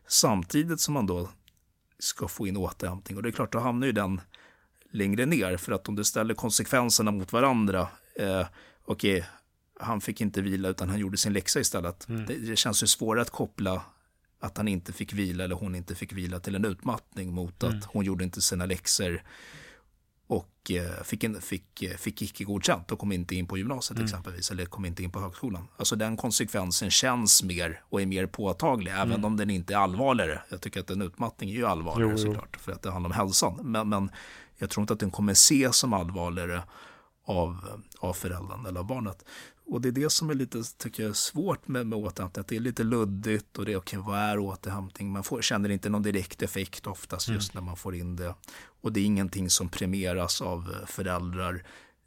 samtidigt 0.06 0.80
som 0.80 0.94
man 0.94 1.06
då 1.06 1.28
ska 1.98 2.28
få 2.28 2.46
in 2.46 2.56
återhämtning. 2.56 3.16
Och 3.16 3.22
det 3.22 3.28
är 3.28 3.32
klart, 3.32 3.52
då 3.52 3.58
hamnar 3.58 3.86
ju 3.86 3.92
den 3.92 4.20
längre 4.90 5.26
ner. 5.26 5.56
För 5.56 5.72
att 5.72 5.88
om 5.88 5.96
du 5.96 6.04
ställer 6.04 6.34
konsekvenserna 6.34 7.10
mot 7.10 7.32
varandra. 7.32 7.88
Eh, 8.16 8.46
Okej, 8.84 9.26
han 9.80 10.00
fick 10.00 10.20
inte 10.20 10.42
vila 10.42 10.68
utan 10.68 10.88
han 10.88 10.98
gjorde 10.98 11.16
sin 11.16 11.32
läxa 11.32 11.60
istället. 11.60 12.08
Mm. 12.08 12.26
Det, 12.26 12.34
det 12.34 12.56
känns 12.56 12.82
ju 12.82 12.86
svårare 12.86 13.22
att 13.22 13.30
koppla 13.30 13.82
att 14.42 14.56
han 14.56 14.68
inte 14.68 14.92
fick 14.92 15.12
vila 15.12 15.44
eller 15.44 15.54
hon 15.54 15.74
inte 15.74 15.94
fick 15.94 16.12
vila 16.12 16.40
till 16.40 16.54
en 16.54 16.64
utmattning 16.64 17.34
mot 17.34 17.62
Mm. 17.62 17.78
att 17.78 17.84
hon 17.84 18.04
gjorde 18.04 18.24
inte 18.24 18.40
sina 18.40 18.66
läxor 18.66 19.22
och 20.26 20.70
eh, 20.70 21.02
fick, 21.04 21.24
en, 21.24 21.40
fick, 21.40 21.82
eh, 21.82 21.96
fick 21.96 22.22
icke 22.22 22.44
godkänt 22.44 22.92
och 22.92 22.98
kom 22.98 23.12
inte 23.12 23.34
in 23.34 23.46
på 23.46 23.58
gymnasiet 23.58 23.98
Mm. 23.98 24.04
exempelvis 24.04 24.50
eller 24.50 24.64
kom 24.66 24.84
inte 24.84 25.02
in 25.02 25.10
på 25.10 25.20
högskolan. 25.20 25.68
Alltså 25.76 25.96
den 25.96 26.16
konsekvensen 26.16 26.90
känns 26.90 27.42
mer 27.42 27.82
och 27.88 28.02
är 28.02 28.06
mer 28.06 28.26
påtaglig 28.26 28.92
även 28.92 29.10
Mm. 29.12 29.24
om 29.24 29.36
den 29.36 29.50
inte 29.50 29.74
är 29.74 29.78
allvarligare. 29.78 30.42
Jag 30.48 30.60
tycker 30.60 30.80
att 30.80 30.90
en 30.90 31.02
utmattning 31.02 31.50
är 31.50 31.54
ju 31.54 31.66
allvarligare 31.66 32.12
jo. 32.12 32.18
såklart 32.18 32.56
för 32.56 32.72
att 32.72 32.82
det 32.82 32.90
handlar 32.90 33.10
om 33.10 33.16
hälsan. 33.16 33.58
Men, 33.62 33.88
men 33.88 34.10
jag 34.58 34.70
tror 34.70 34.82
inte 34.82 34.92
att 34.92 35.00
den 35.00 35.10
kommer 35.10 35.32
ses 35.32 35.76
som 35.76 35.92
allvarligare 35.92 36.62
av, 37.24 37.82
av 37.98 38.12
föräldern 38.12 38.66
eller 38.66 38.80
av 38.80 38.86
barnet. 38.86 39.24
Och 39.72 39.80
det 39.80 39.88
är 39.88 39.92
det 39.92 40.10
som 40.10 40.30
är 40.30 40.34
lite, 40.34 40.62
tycker 40.78 41.02
jag, 41.02 41.16
svårt 41.16 41.68
med, 41.68 41.86
med 41.86 41.98
återhämtning. 41.98 42.40
Att 42.40 42.48
det 42.48 42.56
är 42.56 42.60
lite 42.60 42.84
luddigt 42.84 43.58
och 43.58 43.64
det 43.64 43.72
är 43.72 43.76
okej, 43.76 43.98
vad 43.98 44.18
är 44.18 44.38
återhämtning? 44.38 45.12
Man 45.12 45.24
får, 45.24 45.42
känner 45.42 45.68
inte 45.68 45.88
någon 45.88 46.02
direkt 46.02 46.42
effekt 46.42 46.86
oftast 46.86 47.28
just 47.28 47.54
när 47.54 47.60
man 47.60 47.76
får 47.76 47.94
in 47.94 48.16
det. 48.16 48.34
Och 48.80 48.92
det 48.92 49.00
är 49.00 49.04
ingenting 49.04 49.50
som 49.50 49.68
premieras 49.68 50.42
av 50.42 50.74
föräldrar 50.86 51.64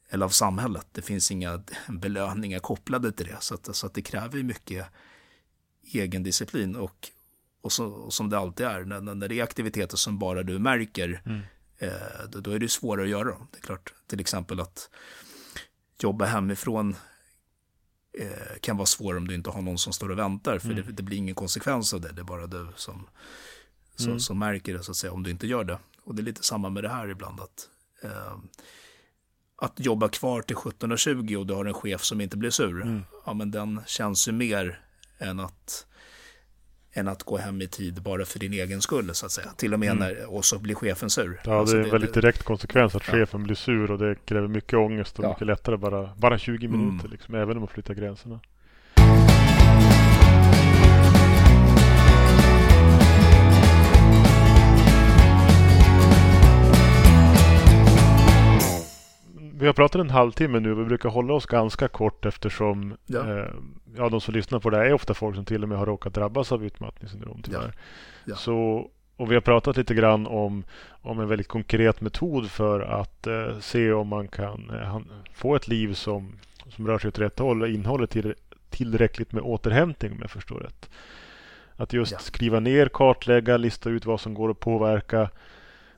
eller 0.09 0.25
av 0.25 0.29
samhället. 0.29 0.87
Det 0.91 1.01
finns 1.01 1.31
inga 1.31 1.63
belöningar 1.87 2.59
kopplade 2.59 3.11
till 3.11 3.25
det. 3.25 3.37
Så 3.39 3.55
att, 3.55 3.75
så 3.75 3.87
att 3.87 3.93
det 3.93 4.01
kräver 4.01 4.43
mycket 4.43 4.87
egen 5.83 6.23
disciplin. 6.23 6.75
Och, 6.75 7.09
och, 7.61 7.71
så, 7.71 7.85
och 7.85 8.13
som 8.13 8.29
det 8.29 8.37
alltid 8.37 8.65
är, 8.65 8.83
när, 8.83 9.01
när 9.01 9.27
det 9.27 9.39
är 9.39 9.43
aktiviteter 9.43 9.97
som 9.97 10.19
bara 10.19 10.43
du 10.43 10.59
märker, 10.59 11.21
mm. 11.25 11.41
eh, 11.77 12.29
då, 12.29 12.39
då, 12.39 12.51
är 12.51 12.59
det 12.59 12.69
svårare 12.69 13.03
att 13.03 13.09
göra 13.11 13.29
dem. 13.29 13.47
Det 13.51 13.57
är 13.57 13.61
klart, 13.61 13.93
till 14.07 14.19
exempel 14.19 14.59
att 14.59 14.89
jobba 15.99 16.25
hemifrån 16.25 16.95
eh, 18.17 18.59
kan 18.61 18.77
vara 18.77 18.85
svårare 18.85 19.17
om 19.17 19.27
du 19.27 19.35
inte 19.35 19.49
har 19.49 19.61
någon 19.61 19.77
som 19.77 19.93
står 19.93 20.11
och 20.11 20.19
väntar. 20.19 20.59
För 20.59 20.71
mm. 20.71 20.85
det, 20.85 20.91
det, 20.91 21.03
blir 21.03 21.17
ingen 21.17 21.35
konsekvens 21.35 21.93
av 21.93 22.01
det. 22.01 22.11
Det 22.11 22.21
är 22.21 22.25
bara 22.25 22.47
du 22.47 22.67
som, 22.75 23.07
som, 23.95 24.07
mm. 24.07 24.19
som 24.19 24.39
märker 24.39 24.73
det 24.73 24.83
så 24.83 24.91
att 24.91 24.97
säga 24.97 25.13
om 25.13 25.23
du 25.23 25.31
inte 25.31 25.47
gör 25.47 25.63
det. 25.63 25.79
Och 26.03 26.15
det 26.15 26.21
är 26.21 26.23
lite 26.23 26.43
samma 26.43 26.69
med 26.69 26.83
det 26.83 26.89
här 26.89 27.07
ibland. 27.09 27.39
att 27.39 27.69
eh, 28.03 28.37
att 29.57 29.79
jobba 29.79 30.09
kvar 30.09 30.41
till 30.41 30.55
17.20 30.55 31.35
och 31.35 31.45
du 31.45 31.53
har 31.53 31.65
en 31.65 31.73
chef 31.73 32.03
som 32.03 32.21
inte 32.21 32.37
blir 32.37 32.49
sur, 32.49 32.81
mm. 32.81 33.01
ja 33.25 33.33
men 33.33 33.51
den 33.51 33.81
känns 33.87 34.27
ju 34.27 34.31
mer 34.31 34.79
än 35.17 35.39
att, 35.39 35.85
än 36.95 37.07
att 37.07 37.23
gå 37.23 37.37
hem 37.37 37.61
i 37.61 37.67
tid 37.67 38.01
bara 38.01 38.25
för 38.25 38.39
din 38.39 38.53
egen 38.53 38.81
skull 38.81 39.09
så 39.13 39.25
att 39.25 39.31
säga. 39.31 39.47
Till 39.57 39.73
och 39.73 39.79
med 39.79 39.91
mm. 39.91 39.99
när, 39.99 40.35
och 40.35 40.45
så 40.45 40.59
blir 40.59 40.75
chefen 40.75 41.09
sur. 41.09 41.41
Ja, 41.43 41.59
alltså, 41.59 41.75
det 41.75 41.81
är 41.81 41.85
en 41.85 41.91
väldigt 41.91 42.13
direkt 42.13 42.43
konsekvens 42.43 42.95
att 42.95 43.07
ja. 43.07 43.13
chefen 43.13 43.43
blir 43.43 43.55
sur 43.55 43.91
och 43.91 43.97
det 43.97 44.15
kräver 44.25 44.47
mycket 44.47 44.73
ångest 44.73 45.19
och 45.19 45.25
ja. 45.25 45.29
mycket 45.29 45.47
lättare 45.47 45.77
bara, 45.77 46.09
bara 46.17 46.37
20 46.37 46.65
mm. 46.65 46.79
minuter, 46.79 47.09
liksom, 47.09 47.35
även 47.35 47.57
om 47.57 47.59
man 47.59 47.67
flyttar 47.67 47.93
gränserna. 47.93 48.39
vi 59.57 59.65
har 59.65 59.73
pratat 59.73 60.01
en 60.01 60.09
halvtimme 60.09 60.59
nu. 60.59 60.73
Vi 60.73 60.85
brukar 60.85 61.09
hålla 61.09 61.33
oss 61.33 61.45
ganska 61.45 61.87
kort 61.87 62.25
eftersom 62.25 62.97
ja. 63.05 63.39
Eh, 63.39 63.53
ja, 63.97 64.09
de 64.09 64.21
som 64.21 64.33
lyssnar 64.33 64.59
på 64.59 64.69
det 64.69 64.77
här 64.77 64.85
är 64.85 64.93
ofta 64.93 65.13
folk 65.13 65.35
som 65.35 65.45
till 65.45 65.63
och 65.63 65.69
med 65.69 65.77
har 65.77 65.85
råkat 65.85 66.13
drabbas 66.13 66.51
av 66.51 66.65
utmattningssyndrom 66.65 67.41
tyvärr. 67.43 67.61
Ja. 67.61 67.71
Ja. 68.25 68.35
Så, 68.35 68.89
och 69.15 69.31
vi 69.31 69.35
har 69.35 69.41
pratat 69.41 69.77
lite 69.77 69.93
grann 69.93 70.27
om, 70.27 70.63
om 71.01 71.19
en 71.19 71.27
väldigt 71.27 71.47
konkret 71.47 72.01
metod 72.01 72.51
för 72.51 72.79
att 72.79 73.27
eh, 73.27 73.59
se 73.59 73.91
om 73.91 74.07
man 74.07 74.27
kan 74.27 74.69
eh, 74.69 74.99
få 75.33 75.55
ett 75.55 75.67
liv 75.67 75.93
som, 75.93 76.31
som 76.69 76.87
rör 76.87 76.99
sig 76.99 77.07
åt 77.07 77.19
rätt 77.19 77.39
håll 77.39 77.61
och 77.61 77.69
innehåller 77.69 78.07
till, 78.07 78.33
tillräckligt 78.69 79.31
med 79.31 79.43
återhämtning 79.43 80.11
om 80.11 80.17
jag 80.21 80.31
förstår 80.31 80.59
rätt. 80.59 80.89
Att 81.75 81.93
just 81.93 82.21
skriva 82.21 82.59
ner, 82.59 82.87
kartlägga, 82.87 83.57
lista 83.57 83.89
ut 83.89 84.05
vad 84.05 84.21
som 84.21 84.33
går 84.33 84.51
att 84.51 84.59
påverka 84.59 85.29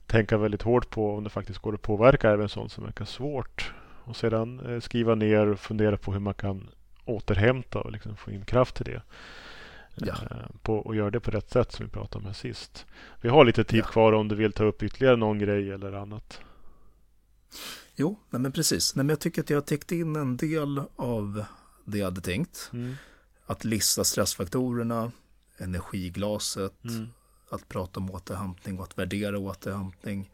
tänka 0.08 0.38
väldigt 0.38 0.62
hårt 0.62 0.90
på 0.90 1.16
om 1.16 1.24
det 1.24 1.30
faktiskt 1.30 1.60
går 1.60 1.74
att 1.74 1.82
påverka 1.82 2.30
även 2.30 2.50
sånt 2.50 2.72
som 2.72 2.84
verkar 2.84 3.06
svårt. 3.06 3.74
Och 4.04 4.16
sedan 4.16 4.60
eh, 4.60 4.80
skriva 4.80 5.16
ner 5.16 5.48
och 5.48 5.60
fundera 5.60 5.98
på 5.98 6.14
hur 6.14 6.20
man 6.20 6.34
kan 6.34 6.70
återhämta 7.10 7.80
och 7.80 7.92
liksom 7.92 8.18
få 8.18 8.32
in 8.32 8.46
kraft 8.46 8.76
till 8.76 8.86
det. 8.86 9.02
Ja. 9.96 10.14
Eh, 10.14 10.56
på, 10.62 10.78
och 10.78 10.96
göra 10.96 11.12
det 11.12 11.20
på 11.20 11.32
rätt 11.32 11.52
sätt 11.52 11.72
som 11.72 11.86
vi 11.86 11.92
pratade 11.92 12.18
om 12.18 12.26
här 12.26 12.34
sist. 12.34 12.86
Vi 13.22 13.30
har 13.30 13.46
lite 13.46 13.64
tid 13.64 13.80
ja. 13.80 13.86
kvar 13.86 14.14
om 14.14 14.28
du 14.28 14.36
vill 14.36 14.54
ta 14.54 14.64
upp 14.64 14.84
ytterligare 14.84 15.16
någon 15.16 15.40
grej 15.40 15.72
eller 15.72 15.94
annat. 15.94 16.42
Jo, 17.96 18.20
nej 18.30 18.42
men 18.42 18.52
precis. 18.52 18.96
Nej, 18.96 19.06
men 19.06 19.10
jag 19.10 19.20
tycker 19.20 19.42
att 19.42 19.50
jag 19.50 19.58
har 19.58 19.62
täckt 19.62 19.92
in 19.92 20.16
en 20.16 20.38
del 20.38 20.82
av 20.96 21.46
det 21.86 21.98
jag 21.98 22.06
hade 22.06 22.22
tänkt. 22.22 22.70
Mm. 22.74 22.96
Att 23.46 23.64
lista 23.64 24.04
stressfaktorerna, 24.04 25.12
energiglaset, 25.58 26.84
mm 26.84 27.08
att 27.50 27.70
prata 27.70 28.00
om 28.00 28.12
återhämtning 28.12 28.80
och 28.80 28.84
att 28.84 28.98
värdera 28.98 29.40
återhämtning. 29.40 30.32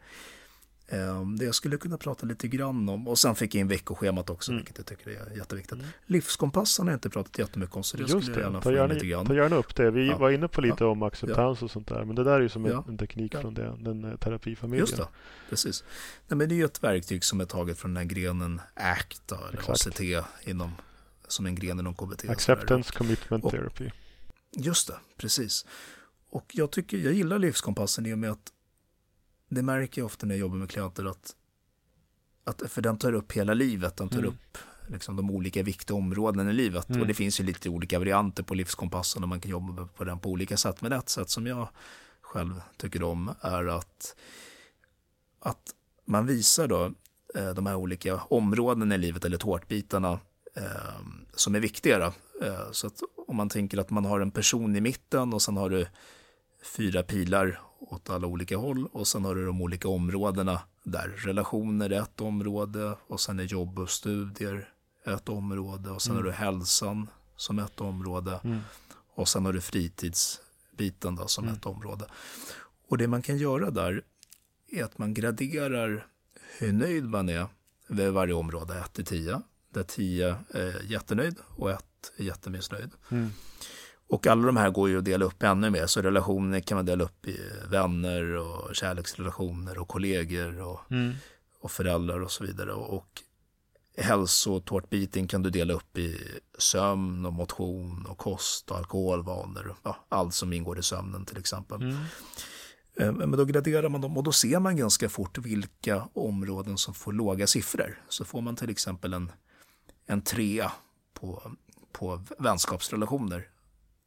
Ehm, 0.88 1.36
det 1.36 1.44
jag 1.44 1.54
skulle 1.54 1.76
kunna 1.76 1.98
prata 1.98 2.26
lite 2.26 2.48
grann 2.48 2.88
om, 2.88 3.08
och 3.08 3.18
sen 3.18 3.34
fick 3.34 3.54
jag 3.54 3.60
in 3.60 3.68
veckoschemat 3.68 4.30
också, 4.30 4.50
mm. 4.50 4.58
vilket 4.58 4.78
jag 4.78 4.86
tycker 4.86 5.10
är 5.10 5.36
jätteviktigt. 5.36 5.72
Mm. 5.72 5.86
Livskompassen 6.06 6.86
har 6.86 6.92
jag 6.92 6.96
inte 6.96 7.10
pratat 7.10 7.38
jättemycket 7.38 7.76
om, 7.76 7.82
så 7.82 7.96
det 7.96 8.02
Just 8.02 8.12
skulle 8.12 8.36
jag 8.36 8.42
gärna 8.42 8.60
ta 8.60 8.72
gärna, 8.72 8.94
lite 8.94 9.06
grann. 9.06 9.26
Ta 9.26 9.34
gärna 9.34 9.56
upp 9.56 9.74
det. 9.76 9.90
Vi 9.90 10.08
ja. 10.08 10.18
var 10.18 10.30
inne 10.30 10.48
på 10.48 10.60
lite 10.60 10.84
ja. 10.84 10.90
om 10.90 11.02
acceptans 11.02 11.60
ja. 11.60 11.64
och 11.64 11.70
sånt 11.70 11.88
där, 11.88 12.04
men 12.04 12.16
det 12.16 12.24
där 12.24 12.32
är 12.32 12.40
ju 12.40 12.48
som 12.48 12.66
en, 12.66 12.82
en 12.88 12.98
teknik 12.98 13.36
från 13.36 13.54
det, 13.54 13.76
den 13.78 14.04
eh, 14.04 14.16
terapifamiljen. 14.16 14.86
Just 14.86 14.96
det, 14.96 15.08
precis. 15.50 15.84
Nej, 16.28 16.36
men 16.36 16.48
det 16.48 16.54
är 16.54 16.56
ju 16.56 16.64
ett 16.64 16.82
verktyg 16.82 17.24
som 17.24 17.40
är 17.40 17.44
taget 17.44 17.78
från 17.78 17.94
den 17.94 17.96
här 17.96 18.14
grenen 18.14 18.60
ACT, 18.74 19.32
eller 19.32 19.58
Exakt. 19.58 19.86
ACT, 19.86 20.00
inom, 20.44 20.72
som 21.28 21.46
en 21.46 21.54
gren 21.54 21.78
inom 21.78 21.94
KBT. 21.94 22.28
Acceptance 22.28 22.92
Commitment 22.92 23.44
och, 23.44 23.50
Therapy. 23.50 23.90
Just 24.56 24.88
det, 24.88 24.96
precis. 25.16 25.66
Och 26.30 26.46
jag 26.52 26.70
tycker, 26.70 26.98
jag 26.98 27.12
gillar 27.12 27.38
livskompassen 27.38 28.06
i 28.06 28.14
och 28.14 28.18
med 28.18 28.30
att 28.30 28.52
det 29.54 29.62
märker 29.62 30.00
jag 30.00 30.06
ofta 30.06 30.26
när 30.26 30.34
jag 30.34 30.40
jobbar 30.40 30.56
med 30.56 30.70
klienter 30.70 31.04
att, 31.04 31.34
att 32.44 32.62
för 32.70 32.82
den 32.82 32.98
tar 32.98 33.12
upp 33.12 33.32
hela 33.32 33.54
livet, 33.54 33.96
den 33.96 34.08
tar 34.08 34.18
mm. 34.18 34.30
upp 34.30 34.58
liksom 34.86 35.16
de 35.16 35.30
olika 35.30 35.62
viktiga 35.62 35.96
områdena 35.96 36.50
i 36.50 36.54
livet. 36.54 36.88
Mm. 36.88 37.00
Och 37.00 37.06
det 37.06 37.14
finns 37.14 37.40
ju 37.40 37.44
lite 37.44 37.68
olika 37.68 37.98
varianter 37.98 38.42
på 38.42 38.54
livskompassen 38.54 39.22
och 39.22 39.28
man 39.28 39.40
kan 39.40 39.50
jobba 39.50 39.86
på 39.86 40.04
den 40.04 40.18
på 40.18 40.30
olika 40.30 40.56
sätt. 40.56 40.82
Men 40.82 40.92
ett 40.92 41.08
sätt 41.08 41.30
som 41.30 41.46
jag 41.46 41.68
själv 42.20 42.60
tycker 42.76 43.02
om 43.02 43.34
är 43.40 43.66
att, 43.66 44.16
att 45.40 45.74
man 46.04 46.26
visar 46.26 46.68
då 46.68 46.92
eh, 47.34 47.50
de 47.50 47.66
här 47.66 47.74
olika 47.74 48.16
områdena 48.16 48.94
i 48.94 48.98
livet 48.98 49.24
eller 49.24 49.36
tårtbitarna 49.36 50.18
eh, 50.56 51.00
som 51.34 51.54
är 51.54 51.60
viktigare. 51.60 52.12
Eh, 52.42 52.70
så 52.72 52.86
att 52.86 53.00
om 53.26 53.36
man 53.36 53.48
tänker 53.48 53.78
att 53.78 53.90
man 53.90 54.04
har 54.04 54.20
en 54.20 54.30
person 54.30 54.76
i 54.76 54.80
mitten 54.80 55.34
och 55.34 55.42
sen 55.42 55.56
har 55.56 55.70
du 55.70 55.86
fyra 56.64 57.02
pilar 57.02 57.60
åt 57.78 58.10
alla 58.10 58.26
olika 58.26 58.56
håll 58.56 58.86
och 58.92 59.08
sen 59.08 59.24
har 59.24 59.34
du 59.34 59.46
de 59.46 59.62
olika 59.62 59.88
områdena 59.88 60.60
där. 60.82 61.08
Relationer 61.08 61.90
är 61.90 62.02
ett 62.02 62.20
område 62.20 62.96
och 63.06 63.20
sen 63.20 63.40
är 63.40 63.44
jobb 63.44 63.78
och 63.78 63.90
studier 63.90 64.68
ett 65.04 65.28
område 65.28 65.90
och 65.90 66.02
sen 66.02 66.12
mm. 66.12 66.24
har 66.24 66.30
du 66.30 66.36
hälsan 66.36 67.08
som 67.36 67.58
ett 67.58 67.80
område 67.80 68.40
mm. 68.44 68.60
och 69.14 69.28
sen 69.28 69.44
har 69.44 69.52
du 69.52 69.60
fritidsbiten 69.60 71.16
då, 71.16 71.26
som 71.26 71.44
mm. 71.44 71.56
ett 71.56 71.66
område. 71.66 72.06
Och 72.88 72.98
det 72.98 73.08
man 73.08 73.22
kan 73.22 73.38
göra 73.38 73.70
där 73.70 74.02
är 74.68 74.84
att 74.84 74.98
man 74.98 75.14
graderar 75.14 76.06
hur 76.58 76.72
nöjd 76.72 77.04
man 77.04 77.28
är 77.28 77.46
vid 77.88 78.12
varje 78.12 78.34
område, 78.34 78.78
1 78.78 78.92
till 78.92 79.04
10, 79.04 79.42
där 79.70 79.82
10 79.82 80.36
är 80.48 80.82
jättenöjd 80.82 81.36
och 81.46 81.70
1 81.70 81.84
är 82.16 82.24
jättemissnöjd. 82.24 82.90
Mm. 83.08 83.30
Och 84.14 84.26
alla 84.26 84.46
de 84.46 84.56
här 84.56 84.70
går 84.70 84.88
ju 84.88 84.98
att 84.98 85.04
dela 85.04 85.24
upp 85.24 85.42
ännu 85.42 85.70
mer. 85.70 85.86
Så 85.86 86.02
relationer 86.02 86.60
kan 86.60 86.76
man 86.76 86.86
dela 86.86 87.04
upp 87.04 87.28
i 87.28 87.40
vänner 87.70 88.36
och 88.36 88.74
kärleksrelationer 88.74 89.78
och 89.78 89.88
kollegor 89.88 90.60
och, 90.60 90.80
mm. 90.90 91.14
och 91.60 91.70
föräldrar 91.70 92.20
och 92.20 92.30
så 92.30 92.44
vidare. 92.44 92.72
Och 92.72 93.22
hälsotårtbiten 93.96 95.28
kan 95.28 95.42
du 95.42 95.50
dela 95.50 95.74
upp 95.74 95.98
i 95.98 96.40
sömn 96.58 97.26
och 97.26 97.32
motion 97.32 98.06
och 98.06 98.18
kost 98.18 98.70
och 98.70 98.76
alkoholvanor. 98.76 99.76
Ja, 99.82 99.96
allt 100.08 100.34
som 100.34 100.52
ingår 100.52 100.78
i 100.78 100.82
sömnen 100.82 101.24
till 101.24 101.38
exempel. 101.38 101.82
Mm. 101.82 101.96
Eh, 102.96 103.12
men 103.12 103.30
då 103.30 103.44
graderar 103.44 103.88
man 103.88 104.00
dem 104.00 104.16
och 104.16 104.24
då 104.24 104.32
ser 104.32 104.58
man 104.58 104.76
ganska 104.76 105.08
fort 105.08 105.38
vilka 105.38 106.08
områden 106.12 106.78
som 106.78 106.94
får 106.94 107.12
låga 107.12 107.46
siffror. 107.46 108.02
Så 108.08 108.24
får 108.24 108.40
man 108.40 108.56
till 108.56 108.70
exempel 108.70 109.14
en, 109.14 109.32
en 110.06 110.22
trea 110.22 110.72
på, 111.14 111.52
på 111.92 112.22
vänskapsrelationer 112.38 113.48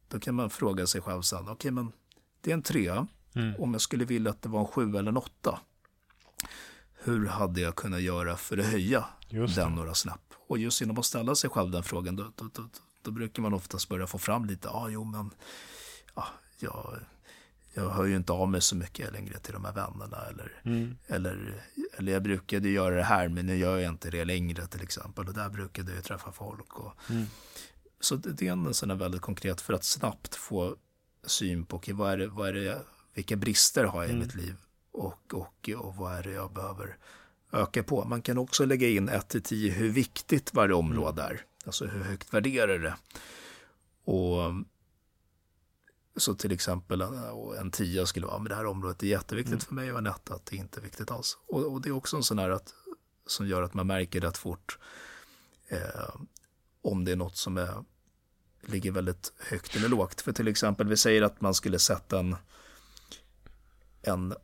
då 0.08 0.20
kan 0.20 0.34
man 0.34 0.50
fråga 0.50 0.86
sig 0.86 1.00
själv 1.00 1.22
sen, 1.22 1.42
okej 1.42 1.52
okay, 1.52 1.70
men 1.70 1.92
det 2.40 2.50
är 2.50 2.54
en 2.54 2.62
trea. 2.62 3.06
Mm. 3.34 3.54
Om 3.58 3.72
jag 3.72 3.80
skulle 3.80 4.04
vilja 4.04 4.30
att 4.30 4.42
det 4.42 4.48
var 4.48 4.60
en 4.60 4.66
sju 4.66 4.96
eller 4.96 5.08
en 5.08 5.16
åtta. 5.16 5.60
Hur 6.92 7.26
hade 7.26 7.60
jag 7.60 7.76
kunnat 7.76 8.00
göra 8.00 8.36
för 8.36 8.58
att 8.58 8.64
höja 8.64 9.04
den 9.30 9.74
några 9.74 9.94
snäpp? 9.94 10.34
Och 10.48 10.58
just 10.58 10.80
genom 10.80 10.98
att 10.98 11.06
ställa 11.06 11.34
sig 11.34 11.50
själv 11.50 11.70
den 11.70 11.82
frågan, 11.82 12.16
då, 12.16 12.32
då, 12.36 12.50
då, 12.52 12.68
då 13.02 13.10
brukar 13.10 13.42
man 13.42 13.54
oftast 13.54 13.88
börja 13.88 14.06
få 14.06 14.18
fram 14.18 14.44
lite, 14.44 14.68
ja 14.68 14.74
ah, 14.74 14.88
jo 14.88 15.04
men, 15.04 15.30
ah, 16.14 16.26
jag, 16.58 16.98
jag 17.74 17.90
hör 17.90 18.04
ju 18.04 18.16
inte 18.16 18.32
av 18.32 18.48
mig 18.48 18.60
så 18.60 18.76
mycket 18.76 19.12
längre 19.12 19.38
till 19.38 19.52
de 19.52 19.64
här 19.64 19.72
vännerna. 19.72 20.16
Eller, 20.30 20.60
mm. 20.62 20.96
eller, 21.06 21.62
eller 21.96 22.12
jag 22.12 22.22
brukade 22.22 22.68
göra 22.68 22.94
det 22.94 23.02
här, 23.02 23.28
men 23.28 23.46
nu 23.46 23.56
gör 23.56 23.78
jag 23.78 23.92
inte 23.92 24.10
det 24.10 24.24
längre 24.24 24.66
till 24.66 24.82
exempel. 24.82 25.28
Och 25.28 25.34
där 25.34 25.48
brukade 25.48 25.94
jag 25.94 26.04
träffa 26.04 26.32
folk. 26.32 26.78
Och, 26.78 26.92
mm. 27.10 27.26
Så 28.00 28.16
det 28.16 28.48
är 28.48 28.52
en 28.52 28.74
sån 28.74 28.98
väldigt 28.98 29.20
konkret 29.20 29.60
för 29.60 29.72
att 29.72 29.84
snabbt 29.84 30.34
få 30.34 30.76
syn 31.26 31.66
på 31.66 31.76
okay, 31.76 31.94
vad 31.94 32.12
är 32.12 32.16
det, 32.16 32.26
vad 32.26 32.48
är 32.48 32.52
det, 32.52 32.82
vilka 33.14 33.36
brister 33.36 33.84
har 33.84 34.02
jag 34.02 34.10
i 34.10 34.14
mm. 34.14 34.26
mitt 34.26 34.34
liv 34.34 34.56
och, 34.92 35.34
och, 35.34 35.70
och 35.76 35.96
vad 35.96 36.12
är 36.12 36.22
det 36.22 36.30
jag 36.30 36.52
behöver 36.52 36.96
öka 37.52 37.82
på. 37.82 38.04
Man 38.04 38.22
kan 38.22 38.38
också 38.38 38.64
lägga 38.64 38.88
in 38.88 39.08
1 39.08 39.28
till 39.28 39.42
10 39.42 39.72
hur 39.72 39.90
viktigt 39.90 40.54
varje 40.54 40.74
område 40.74 41.22
är. 41.22 41.44
Alltså 41.64 41.86
hur 41.86 42.04
högt 42.04 42.34
värderar 42.34 42.78
det. 42.78 42.94
Och 44.04 44.52
så 46.16 46.34
till 46.34 46.52
exempel 46.52 47.04
en 47.60 47.70
10 47.70 48.06
skulle 48.06 48.26
vara, 48.26 48.38
men 48.38 48.48
det 48.48 48.54
här 48.54 48.66
området 48.66 49.02
är 49.02 49.06
jätteviktigt 49.06 49.52
mm. 49.52 49.60
för 49.60 49.74
mig 49.74 49.92
och 49.92 49.98
en 49.98 50.06
1 50.06 50.30
att 50.30 50.46
det 50.46 50.56
inte 50.56 50.80
är 50.80 50.82
viktigt 50.82 51.10
alls. 51.10 51.38
Och, 51.46 51.72
och, 51.72 51.80
det 51.80 51.88
är 51.88 51.92
också 51.92 52.16
en 52.16 52.22
sån 52.22 52.38
här 52.38 52.50
att, 52.50 52.74
som 53.26 53.48
gör 53.48 53.62
att 53.62 53.74
man 53.74 53.86
märker 53.86 54.20
rätt 54.20 54.36
fort 54.36 54.78
eh, 55.68 56.14
om 56.82 57.04
det 57.04 57.12
är 57.12 57.16
något 57.16 57.36
som 57.36 57.56
är, 57.56 57.84
ligger 58.60 58.92
väldigt 58.92 59.32
högt 59.38 59.76
eller 59.76 59.88
lågt. 59.88 60.20
För 60.20 60.32
till 60.32 60.48
exempel, 60.48 60.88
vi 60.88 60.96
säger 60.96 61.22
att 61.22 61.40
man 61.40 61.54
skulle 61.54 61.78
sätta 61.78 62.18
en, 62.18 62.36
en 64.02 64.34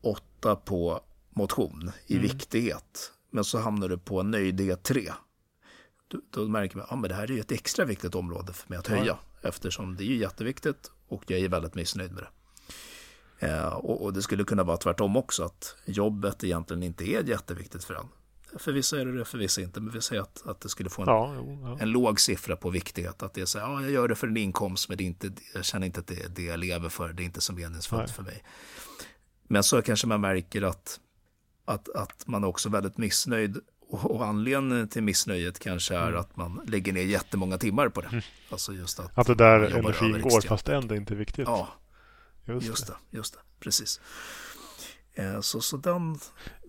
åtta 0.00 0.56
på 0.56 1.00
motion 1.30 1.92
i 2.06 2.16
mm. 2.16 2.22
viktighet. 2.22 3.12
men 3.30 3.44
så 3.44 3.58
hamnar 3.58 3.88
du 3.88 3.98
på 3.98 4.22
nöjdhet 4.22 4.82
3. 4.82 5.12
Då, 6.08 6.20
då 6.30 6.48
märker 6.48 6.76
man 6.76 6.84
att 6.84 6.92
ah, 6.92 7.08
det 7.08 7.14
här 7.14 7.24
är 7.24 7.34
ju 7.34 7.40
ett 7.40 7.52
extra 7.52 7.84
viktigt 7.84 8.14
område 8.14 8.52
för 8.52 8.68
mig 8.70 8.78
att 8.78 8.86
höja. 8.86 9.04
Ja. 9.04 9.48
Eftersom 9.48 9.96
det 9.96 10.04
är 10.04 10.16
jätteviktigt 10.16 10.90
och 11.08 11.24
jag 11.26 11.40
är 11.40 11.48
väldigt 11.48 11.74
missnöjd 11.74 12.12
med 12.12 12.22
det. 12.22 12.28
Eh, 13.46 13.68
och, 13.68 14.02
och, 14.02 14.12
det 14.12 14.22
skulle 14.22 14.44
kunna 14.44 14.62
vara 14.62 14.76
tvärtom 14.76 15.16
också, 15.16 15.44
att 15.44 15.76
jobbet 15.84 16.44
egentligen 16.44 16.82
inte 16.82 17.04
är 17.04 17.22
jätteviktigt 17.22 17.84
för 17.84 17.94
en. 17.94 18.08
För 18.58 18.72
vissa 18.72 19.00
är 19.00 19.04
det 19.04 19.18
det, 19.18 19.24
för 19.24 19.38
vissa 19.38 19.60
inte. 19.60 19.80
Men 19.80 19.92
vi 19.92 20.00
säger 20.00 20.22
att, 20.22 20.42
att 20.46 20.60
det 20.60 20.68
skulle 20.68 20.90
få 20.90 21.02
en, 21.02 21.08
ja, 21.08 21.34
jo, 21.36 21.58
ja. 21.62 21.78
en 21.80 21.90
låg 21.90 22.20
siffra 22.20 22.56
på 22.56 22.70
viktighet. 22.70 23.22
Att 23.22 23.34
det 23.34 23.40
är 23.40 23.46
så 23.46 23.58
här, 23.58 23.66
ja, 23.66 23.82
jag 23.82 23.90
gör 23.90 24.08
det 24.08 24.14
för 24.14 24.26
en 24.26 24.36
inkomst, 24.36 24.88
men 24.88 24.98
det 24.98 25.04
är 25.04 25.06
inte, 25.06 25.32
jag 25.54 25.64
känner 25.64 25.86
inte 25.86 26.00
att 26.00 26.06
det 26.06 26.24
är 26.24 26.28
det 26.28 26.42
jag 26.42 26.60
lever 26.60 26.88
för. 26.88 27.12
Det 27.12 27.22
är 27.22 27.24
inte 27.24 27.40
så 27.40 27.52
meningsfullt 27.52 28.10
för 28.10 28.22
mig. 28.22 28.44
Men 29.48 29.62
så 29.62 29.82
kanske 29.82 30.06
man 30.06 30.20
märker 30.20 30.62
att, 30.62 31.00
att, 31.64 31.88
att 31.88 32.26
man 32.26 32.44
är 32.44 32.48
också 32.48 32.68
väldigt 32.68 32.98
missnöjd. 32.98 33.60
Och, 33.88 34.10
och 34.10 34.26
anledningen 34.26 34.88
till 34.88 35.02
missnöjet 35.02 35.58
kanske 35.58 35.96
är 35.96 36.08
mm. 36.08 36.20
att 36.20 36.36
man 36.36 36.60
lägger 36.66 36.92
ner 36.92 37.02
jättemånga 37.02 37.58
timmar 37.58 37.88
på 37.88 38.00
det. 38.00 38.08
Mm. 38.08 38.22
Alltså 38.50 38.72
just 38.72 39.00
att, 39.00 39.18
att 39.18 39.26
det 39.26 39.34
där 39.34 39.60
energin 39.60 40.20
går, 40.20 40.40
fast 40.40 40.68
ändå 40.68 40.94
inte 40.94 41.14
är 41.14 41.16
viktigt. 41.16 41.48
Ja, 41.48 41.68
just, 42.44 42.66
just 42.66 42.86
det. 42.86 42.92
det. 43.10 43.16
Just 43.16 43.34
det, 43.34 43.40
precis. 43.60 44.00
Eh, 45.14 45.40
så, 45.40 45.60
så 45.60 45.76
den, 45.76 46.18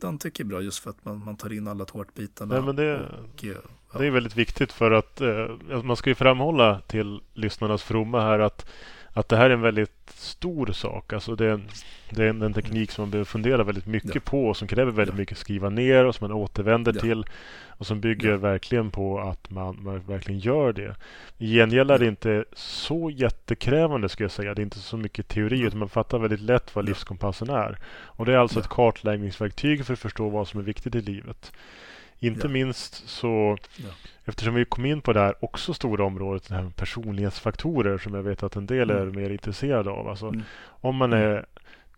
den 0.02 0.18
tycker 0.18 0.44
jag 0.44 0.48
är 0.48 0.50
bra 0.50 0.62
just 0.62 0.80
för 0.80 0.90
att 0.90 1.06
man, 1.06 1.26
man 1.26 1.38
tar 1.38 1.54
in 1.54 1.68
alla 1.68 1.86
tårtbitarna. 1.86 2.56
Nej, 2.56 2.64
men 2.64 2.76
det, 2.76 2.96
och, 2.96 3.44
ja. 3.44 4.00
det 4.00 4.06
är 4.08 4.12
väldigt 4.12 4.36
viktigt 4.36 4.72
för 4.72 4.92
att 4.92 5.22
eh, 5.22 5.84
man 5.84 5.96
ska 5.96 6.10
ju 6.10 6.16
framhålla 6.16 6.82
till 6.88 7.22
lyssnarnas 7.34 7.84
fromma 7.84 8.22
här 8.22 8.40
att, 8.40 8.66
att 9.18 9.30
det 9.30 9.38
här 9.38 9.46
är 9.46 9.54
en 9.54 9.62
väldigt 9.62 10.10
stor 10.10 10.72
sak. 10.72 11.14
Alltså 11.14 11.36
det, 11.36 11.46
är 11.46 11.50
en, 11.50 11.68
det 12.10 12.24
är 12.24 12.44
en, 12.44 12.54
teknik 12.54 12.92
som 12.92 13.02
man 13.02 13.12
behöver 13.12 13.26
fundera 13.26 13.64
väldigt 13.64 13.86
mycket 13.86 14.16
ja. 14.16 14.22
på 14.26 14.48
och 14.48 14.58
som 14.58 14.68
kräver 14.68 14.92
väldigt 14.92 15.16
ja. 15.16 15.20
mycket 15.20 15.38
skriva 15.38 15.70
ner 15.70 16.06
och 16.06 16.16
som 16.16 16.28
man 16.28 16.38
återvänder 16.38 16.94
till. 16.94 17.26
Och 17.78 17.88
som 17.88 18.02
bygger 18.02 18.30
ja. 18.32 18.38
verkligen 18.38 18.92
på 18.92 19.20
att 19.20 19.50
man, 19.50 19.84
man, 19.84 20.00
verkligen 20.00 20.40
gör 20.40 20.74
det. 20.74 20.96
I 21.38 21.56
gengäld 21.56 21.92
är 21.92 22.00
det 22.00 22.08
inte 22.08 22.46
så 22.54 23.10
jättekrävande 23.10 24.10
skulle 24.10 24.26
jag 24.26 24.32
säga. 24.32 24.54
Det 24.54 24.62
är 24.62 24.64
inte 24.64 24.80
så 24.80 24.98
mycket 24.98 25.28
teori 25.28 25.60
utan 25.60 25.80
man 25.80 25.90
fattar 25.90 26.20
väldigt 26.20 26.42
lätt 26.42 26.76
vad 26.76 26.86
livskompassen 26.86 27.50
är. 27.50 27.78
Och 27.88 28.26
det 28.26 28.34
är 28.34 28.38
alltså 28.38 28.60
ett 28.60 28.70
kartläggningsverktyg 28.70 29.86
för 29.86 29.94
att 29.94 30.00
förstå 30.00 30.30
vad 30.30 30.48
som 30.48 30.60
är 30.60 30.64
viktigt 30.64 30.96
i 30.96 31.02
livet. 31.02 31.52
Inte 32.20 32.48
ja. 32.48 32.52
minst 32.52 33.10
så, 33.10 33.58
ja. 33.78 33.90
eftersom 34.26 34.54
vi 34.54 34.66
kom 34.66 34.86
in 34.86 35.02
på 35.02 35.14
det 35.14 35.20
här 35.20 35.36
också 35.40 35.74
stora 35.74 36.06
området, 36.06 36.50
det 36.50 36.56
här 36.56 36.64
med 36.64 36.76
personlighetsfaktorer 36.76 37.98
som 37.98 38.14
jag 38.14 38.24
vet 38.24 38.44
att 38.44 38.56
en 38.56 38.66
del 38.66 38.90
mm. 38.90 39.08
är 39.08 39.12
mer 39.12 39.30
intresserade 39.30 39.90
av. 39.90 40.08
Alltså, 40.08 40.28
mm. 40.28 40.44
Om 40.82 40.96
man 40.96 41.14
är 41.14 41.32
mm 41.32 41.46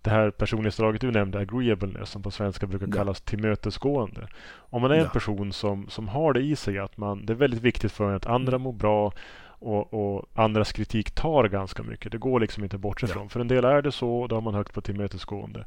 det 0.08 0.14
här 0.14 0.32
personlighetsdraget 0.32 1.02
du 1.02 1.12
nämnde, 1.12 1.40
agreeableness, 1.40 2.10
som 2.10 2.24
på 2.24 2.32
svenska 2.32 2.68
brukar 2.68 2.92
kallas 2.92 3.22
ja. 3.26 3.30
tillmötesgående. 3.30 4.28
Om 4.70 4.82
man 4.82 4.92
är 4.92 4.96
en 4.96 5.10
person 5.10 5.54
som, 5.54 5.90
som 5.90 6.08
har 6.08 6.34
det 6.34 6.40
i 6.40 6.56
sig, 6.56 6.80
att 6.80 6.98
man, 6.98 7.26
det 7.26 7.34
är 7.34 7.38
väldigt 7.38 7.62
viktigt 7.62 7.92
för 7.92 8.10
en 8.10 8.16
att 8.16 8.26
andra 8.26 8.56
mm. 8.56 8.62
mår 8.62 8.74
bra 8.74 9.14
och, 9.60 9.94
och, 9.94 10.26
andras 10.34 10.72
kritik 10.72 11.12
tar 11.12 11.48
ganska 11.48 11.84
mycket. 11.84 12.12
Det 12.12 12.18
går 12.18 12.40
liksom 12.40 12.64
inte 12.64 12.78
bort 12.78 13.04
ifrån. 13.04 13.24
Ja. 13.24 13.30
För 13.30 13.40
en 13.40 13.48
del 13.48 13.66
är 13.66 13.82
det 13.82 13.92
så, 13.92 14.28
då 14.28 14.36
har 14.36 14.42
man 14.42 14.54
högt 14.54 14.74
på 14.74 14.82
tillmötesgående. 14.82 15.66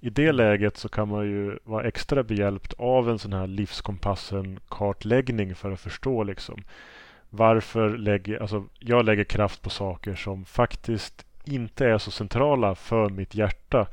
I 0.00 0.10
det 0.10 0.32
läget 0.32 0.76
så 0.76 0.88
kan 0.88 1.08
man 1.08 1.26
ju 1.26 1.58
vara 1.64 1.88
extra 1.88 2.22
behjälpt 2.22 2.74
av 2.78 3.10
en 3.10 3.18
sån 3.18 3.32
här 3.32 3.46
livskompassen-kartläggning 3.46 5.54
för 5.54 5.70
att 5.70 5.80
förstå 5.80 6.22
liksom 6.22 6.62
varför 7.30 7.98
lägger, 7.98 8.42
alltså 8.42 8.64
jag 8.78 9.04
lägger 9.04 9.24
kraft 9.24 9.62
på 9.62 9.70
saker 9.70 10.14
som 10.14 10.44
faktiskt 10.44 11.26
inte 11.44 11.86
är 11.86 11.98
så 11.98 12.10
centrala 12.10 12.74
för 12.74 13.08
mitt 13.08 13.34
hjärta. 13.34 13.86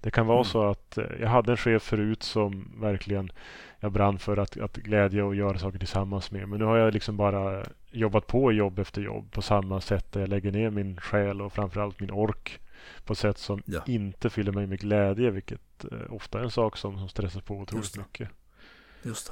Det 0.00 0.10
kan 0.10 0.26
vara 0.26 0.38
mm. 0.38 0.44
så 0.44 0.70
att 0.70 0.98
eh, 0.98 1.04
jag 1.20 1.28
hade 1.28 1.50
en 1.50 1.56
chef 1.56 1.82
förut 1.82 2.22
som 2.22 2.70
verkligen 2.80 3.32
jag 3.80 3.92
brann 3.92 4.18
för 4.18 4.36
att, 4.36 4.60
att 4.60 4.76
glädja 4.76 5.24
och 5.24 5.34
göra 5.34 5.58
saker 5.58 5.78
tillsammans 5.78 6.30
med. 6.30 6.48
Men 6.48 6.58
nu 6.58 6.64
har 6.64 6.76
jag 6.76 6.92
liksom 6.92 7.16
bara 7.16 7.64
jobbat 7.90 8.26
på 8.26 8.52
jobb 8.52 8.78
efter 8.78 9.02
jobb 9.02 9.32
på 9.32 9.42
samma 9.42 9.80
sätt 9.80 10.12
där 10.12 10.20
jag 10.20 10.28
lägger 10.28 10.52
ner 10.52 10.70
min 10.70 11.00
själ 11.00 11.42
och 11.42 11.52
framförallt 11.52 12.00
min 12.00 12.10
ork 12.10 12.60
på 13.04 13.14
sätt 13.14 13.38
som 13.38 13.62
ja. 13.64 13.82
inte 13.86 14.30
fyller 14.30 14.52
mig 14.52 14.66
med 14.66 14.80
glädje, 14.80 15.30
vilket 15.30 15.84
eh, 15.92 15.98
ofta 16.14 16.38
är 16.38 16.42
en 16.42 16.50
sak 16.50 16.76
som, 16.76 16.98
som 16.98 17.08
stressar 17.08 17.40
på 17.40 17.54
otroligt 17.54 17.96
mycket. 17.96 18.28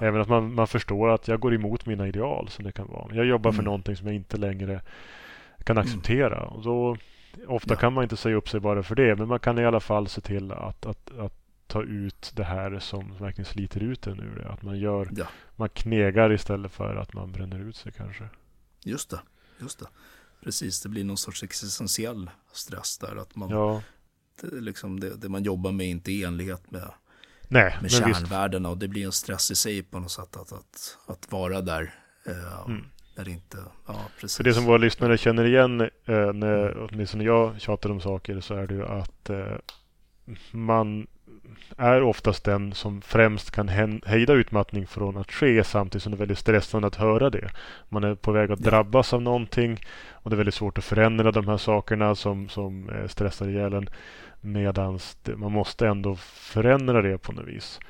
Även 0.00 0.20
att 0.20 0.28
man, 0.28 0.54
man 0.54 0.66
förstår 0.66 1.10
att 1.10 1.28
jag 1.28 1.40
går 1.40 1.54
emot 1.54 1.86
mina 1.86 2.08
ideal 2.08 2.48
som 2.48 2.64
det 2.64 2.72
kan 2.72 2.88
vara. 2.88 3.14
Jag 3.14 3.26
jobbar 3.26 3.50
mm. 3.50 3.56
för 3.56 3.64
någonting 3.64 3.96
som 3.96 4.06
jag 4.06 4.16
inte 4.16 4.36
längre 4.36 4.80
kan 5.64 5.76
mm. 5.76 5.86
acceptera. 5.86 6.36
Mm. 6.36 6.48
Och 6.48 6.62
då 6.62 6.96
Ofta 7.46 7.74
ja. 7.74 7.78
kan 7.78 7.92
man 7.92 8.02
inte 8.02 8.16
säga 8.16 8.36
upp 8.36 8.48
sig 8.48 8.60
bara 8.60 8.82
för 8.82 8.94
det, 8.94 9.16
men 9.16 9.28
man 9.28 9.38
kan 9.38 9.58
i 9.58 9.64
alla 9.64 9.80
fall 9.80 10.08
se 10.08 10.20
till 10.20 10.52
att, 10.52 10.86
att, 10.86 11.18
att 11.18 11.34
ta 11.66 11.82
ut 11.82 12.32
det 12.34 12.44
här 12.44 12.78
som 12.78 13.16
verkligen 13.18 13.46
sliter 13.46 13.82
ut 13.82 14.06
en 14.06 14.20
ur 14.20 14.36
det. 14.36 14.48
Att 14.48 14.62
man 14.62 14.78
gör, 14.78 15.08
ja. 15.16 15.26
man 15.56 15.68
knegar 15.68 16.32
istället 16.32 16.72
för 16.72 16.96
att 16.96 17.14
man 17.14 17.32
bränner 17.32 17.58
ut 17.58 17.76
sig 17.76 17.92
kanske. 17.92 18.28
Just 18.84 19.10
det, 19.10 19.20
just 19.60 19.78
det. 19.78 19.86
Precis, 20.42 20.80
det 20.80 20.88
blir 20.88 21.04
någon 21.04 21.16
sorts 21.16 21.42
existentiell 21.42 22.30
stress 22.52 22.98
där. 22.98 23.16
Att 23.16 23.36
man, 23.36 23.50
ja. 23.50 23.82
det, 24.40 24.60
liksom 24.60 25.00
det, 25.00 25.16
det 25.16 25.28
man 25.28 25.42
jobbar 25.42 25.72
med 25.72 25.86
inte 25.86 26.10
är 26.10 26.14
i 26.14 26.24
enlighet 26.24 26.70
med, 26.70 26.90
Nej, 27.48 27.78
med 27.82 27.90
kärnvärdena. 27.90 28.68
Och 28.68 28.78
det 28.78 28.88
blir 28.88 29.04
en 29.04 29.12
stress 29.12 29.50
i 29.50 29.54
sig 29.54 29.82
på 29.82 30.00
något 30.00 30.10
sätt 30.10 30.36
att, 30.36 30.52
att, 30.52 30.98
att 31.06 31.32
vara 31.32 31.60
där. 31.60 31.94
Eh, 32.26 32.66
mm. 32.66 32.84
När 33.16 33.24
det 33.24 33.30
inte, 33.30 33.58
ja, 33.86 34.00
precis. 34.20 34.36
För 34.36 34.44
det 34.44 34.54
som 34.54 34.64
våra 34.64 34.78
lyssnare 34.78 35.18
känner 35.18 35.44
igen, 35.44 35.80
eh, 35.80 36.32
när 36.32 36.88
åtminstone 36.90 37.24
jag 37.24 37.60
tjatar 37.60 37.90
om 37.90 38.00
saker, 38.00 38.40
så 38.40 38.54
är 38.54 38.66
det 38.66 38.74
ju 38.74 38.86
att 38.86 39.30
eh, 39.30 39.56
man 40.50 41.06
är 41.76 42.02
oftast 42.02 42.44
den 42.44 42.72
som 42.72 43.02
främst 43.02 43.50
kan 43.50 43.68
hejda 44.06 44.32
utmattning 44.32 44.86
från 44.86 45.16
att 45.16 45.32
ske 45.32 45.64
samtidigt 45.64 46.02
som 46.02 46.12
det 46.12 46.16
är 46.16 46.18
väldigt 46.18 46.38
stressande 46.38 46.88
att 46.88 46.96
höra 46.96 47.30
det. 47.30 47.50
Man 47.88 48.04
är 48.04 48.14
på 48.14 48.32
väg 48.32 48.50
att 48.50 48.58
drabbas 48.58 49.12
av 49.12 49.22
någonting 49.22 49.80
och 50.10 50.30
det 50.30 50.34
är 50.34 50.38
väldigt 50.38 50.54
svårt 50.54 50.78
att 50.78 50.84
förändra 50.84 51.32
de 51.32 51.48
här 51.48 51.56
sakerna 51.56 52.14
som, 52.14 52.48
som 52.48 52.88
eh, 52.88 53.08
stressar 53.08 53.48
ihjäl 53.48 53.72
en. 53.72 53.88
Medan 54.40 54.98
man 55.36 55.52
måste 55.52 55.88
ändå 55.88 56.16
förändra 56.16 57.02
det 57.02 57.18
på 57.18 57.32
något 57.32 57.46
vis. 57.46 57.80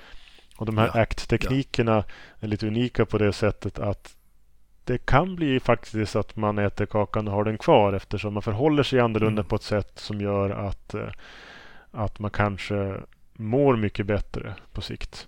Och 0.56 0.66
de 0.66 0.78
här 0.78 0.90
ja. 0.94 1.00
ACT-teknikerna 1.00 1.96
ja. 1.96 2.04
är 2.40 2.46
lite 2.46 2.66
unika 2.66 3.06
på 3.06 3.18
det 3.18 3.32
sättet 3.32 3.78
att 3.78 4.16
det 4.84 5.06
kan 5.06 5.36
bli 5.36 5.60
faktiskt 5.60 6.16
att 6.16 6.36
man 6.36 6.58
äter 6.58 6.86
kakan 6.86 7.28
och 7.28 7.34
har 7.34 7.44
den 7.44 7.58
kvar 7.58 7.92
eftersom 7.92 8.34
man 8.34 8.42
förhåller 8.42 8.82
sig 8.82 9.00
annorlunda 9.00 9.40
mm. 9.40 9.48
på 9.48 9.56
ett 9.56 9.62
sätt 9.62 9.92
som 9.94 10.20
gör 10.20 10.50
att, 10.50 10.94
eh, 10.94 11.08
att 11.90 12.18
man 12.18 12.30
kanske 12.30 13.00
mår 13.32 13.76
mycket 13.76 14.06
bättre 14.06 14.54
på 14.72 14.80
sikt. 14.80 15.26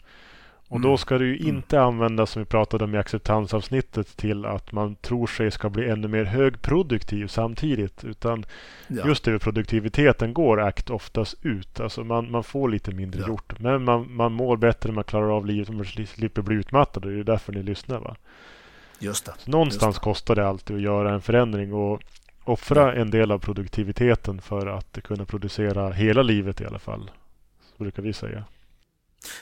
Och 0.69 0.77
mm. 0.77 0.91
då 0.91 0.97
ska 0.97 1.19
det 1.19 1.25
ju 1.25 1.37
mm. 1.37 1.57
inte 1.57 1.81
användas 1.81 2.31
som 2.31 2.43
vi 2.43 2.47
pratade 2.47 2.85
om 2.85 2.95
i 2.95 2.99
acceptansavsnittet 2.99 4.17
till 4.17 4.45
att 4.45 4.73
man 4.73 4.95
tror 4.95 5.27
sig 5.27 5.51
ska 5.51 5.71
bli 5.71 5.89
ännu 5.89 6.09
mer 6.09 6.25
högproduktiv 6.25 7.27
samtidigt. 7.27 8.05
Utan 8.05 8.47
ja. 8.89 9.07
just 9.07 9.25
det 9.25 9.39
produktiviteten 9.39 10.35
går 10.35 10.61
ACT 10.61 10.91
oftast 10.91 11.37
ut. 11.43 11.81
Alltså 11.81 12.05
man, 12.05 12.31
man 12.31 12.45
får 12.45 12.69
lite 12.69 12.91
mindre 12.93 13.21
ja. 13.21 13.29
gjort. 13.29 13.61
Men 13.61 13.85
man, 13.85 14.15
man 14.15 14.33
mår 14.33 14.57
bättre, 14.57 14.93
man 14.93 15.05
klarar 15.05 15.37
av 15.37 15.47
livet, 15.47 15.69
man 15.69 15.85
slipper 15.85 16.43
bli 16.43 16.57
utmattad. 16.57 17.03
Det 17.03 17.21
är 17.21 17.25
därför 17.25 17.53
ni 17.53 17.63
lyssnar 17.63 18.01
va? 18.01 18.17
Just 18.99 19.27
det. 19.27 19.33
Så 19.39 19.51
någonstans 19.51 19.95
Just 19.95 20.01
det. 20.01 20.05
kostar 20.05 20.35
det 20.35 20.49
alltid 20.49 20.77
att 20.77 20.83
göra 20.83 21.15
en 21.15 21.23
förändring 21.23 21.73
och 21.73 22.03
offra 22.45 22.95
en 22.95 23.11
del 23.11 23.31
av 23.31 23.39
produktiviteten 23.39 24.41
för 24.41 24.67
att 24.67 24.99
kunna 25.05 25.25
producera 25.25 25.91
hela 25.91 26.23
livet 26.23 26.61
i 26.61 26.67
alla 26.67 26.79
fall. 26.79 27.11
Brukar 27.79 28.03
vi 28.03 28.13
säga. 28.13 28.45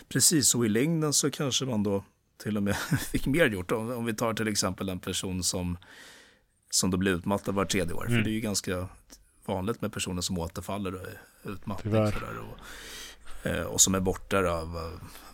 Precis, 0.08 0.54
och 0.54 0.66
i 0.66 0.68
längden 0.68 1.12
så 1.12 1.30
kanske 1.30 1.64
man 1.64 1.82
då 1.82 2.04
till 2.42 2.56
och 2.56 2.62
med 2.62 2.76
fick 3.12 3.26
mer 3.26 3.46
gjort. 3.46 3.72
Om, 3.72 3.90
om 3.90 4.04
vi 4.04 4.14
tar 4.14 4.34
till 4.34 4.48
exempel 4.48 4.88
en 4.88 4.98
person 4.98 5.42
som, 5.42 5.78
som 6.70 6.90
då 6.90 6.96
blir 6.96 7.12
utmattad 7.12 7.54
var 7.54 7.64
tredje 7.64 7.94
år. 7.94 8.06
Mm. 8.06 8.18
För 8.18 8.24
det 8.24 8.30
är 8.30 8.34
ju 8.34 8.40
ganska 8.40 8.88
vanligt 9.44 9.80
med 9.80 9.92
personer 9.92 10.22
som 10.22 10.38
återfaller 10.38 10.94
i 10.94 11.48
utmattning. 11.48 11.94
Och, 11.96 13.46
eh, 13.46 13.62
och 13.62 13.80
som 13.80 13.94
är 13.94 14.00
borta 14.00 14.42
då, 14.42 14.64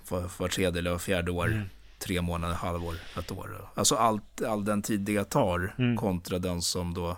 var, 0.08 0.30
var 0.38 0.48
tredje 0.48 0.78
eller 0.78 0.90
var 0.90 0.98
fjärde 0.98 1.30
år. 1.30 1.46
Mm 1.46 1.68
tre 1.98 2.22
månader, 2.22 2.54
halvår, 2.54 2.94
ett 3.18 3.32
år. 3.32 3.70
Alltså 3.74 3.94
allt, 3.94 4.42
all 4.42 4.64
den 4.64 4.82
tid 4.82 5.00
det 5.00 5.24
tar 5.24 5.74
mm. 5.78 5.96
kontra 5.96 6.38
den 6.38 6.62
som 6.62 6.94
då 6.94 7.16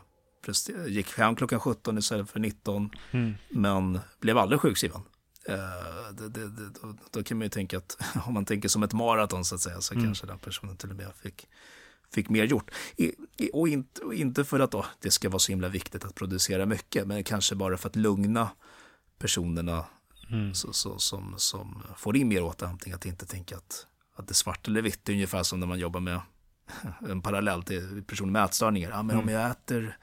gick 0.87 1.19
hem 1.19 1.37
klockan 1.37 1.61
17 1.61 1.99
istället 1.99 2.31
för 2.31 2.41
19, 2.41 2.91
mm. 3.11 3.35
men 3.49 4.01
blev 4.21 4.39
aldrig 4.39 4.61
sjukskriven. 4.61 5.01
Uh, 5.49 5.57
det, 6.13 6.29
det, 6.29 6.49
det, 6.49 6.71
då, 6.83 6.97
då, 7.11 7.23
kan 7.23 7.39
man 7.39 7.45
ju 7.45 7.49
tänka 7.49 7.79
att 7.79 7.97
om 8.27 8.35
man 8.35 8.45
tänker 8.45 8.69
som 8.69 8.83
ett 8.83 8.93
maraton 8.93 9.45
så 9.45 9.55
att 9.55 9.61
säga, 9.61 9.81
så 9.81 9.95
mm. 9.95 10.07
kanske 10.07 10.27
den 10.27 10.39
personen 10.39 10.77
till 10.77 10.91
och 10.91 10.97
med 10.97 11.13
fick, 11.23 11.49
fick 12.15 12.29
mer 12.29 12.45
gjort. 12.45 12.71
I, 12.97 13.13
och, 13.53 13.69
inte, 13.69 14.01
och 14.01 14.15
inte 14.15 14.45
för 14.45 14.61
att 14.61 14.71
då, 14.71 14.87
det 15.01 15.11
ska 15.11 15.29
vara 15.29 15.39
så 15.39 15.53
himla 15.53 15.69
viktigt 15.69 16.05
att 16.05 16.15
producera 16.15 16.67
mycket, 16.67 17.07
men 17.07 17.25
kanske 17.25 17.55
bara 17.55 17.77
för 17.77 17.89
att 17.89 17.97
lugna 17.97 18.51
personerna 19.19 19.85
mm. 20.31 20.55
så, 20.55 20.73
så, 20.73 20.99
som, 20.99 21.35
som 21.37 21.83
får 21.97 22.17
in 22.17 22.29
mer 22.29 22.43
återhämtning, 22.43 22.95
att 22.95 23.07
inte 23.07 23.27
tänka 23.27 23.57
att 23.57 23.87
att 24.21 24.29
det 24.29 24.33
är 24.33 24.35
svart 24.35 24.69
eller 24.69 24.83
vitt. 24.83 25.01
Det 25.05 25.13
är 25.13 25.15
ungefär 25.15 25.43
som 25.43 25.61
när 25.61 25.67
man 25.67 25.79
jobbar 25.79 26.01
med 26.01 26.21
en 27.09 27.23
parallell 27.23 27.63
till 27.63 28.03
personer 28.07 28.33
med 28.33 28.45
ätstörningar. 28.45 28.91
Ja, 28.91 29.03
men 29.03 29.17
mm. 29.17 29.29
om 29.29 29.35
jag 29.35 29.51
äter 29.51 29.97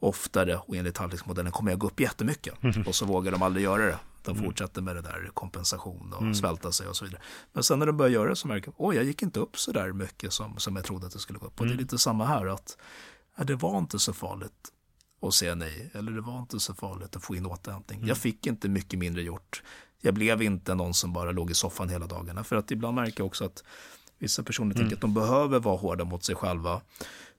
oftare 0.00 0.56
och 0.56 0.76
enligt 0.76 0.98
handlingsmodellen 0.98 1.52
kommer 1.52 1.70
jag 1.70 1.78
gå 1.78 1.86
upp 1.86 2.00
jättemycket. 2.00 2.62
Mm. 2.62 2.82
Och 2.86 2.94
så 2.94 3.04
vågar 3.04 3.32
de 3.32 3.42
aldrig 3.42 3.64
göra 3.64 3.82
det. 3.86 3.98
De 4.22 4.30
mm. 4.30 4.44
fortsätter 4.44 4.82
med 4.82 4.96
det 4.96 5.02
där 5.02 5.30
kompensation 5.34 6.12
och 6.12 6.22
mm. 6.22 6.34
svälta 6.34 6.72
sig 6.72 6.88
och 6.88 6.96
så 6.96 7.04
vidare. 7.04 7.22
Men 7.52 7.62
sen 7.62 7.78
när 7.78 7.86
de 7.86 7.96
börjar 7.96 8.10
göra 8.10 8.28
det 8.28 8.36
så 8.36 8.48
märker 8.48 8.66
de, 8.66 8.74
oj, 8.76 8.96
jag 8.96 9.04
gick 9.04 9.22
inte 9.22 9.40
upp 9.40 9.58
så 9.58 9.72
där 9.72 9.92
mycket 9.92 10.32
som, 10.32 10.58
som 10.58 10.76
jag 10.76 10.84
trodde 10.84 11.06
att 11.06 11.12
det 11.12 11.18
skulle 11.18 11.38
gå 11.38 11.46
upp. 11.46 11.60
Och 11.60 11.66
det 11.66 11.70
är 11.70 11.74
mm. 11.74 11.82
lite 11.82 11.98
samma 11.98 12.24
här, 12.24 12.46
att 12.46 12.76
ja, 13.36 13.44
det 13.44 13.54
var 13.54 13.78
inte 13.78 13.98
så 13.98 14.12
farligt 14.12 14.72
att 15.22 15.34
säga 15.34 15.54
nej. 15.54 15.90
Eller 15.94 16.12
det 16.12 16.20
var 16.20 16.38
inte 16.38 16.60
så 16.60 16.74
farligt 16.74 17.16
att 17.16 17.24
få 17.24 17.36
in 17.36 17.46
återhämtning. 17.46 17.98
Mm. 17.98 18.08
Jag 18.08 18.16
fick 18.16 18.46
inte 18.46 18.68
mycket 18.68 18.98
mindre 18.98 19.22
gjort. 19.22 19.62
Jag 20.00 20.14
blev 20.14 20.42
inte 20.42 20.74
någon 20.74 20.94
som 20.94 21.12
bara 21.12 21.32
låg 21.32 21.50
i 21.50 21.54
soffan 21.54 21.88
hela 21.88 22.06
dagarna. 22.06 22.44
För 22.44 22.56
att 22.56 22.70
ibland 22.70 22.94
märker 22.94 23.20
jag 23.20 23.26
också 23.26 23.44
att 23.44 23.64
vissa 24.18 24.42
personer 24.42 24.74
mm. 24.74 24.76
tänker 24.76 24.96
att 24.96 25.00
de 25.00 25.14
behöver 25.14 25.58
vara 25.58 25.76
hårda 25.76 26.04
mot 26.04 26.24
sig 26.24 26.34
själva. 26.34 26.80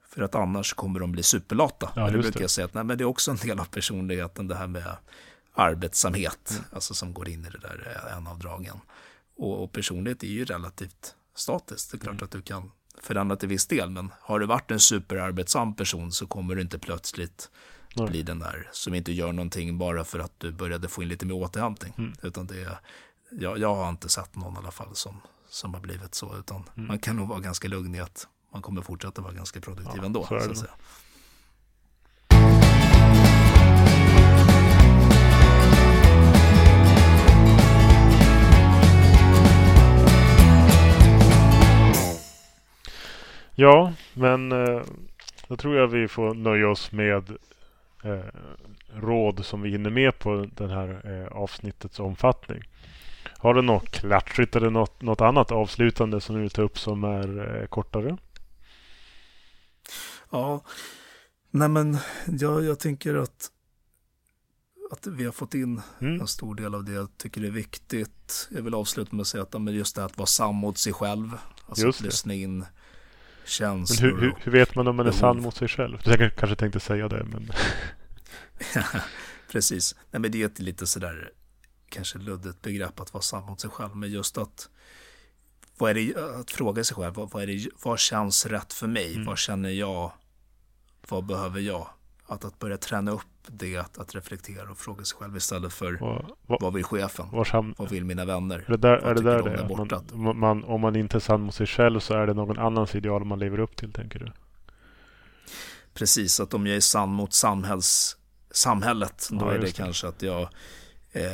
För 0.09 0.21
att 0.21 0.36
annars 0.36 0.73
kommer 0.73 0.99
de 0.99 1.11
bli 1.11 1.23
superlata. 1.23 1.91
Ja, 1.95 2.05
det 2.05 2.11
brukar 2.11 2.32
det. 2.32 2.41
jag 2.41 2.49
säga 2.49 2.65
att 2.65 2.73
nej, 2.73 2.84
men 2.84 2.97
det 2.97 3.03
är 3.03 3.05
också 3.05 3.32
en 3.32 3.38
del 3.38 3.59
av 3.59 3.65
personligheten, 3.65 4.47
det 4.47 4.55
här 4.55 4.67
med 4.67 4.95
arbetsamhet, 5.54 6.52
mm. 6.52 6.64
alltså 6.74 6.93
som 6.93 7.14
går 7.14 7.30
in 7.30 7.45
i 7.45 7.49
det 7.49 7.60
där 7.60 8.08
en 8.18 8.28
av 8.28 8.39
dragen. 8.39 8.80
Och, 9.36 9.64
och 9.64 9.72
personlighet 9.72 10.24
är 10.24 10.28
ju 10.28 10.45
relativt 10.45 11.16
statiskt. 11.36 11.91
Det 11.91 11.97
är 11.97 11.99
klart 11.99 12.14
mm. 12.14 12.24
att 12.24 12.32
du 12.32 12.41
kan 12.41 12.72
förändra 13.02 13.36
till 13.36 13.49
viss 13.49 13.68
del, 13.68 13.89
men 13.89 14.12
har 14.22 14.39
du 14.39 14.45
varit 14.45 14.72
en 14.72 14.80
superarbetsam 14.80 15.76
person 15.76 16.12
så 16.12 16.28
kommer 16.28 16.56
du 16.56 16.62
inte 16.62 16.80
plötsligt 16.80 17.49
Nej. 17.95 18.08
bli 18.08 18.24
den 18.24 18.39
där 18.39 18.70
som 18.72 18.93
inte 18.93 19.12
gör 19.12 19.32
någonting 19.32 19.78
bara 19.78 20.04
för 20.04 20.20
att 20.20 20.39
du 20.39 20.52
började 20.52 20.88
få 20.88 21.04
in 21.04 21.10
lite 21.10 21.26
mer 21.26 21.36
återhämtning. 21.36 21.93
Mm. 21.97 22.14
Utan 22.22 22.47
det 22.47 22.62
är, 22.62 22.80
jag, 23.32 23.60
jag 23.60 23.76
har 23.76 23.89
inte 23.89 24.10
sett 24.10 24.36
någon 24.36 24.54
i 24.54 24.58
alla 24.58 24.72
fall 24.72 24.95
som, 24.95 25.22
som 25.49 25.74
har 25.74 25.82
blivit 25.82 26.16
så, 26.16 26.38
utan 26.38 26.64
mm. 26.76 26.88
man 26.88 26.99
kan 26.99 27.16
nog 27.16 27.28
vara 27.28 27.39
ganska 27.39 27.68
lugn 27.68 27.95
i 27.95 27.99
att 27.99 28.28
man 28.54 28.62
kommer 28.62 28.82
fortsätta 28.82 29.22
vara 29.22 29.34
ganska 29.34 29.62
produktiv 29.62 29.97
ja, 29.97 30.06
ändå. 30.06 30.26
Så, 30.26 30.66
Ja, 43.56 43.93
men 44.14 44.52
eh, 44.52 44.82
då 45.47 45.58
tror 45.58 45.76
jag 45.76 45.88
vi 45.88 46.08
får 46.08 46.34
nöja 46.34 46.70
oss 46.70 46.91
med 46.91 47.30
eh, 48.04 48.26
råd 48.93 49.45
som 49.45 49.62
vi 49.62 49.70
hinner 49.70 49.89
med 49.89 50.20
på 50.20 50.47
den 50.56 50.70
här 50.70 51.02
eh, 51.06 51.38
avsnittets 51.38 51.99
omfattning. 51.99 52.64
Har 53.38 53.54
du 53.54 53.62
något 53.62 53.89
klatschigt 53.89 54.56
eller 54.56 54.70
något, 54.70 55.02
något 55.02 55.22
annat 55.22 55.52
avslutande 55.52 56.22
som 56.22 56.36
du 56.36 56.41
vill 56.41 56.52
ta 56.52 56.62
upp 56.62 56.80
som 56.80 57.04
är 57.04 57.62
eh, 57.62 57.68
kortare? 57.68 58.18
Ja, 60.30 60.64
nej 61.52 61.70
men 61.70 61.97
jag, 62.28 62.64
jag 62.64 62.80
tänker 62.80 63.16
att, 63.16 63.52
att 64.91 65.08
vi 65.08 65.26
har 65.26 65.32
fått 65.32 65.54
in 65.54 65.82
mm. 66.02 66.22
en 66.22 66.28
stor 66.28 66.56
del 66.56 66.76
av 66.76 66.84
det 66.84 66.91
jag 66.91 67.18
tycker 67.18 67.43
är 67.43 67.52
viktigt. 67.52 68.49
Jag 68.52 68.62
vill 68.62 68.74
avsluta 68.74 69.16
med 69.16 69.22
att 69.22 69.28
säga 69.28 69.43
att 69.43 69.74
just 69.74 69.95
det 69.95 70.06
att 70.06 70.18
vara 70.18 70.28
sann 70.28 70.56
mot 70.56 70.78
sig 70.78 70.93
själv. 70.93 71.38
Alltså 71.68 71.86
just 71.86 71.99
att 71.99 72.06
lyssna 72.06 72.34
in 72.34 72.66
känslor. 73.45 74.11
Men 74.11 74.19
hur, 74.19 74.27
hur, 74.27 74.35
hur, 74.43 74.51
vet 74.51 74.75
man 74.75 74.87
om 74.87 74.95
man 74.95 75.07
är 75.07 75.11
sann 75.11 75.41
mot 75.41 75.55
sig 75.55 75.67
själv? 75.67 75.97
Du 76.03 76.29
kanske 76.29 76.55
tänkte 76.55 76.79
säga 76.79 77.07
det, 77.07 77.23
men... 77.23 77.51
Precis. 79.51 79.95
Nej, 80.11 80.19
men 80.19 80.31
det 80.31 80.41
är 80.41 80.45
ett 80.45 80.59
lite 80.59 80.87
sådär 80.87 81.31
kanske 81.89 82.17
luddigt 82.17 82.61
begrepp 82.61 82.99
att 82.99 83.13
vara 83.13 83.21
sann 83.21 83.45
mot 83.45 83.59
sig 83.59 83.69
själv. 83.69 83.95
Men 83.95 84.11
just 84.11 84.37
att, 84.37 84.69
vad 85.77 85.89
är 85.89 85.93
det, 85.93 86.15
att 86.39 86.51
fråga 86.51 86.83
sig 86.83 86.95
själv, 86.95 87.13
vad, 87.13 87.31
vad, 87.31 87.43
är 87.43 87.47
det, 87.47 87.69
vad 87.83 87.99
känns 87.99 88.45
rätt 88.45 88.73
för 88.73 88.87
mig? 88.87 89.13
Mm. 89.13 89.25
Vad 89.25 89.37
känner 89.37 89.69
jag? 89.69 90.11
Vad 91.07 91.25
behöver 91.25 91.59
jag? 91.59 91.89
Att, 92.32 92.45
att 92.45 92.59
börja 92.59 92.77
träna 92.77 93.11
upp 93.11 93.21
det, 93.47 93.77
att, 93.77 93.97
att 93.97 94.15
reflektera 94.15 94.71
och 94.71 94.77
fråga 94.77 95.05
sig 95.05 95.17
själv 95.17 95.38
istället 95.38 95.73
för 95.73 95.97
vad, 96.01 96.32
vad, 96.45 96.61
vad 96.61 96.73
vill 96.73 96.84
chefen? 96.84 97.25
Var 97.32 97.73
vad 97.77 97.89
vill 97.89 98.05
mina 98.05 98.25
vänner? 98.25 98.63
Är 98.67 98.71
det 98.71 98.77
där, 98.77 98.97
är 98.97 99.15
det, 99.15 99.21
där 99.21 99.43
det 99.43 100.15
man, 100.15 100.39
man, 100.39 100.63
om 100.63 100.82
man 100.82 100.95
inte 100.95 101.17
är 101.17 101.19
sann 101.19 101.41
mot 101.41 101.55
sig 101.55 101.67
själv 101.67 101.99
så 101.99 102.13
är 102.13 102.27
det 102.27 102.34
någon 102.34 102.59
annans 102.59 102.95
ideal 102.95 103.25
man 103.25 103.39
lever 103.39 103.59
upp 103.59 103.75
till, 103.75 103.93
tänker 103.93 104.19
du? 104.19 104.32
Precis, 105.93 106.39
att 106.39 106.53
om 106.53 106.67
jag 106.67 106.75
är 106.75 106.79
sann 106.79 107.09
mot 107.09 107.34
samhälls, 107.34 108.17
samhället, 108.51 109.27
då 109.32 109.45
ja, 109.45 109.51
är 109.51 109.59
det, 109.59 109.65
det, 109.65 109.71
kanske 109.71 110.07
att 110.07 110.21
jag 110.21 110.41
eh, 111.11 111.32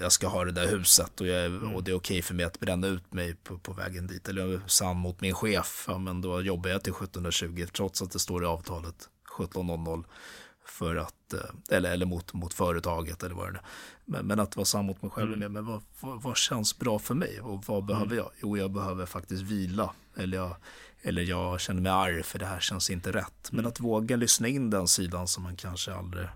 jag 0.00 0.12
ska 0.12 0.28
ha 0.28 0.44
det 0.44 0.52
där 0.52 0.68
huset 0.68 1.20
och, 1.20 1.26
jag, 1.26 1.46
mm. 1.46 1.74
och 1.74 1.84
det 1.84 1.90
är 1.90 1.96
okej 1.96 2.14
okay 2.14 2.22
för 2.22 2.34
mig 2.34 2.44
att 2.44 2.60
bränna 2.60 2.86
ut 2.86 3.12
mig 3.12 3.34
på, 3.34 3.58
på 3.58 3.72
vägen 3.72 4.06
dit. 4.06 4.28
Eller 4.28 4.42
jag 4.42 4.52
är 4.52 4.60
sann 4.66 4.96
mot 4.96 5.20
min 5.20 5.34
chef, 5.34 5.84
ja, 5.88 5.98
men 5.98 6.20
då 6.20 6.42
jobbar 6.42 6.70
jag 6.70 6.84
till 6.84 6.92
1720 6.92 7.66
trots 7.72 8.02
att 8.02 8.10
det 8.10 8.18
står 8.18 8.42
i 8.42 8.46
avtalet 8.46 9.08
17.00 9.38 10.04
för 10.64 10.96
att, 10.96 11.32
eh, 11.32 11.76
eller, 11.76 11.92
eller 11.92 12.06
mot, 12.06 12.32
mot 12.32 12.54
företaget 12.54 13.22
eller 13.22 13.34
vad 13.34 13.52
det 13.52 13.58
är. 13.58 13.62
Men, 14.04 14.26
men 14.26 14.40
att 14.40 14.56
vara 14.56 14.64
sann 14.64 14.86
mot 14.86 15.02
mig 15.02 15.10
själv, 15.10 15.32
mm. 15.32 15.52
men 15.52 15.66
vad, 15.66 15.82
vad, 16.00 16.22
vad, 16.22 16.36
känns 16.36 16.78
bra 16.78 16.98
för 16.98 17.14
mig 17.14 17.40
och 17.40 17.64
vad 17.64 17.84
behöver 17.84 18.06
mm. 18.06 18.18
jag? 18.18 18.30
Jo, 18.42 18.56
jag 18.56 18.70
behöver 18.70 19.06
faktiskt 19.06 19.42
vila 19.42 19.92
eller 20.16 20.36
jag, 20.36 20.56
eller 21.02 21.22
jag 21.22 21.60
känner 21.60 21.80
mig 21.80 21.92
arg 21.92 22.22
för 22.22 22.38
det 22.38 22.46
här 22.46 22.60
känns 22.60 22.90
inte 22.90 23.12
rätt. 23.12 23.52
Men 23.52 23.58
mm. 23.60 23.68
att 23.68 23.80
våga 23.80 24.16
lyssna 24.16 24.48
in 24.48 24.70
den 24.70 24.88
sidan 24.88 25.28
som 25.28 25.42
man 25.42 25.56
kanske 25.56 25.94
aldrig 25.94 26.28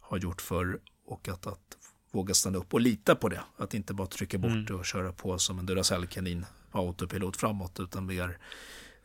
har 0.00 0.18
gjort 0.18 0.40
förr 0.40 0.78
och 1.06 1.28
att, 1.28 1.46
att 1.46 1.76
våga 2.12 2.34
stanna 2.34 2.58
upp 2.58 2.74
och 2.74 2.80
lita 2.80 3.14
på 3.14 3.28
det. 3.28 3.40
Att 3.56 3.74
inte 3.74 3.94
bara 3.94 4.06
trycka 4.06 4.38
bort 4.38 4.50
mm. 4.50 4.64
det 4.64 4.74
och 4.74 4.86
köra 4.86 5.12
på 5.12 5.38
som 5.38 5.58
en 5.58 5.66
Duracell-kanin 5.66 6.46
på 6.70 6.78
autopilot 6.78 7.36
framåt 7.36 7.80
utan 7.80 8.06
mer 8.06 8.38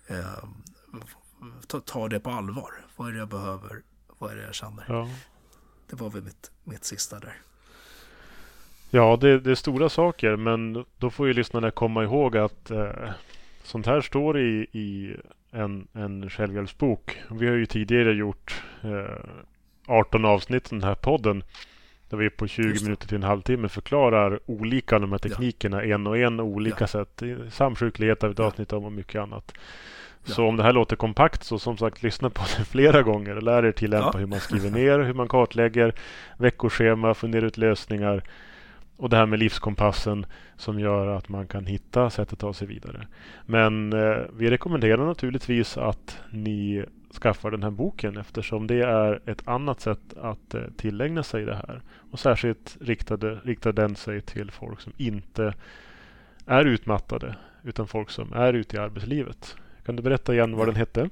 eh, 0.08 0.44
ta, 1.68 1.80
ta, 1.80 2.08
det 2.08 2.20
på 2.20 2.30
allvar. 2.30 2.72
Vad 2.96 3.08
är 3.08 3.12
det 3.12 3.20
jag 3.20 3.30
behöver? 3.30 3.82
Vad 4.18 4.32
är 4.32 4.36
det 4.36 4.44
jag 4.44 4.56
känner? 4.56 4.86
Ja. 4.88 5.10
Det 5.90 5.96
var 5.96 6.10
väl 6.10 6.24
mitt, 6.24 6.52
mitt 6.64 6.86
sista 6.86 7.20
där. 7.20 7.34
Ja, 8.90 9.18
det, 9.22 9.40
det, 9.40 9.52
är 9.52 9.56
stora 9.56 9.90
saker 9.90 10.36
men 10.36 10.86
då 10.98 11.10
får 11.10 11.28
ju 11.28 11.34
lyssnarna 11.34 11.72
komma 11.72 12.04
ihåg 12.04 12.38
att 12.38 12.72
eh, 12.72 13.10
sånt 13.64 13.86
här 13.86 14.02
står 14.02 14.40
i, 14.40 14.68
i 14.72 15.16
en, 15.52 15.88
en 15.94 16.30
självhjälpsbok. 16.30 17.18
Vi 17.32 17.48
har 17.48 17.56
ju 17.56 17.66
tidigare 17.66 18.14
gjort 18.14 18.64
eh, 18.82 19.26
18 19.88 20.26
avsnitt 20.26 20.66
i 20.66 20.70
den 20.70 20.84
här 20.84 20.96
podden 20.96 21.44
där 22.10 22.18
vi 22.18 22.30
på 22.30 22.48
20 22.48 22.84
minuter 22.84 23.08
till 23.08 23.18
en 23.18 23.24
halvtimme 23.24 23.70
förklarar 23.70 24.40
olika 24.46 25.00
de 25.00 25.12
här 25.12 25.20
teknikerna 25.20 25.86
ja. 25.86 25.96
en 25.96 26.08
och 26.08 26.18
en 26.18 26.40
olika 26.40 26.84
ja. 26.84 26.88
sätt. 26.88 27.24
Samsjuklighet 27.50 28.22
har 28.22 28.30
vi 28.30 28.34
ett 28.34 28.40
avsnitt 28.40 28.74
om 28.74 28.86
och 28.86 28.92
mycket 28.92 29.22
annat. 29.22 29.54
Ja. 30.26 30.34
Så 30.34 30.48
om 30.48 30.58
det 30.58 30.64
här 30.64 30.74
låter 30.74 30.96
kompakt 30.96 31.44
så 31.44 31.60
som 31.60 31.78
sagt 31.78 32.04
lyssna 32.04 32.30
på 32.30 32.44
det 32.58 32.66
flera 32.72 33.02
gånger. 33.02 33.42
Lär 33.42 33.66
er 33.66 33.72
tillämpa 33.72 34.12
ja. 34.14 34.20
hur 34.20 34.28
man 34.28 34.40
skriver 34.40 34.72
ner, 34.72 35.00
hur 35.00 35.14
man 35.14 35.28
kartlägger 35.28 35.94
veckoschema, 36.38 37.14
fundera 37.14 37.46
ut 37.46 37.58
lösningar. 37.58 38.24
Och 38.98 39.10
det 39.10 39.18
här 39.18 39.26
med 39.26 39.40
livskompassen 39.40 40.26
som 40.58 40.80
gör 40.80 41.08
att 41.08 41.30
man 41.30 41.48
kan 41.48 41.66
hitta 41.66 42.10
sätt 42.10 42.34
att 42.34 42.40
ta 42.40 42.54
sig 42.54 42.68
vidare. 42.68 43.08
Men 43.46 43.94
eh, 43.94 44.18
vi 44.38 44.50
rekommenderar 44.50 45.06
naturligtvis 45.06 45.78
att 45.78 46.20
ni 46.32 46.86
skaffar 47.22 47.52
den 47.52 47.64
här 47.64 47.72
boken 47.72 48.18
eftersom 48.18 48.68
det 48.68 48.82
är 48.82 49.22
ett 49.26 49.48
annat 49.48 49.82
sätt 49.82 50.18
att 50.22 50.54
eh, 50.54 50.62
tillägna 50.78 51.24
sig 51.24 51.46
det 51.46 51.56
här. 51.56 51.82
Och 52.12 52.20
särskilt 52.20 52.78
riktade, 52.82 53.40
riktar 53.44 53.72
den 53.72 53.96
sig 53.96 54.22
till 54.22 54.52
folk 54.52 54.82
som 54.82 54.94
inte 54.98 55.54
är 56.46 56.66
utmattade 56.66 57.36
utan 57.64 57.88
folk 57.88 58.10
som 58.10 58.34
är 58.34 58.54
ute 58.54 58.76
i 58.76 58.80
arbetslivet. 58.80 59.56
Kan 59.90 59.96
du 59.96 60.02
berätta 60.02 60.34
igen 60.34 60.56
vad 60.56 60.68
den 60.68 60.76
hette? 60.76 61.10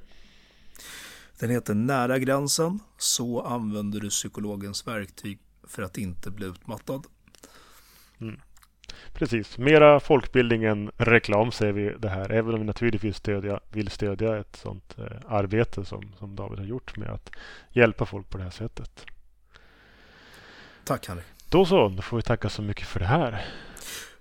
Den 1.38 1.50
heter 1.50 1.74
Nära 1.74 2.18
gränsen. 2.18 2.80
Så 2.98 3.42
använder 3.42 4.00
du 4.00 4.08
psykologens 4.08 4.86
verktyg 4.86 5.38
för 5.62 5.82
att 5.82 5.98
inte 5.98 6.30
bli 6.30 6.46
utmattad. 6.46 7.06
Mm. 8.20 8.40
Precis, 9.12 9.58
mera 9.58 10.00
folkbildning 10.00 10.64
än 10.64 10.90
reklam 10.96 11.52
säger 11.52 11.72
vi 11.72 11.94
det 11.98 12.08
här. 12.08 12.32
Även 12.32 12.54
om 12.54 12.60
vi 12.60 12.66
naturligtvis 12.66 13.16
stödja, 13.16 13.60
vill 13.68 13.88
stödja 13.88 14.38
ett 14.38 14.56
sådant 14.56 14.98
eh, 14.98 15.04
arbete 15.26 15.84
som, 15.84 16.12
som 16.18 16.36
David 16.36 16.58
har 16.58 16.66
gjort 16.66 16.96
med 16.96 17.10
att 17.10 17.30
hjälpa 17.72 18.06
folk 18.06 18.30
på 18.30 18.38
det 18.38 18.44
här 18.44 18.50
sättet. 18.50 19.06
Tack 20.84 21.06
Harry. 21.06 21.22
Då 21.48 21.64
så, 21.64 21.88
då 21.88 22.02
får 22.02 22.16
vi 22.16 22.22
tacka 22.22 22.48
så 22.48 22.62
mycket 22.62 22.86
för 22.86 23.00
det 23.00 23.06
här. 23.06 23.44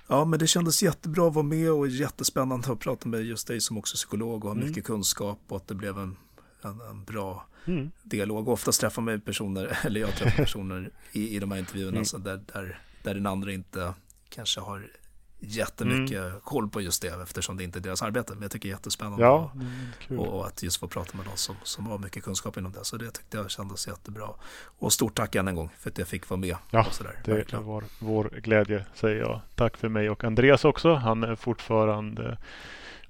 Ja, 0.08 0.26
men 0.26 0.40
det 0.40 0.48
kändes 0.48 0.84
jättebra 0.84 1.28
att 1.28 1.34
vara 1.34 1.46
med 1.46 1.72
och 1.72 1.88
jättespännande 1.88 2.72
att 2.72 2.80
prata 2.80 3.10
med 3.10 3.24
just 3.24 3.48
dig 3.48 3.62
som 3.62 3.78
också 3.78 3.96
psykolog 3.96 4.46
och 4.46 4.50
har 4.50 4.56
mm. 4.56 4.68
mycket 4.68 4.84
kunskap 4.84 5.40
och 5.48 5.58
att 5.58 5.68
det 5.68 5.76
blev 5.76 5.98
en, 5.98 6.18
en, 6.62 6.82
en 6.82 7.04
bra 7.04 7.48
mm. 7.66 7.92
dialog. 8.04 8.48
Oftast 8.48 8.82
träffar 8.82 9.02
man 9.02 9.22
personer, 9.22 9.78
eller 9.86 10.00
jag 10.00 10.16
träffar 10.16 10.38
personer 10.44 10.90
i, 11.12 11.36
i 11.36 11.40
de 11.40 11.52
här 11.52 11.60
intervjuerna 11.60 11.98
mm. 11.98 12.24
där, 12.24 12.44
där, 12.54 12.82
där 13.04 13.14
den 13.14 13.26
andra 13.26 13.52
inte 13.52 13.94
kanske 14.30 14.60
har 14.60 14.92
jättemycket 15.40 16.20
mm. 16.20 16.40
koll 16.44 16.70
på 16.70 16.82
just 16.82 17.02
det 17.02 17.22
eftersom 17.24 17.58
det 17.58 17.64
inte 17.64 17.80
är 17.80 17.82
deras 17.82 18.02
arbete. 18.02 18.34
Men 18.34 18.42
jag 18.42 18.52
tycker 18.52 18.70
det 18.70 18.74
är 18.74 18.76
jättespännande 18.76 19.24
ja, 19.24 19.52
och, 20.10 20.28
och, 20.28 20.48
att 20.48 20.64
just 20.64 20.80
få 20.80 20.88
prata 20.88 21.18
med 21.18 21.26
någon 21.26 21.38
som, 21.38 21.56
som 21.64 21.88
har 21.88 21.98
mycket 21.98 22.24
kunskap 22.24 22.58
inom 22.58 22.72
det. 22.72 22.86
Så 22.86 22.98
det 22.98 23.12
tyckte 23.12 23.38
jag 23.38 23.52
kändes 23.52 23.88
jättebra. 23.88 24.30
Och 24.80 24.94
stort 24.94 25.16
tack 25.16 25.36
än 25.36 25.48
en 25.48 25.56
gång 25.56 25.70
för 25.80 25.90
att 25.90 25.98
jag 25.98 26.08
fick 26.08 26.30
vara 26.30 26.40
med. 26.40 26.56
Ja, 26.72 26.86
det 27.26 27.54
var 27.54 27.84
vår 28.00 28.30
glädje 28.44 28.86
säger 28.94 29.20
jag. 29.20 29.42
Tack 29.56 29.78
för 29.78 29.90
mig 29.90 30.10
och 30.10 30.24
Andreas 30.24 30.66
också. 30.66 30.94
Han 30.94 31.24
är 31.24 31.36
fortfarande 31.36 32.38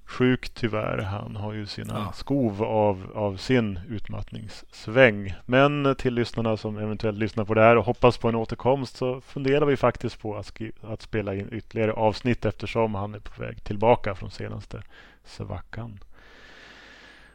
sjuk 0.08 0.48
tyvärr. 0.48 0.98
Han 0.98 1.36
har 1.36 1.52
ju 1.52 1.66
sina 1.66 1.94
Ja. 1.94 2.12
skov 2.12 2.62
av, 2.62 3.10
av 3.14 3.36
sin 3.36 3.80
utmattningssväng. 3.88 5.34
Men 5.46 5.94
till 5.98 6.14
lyssnarna 6.14 6.56
som 6.56 6.78
eventuellt 6.78 7.18
lyssnar 7.18 7.44
på 7.44 7.54
det 7.54 7.60
här 7.62 7.76
och 7.76 7.84
hoppas 7.84 8.18
på 8.18 8.28
en 8.28 8.34
återkomst 8.34 8.96
så 8.96 9.20
funderar 9.20 9.66
vi 9.66 9.76
faktiskt 9.76 10.20
på 10.20 10.36
att, 10.36 10.52
att 10.82 11.02
spela 11.02 11.34
in 11.34 11.48
ytterligare 11.52 11.92
avsnitt 11.92 12.44
eftersom 12.44 12.94
han 12.94 13.14
är 13.14 13.18
på 13.18 13.42
väg 13.42 13.64
tillbaka 13.64 14.14
från 14.14 14.30
senaste 14.30 14.82
svackan. 15.24 15.98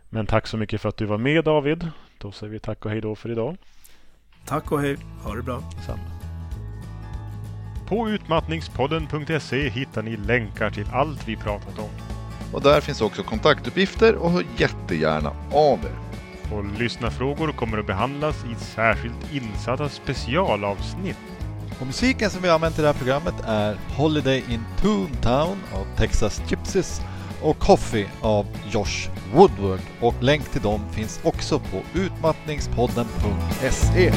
Men 0.09 0.25
tack 0.25 0.47
så 0.47 0.57
mycket 0.57 0.81
för 0.81 0.89
att 0.89 0.97
du 0.97 1.05
var 1.05 1.17
med 1.17 1.43
David. 1.43 1.89
Då 2.17 2.31
säger 2.31 2.53
vi 2.53 2.59
tack 2.59 2.85
och 2.85 2.91
hej 2.91 3.01
då 3.01 3.15
för 3.15 3.31
idag. 3.31 3.57
Tack 4.45 4.71
och 4.71 4.81
hej, 4.81 4.97
ha 5.23 5.35
det 5.35 5.41
bra. 5.43 5.63
Samma. 5.85 5.99
På 7.87 8.09
utmattningspodden.se 8.09 9.69
hittar 9.69 10.01
ni 10.01 10.17
länkar 10.17 10.69
till 10.69 10.85
allt 10.91 11.27
vi 11.27 11.35
pratat 11.35 11.79
om. 11.79 12.12
Och 12.53 12.61
där 12.61 12.81
finns 12.81 13.01
också 13.01 13.23
kontaktuppgifter 13.23 14.15
och 14.15 14.31
hör 14.31 14.45
jättegärna 14.57 15.31
av 15.51 15.79
er. 15.79 15.95
Och 16.55 16.65
lyssnarfrågor 16.79 17.51
kommer 17.51 17.77
att 17.77 17.87
behandlas 17.87 18.35
i 18.51 18.55
särskilt 18.63 19.33
insatta 19.33 19.89
specialavsnitt. 19.89 21.17
Och 21.79 21.85
musiken 21.85 22.29
som 22.29 22.41
vi 22.41 22.47
har 22.47 22.55
använt 22.55 22.79
i 22.79 22.81
det 22.81 22.87
här 22.87 22.93
programmet 22.93 23.35
är 23.45 23.77
Holiday 23.97 24.43
in 24.49 24.63
Toontown 24.81 25.57
av 25.73 25.85
Texas 25.97 26.41
Gypsies 26.47 27.01
och 27.41 27.59
Coffee 27.59 28.09
av 28.21 28.45
Josh 28.71 29.09
Woodward. 29.33 29.79
Och 29.99 30.15
länk 30.19 30.49
till 30.49 30.61
dem 30.61 30.81
finns 30.91 31.19
också 31.23 31.59
på 31.59 31.81
utmattningspodden.se. 31.93 34.13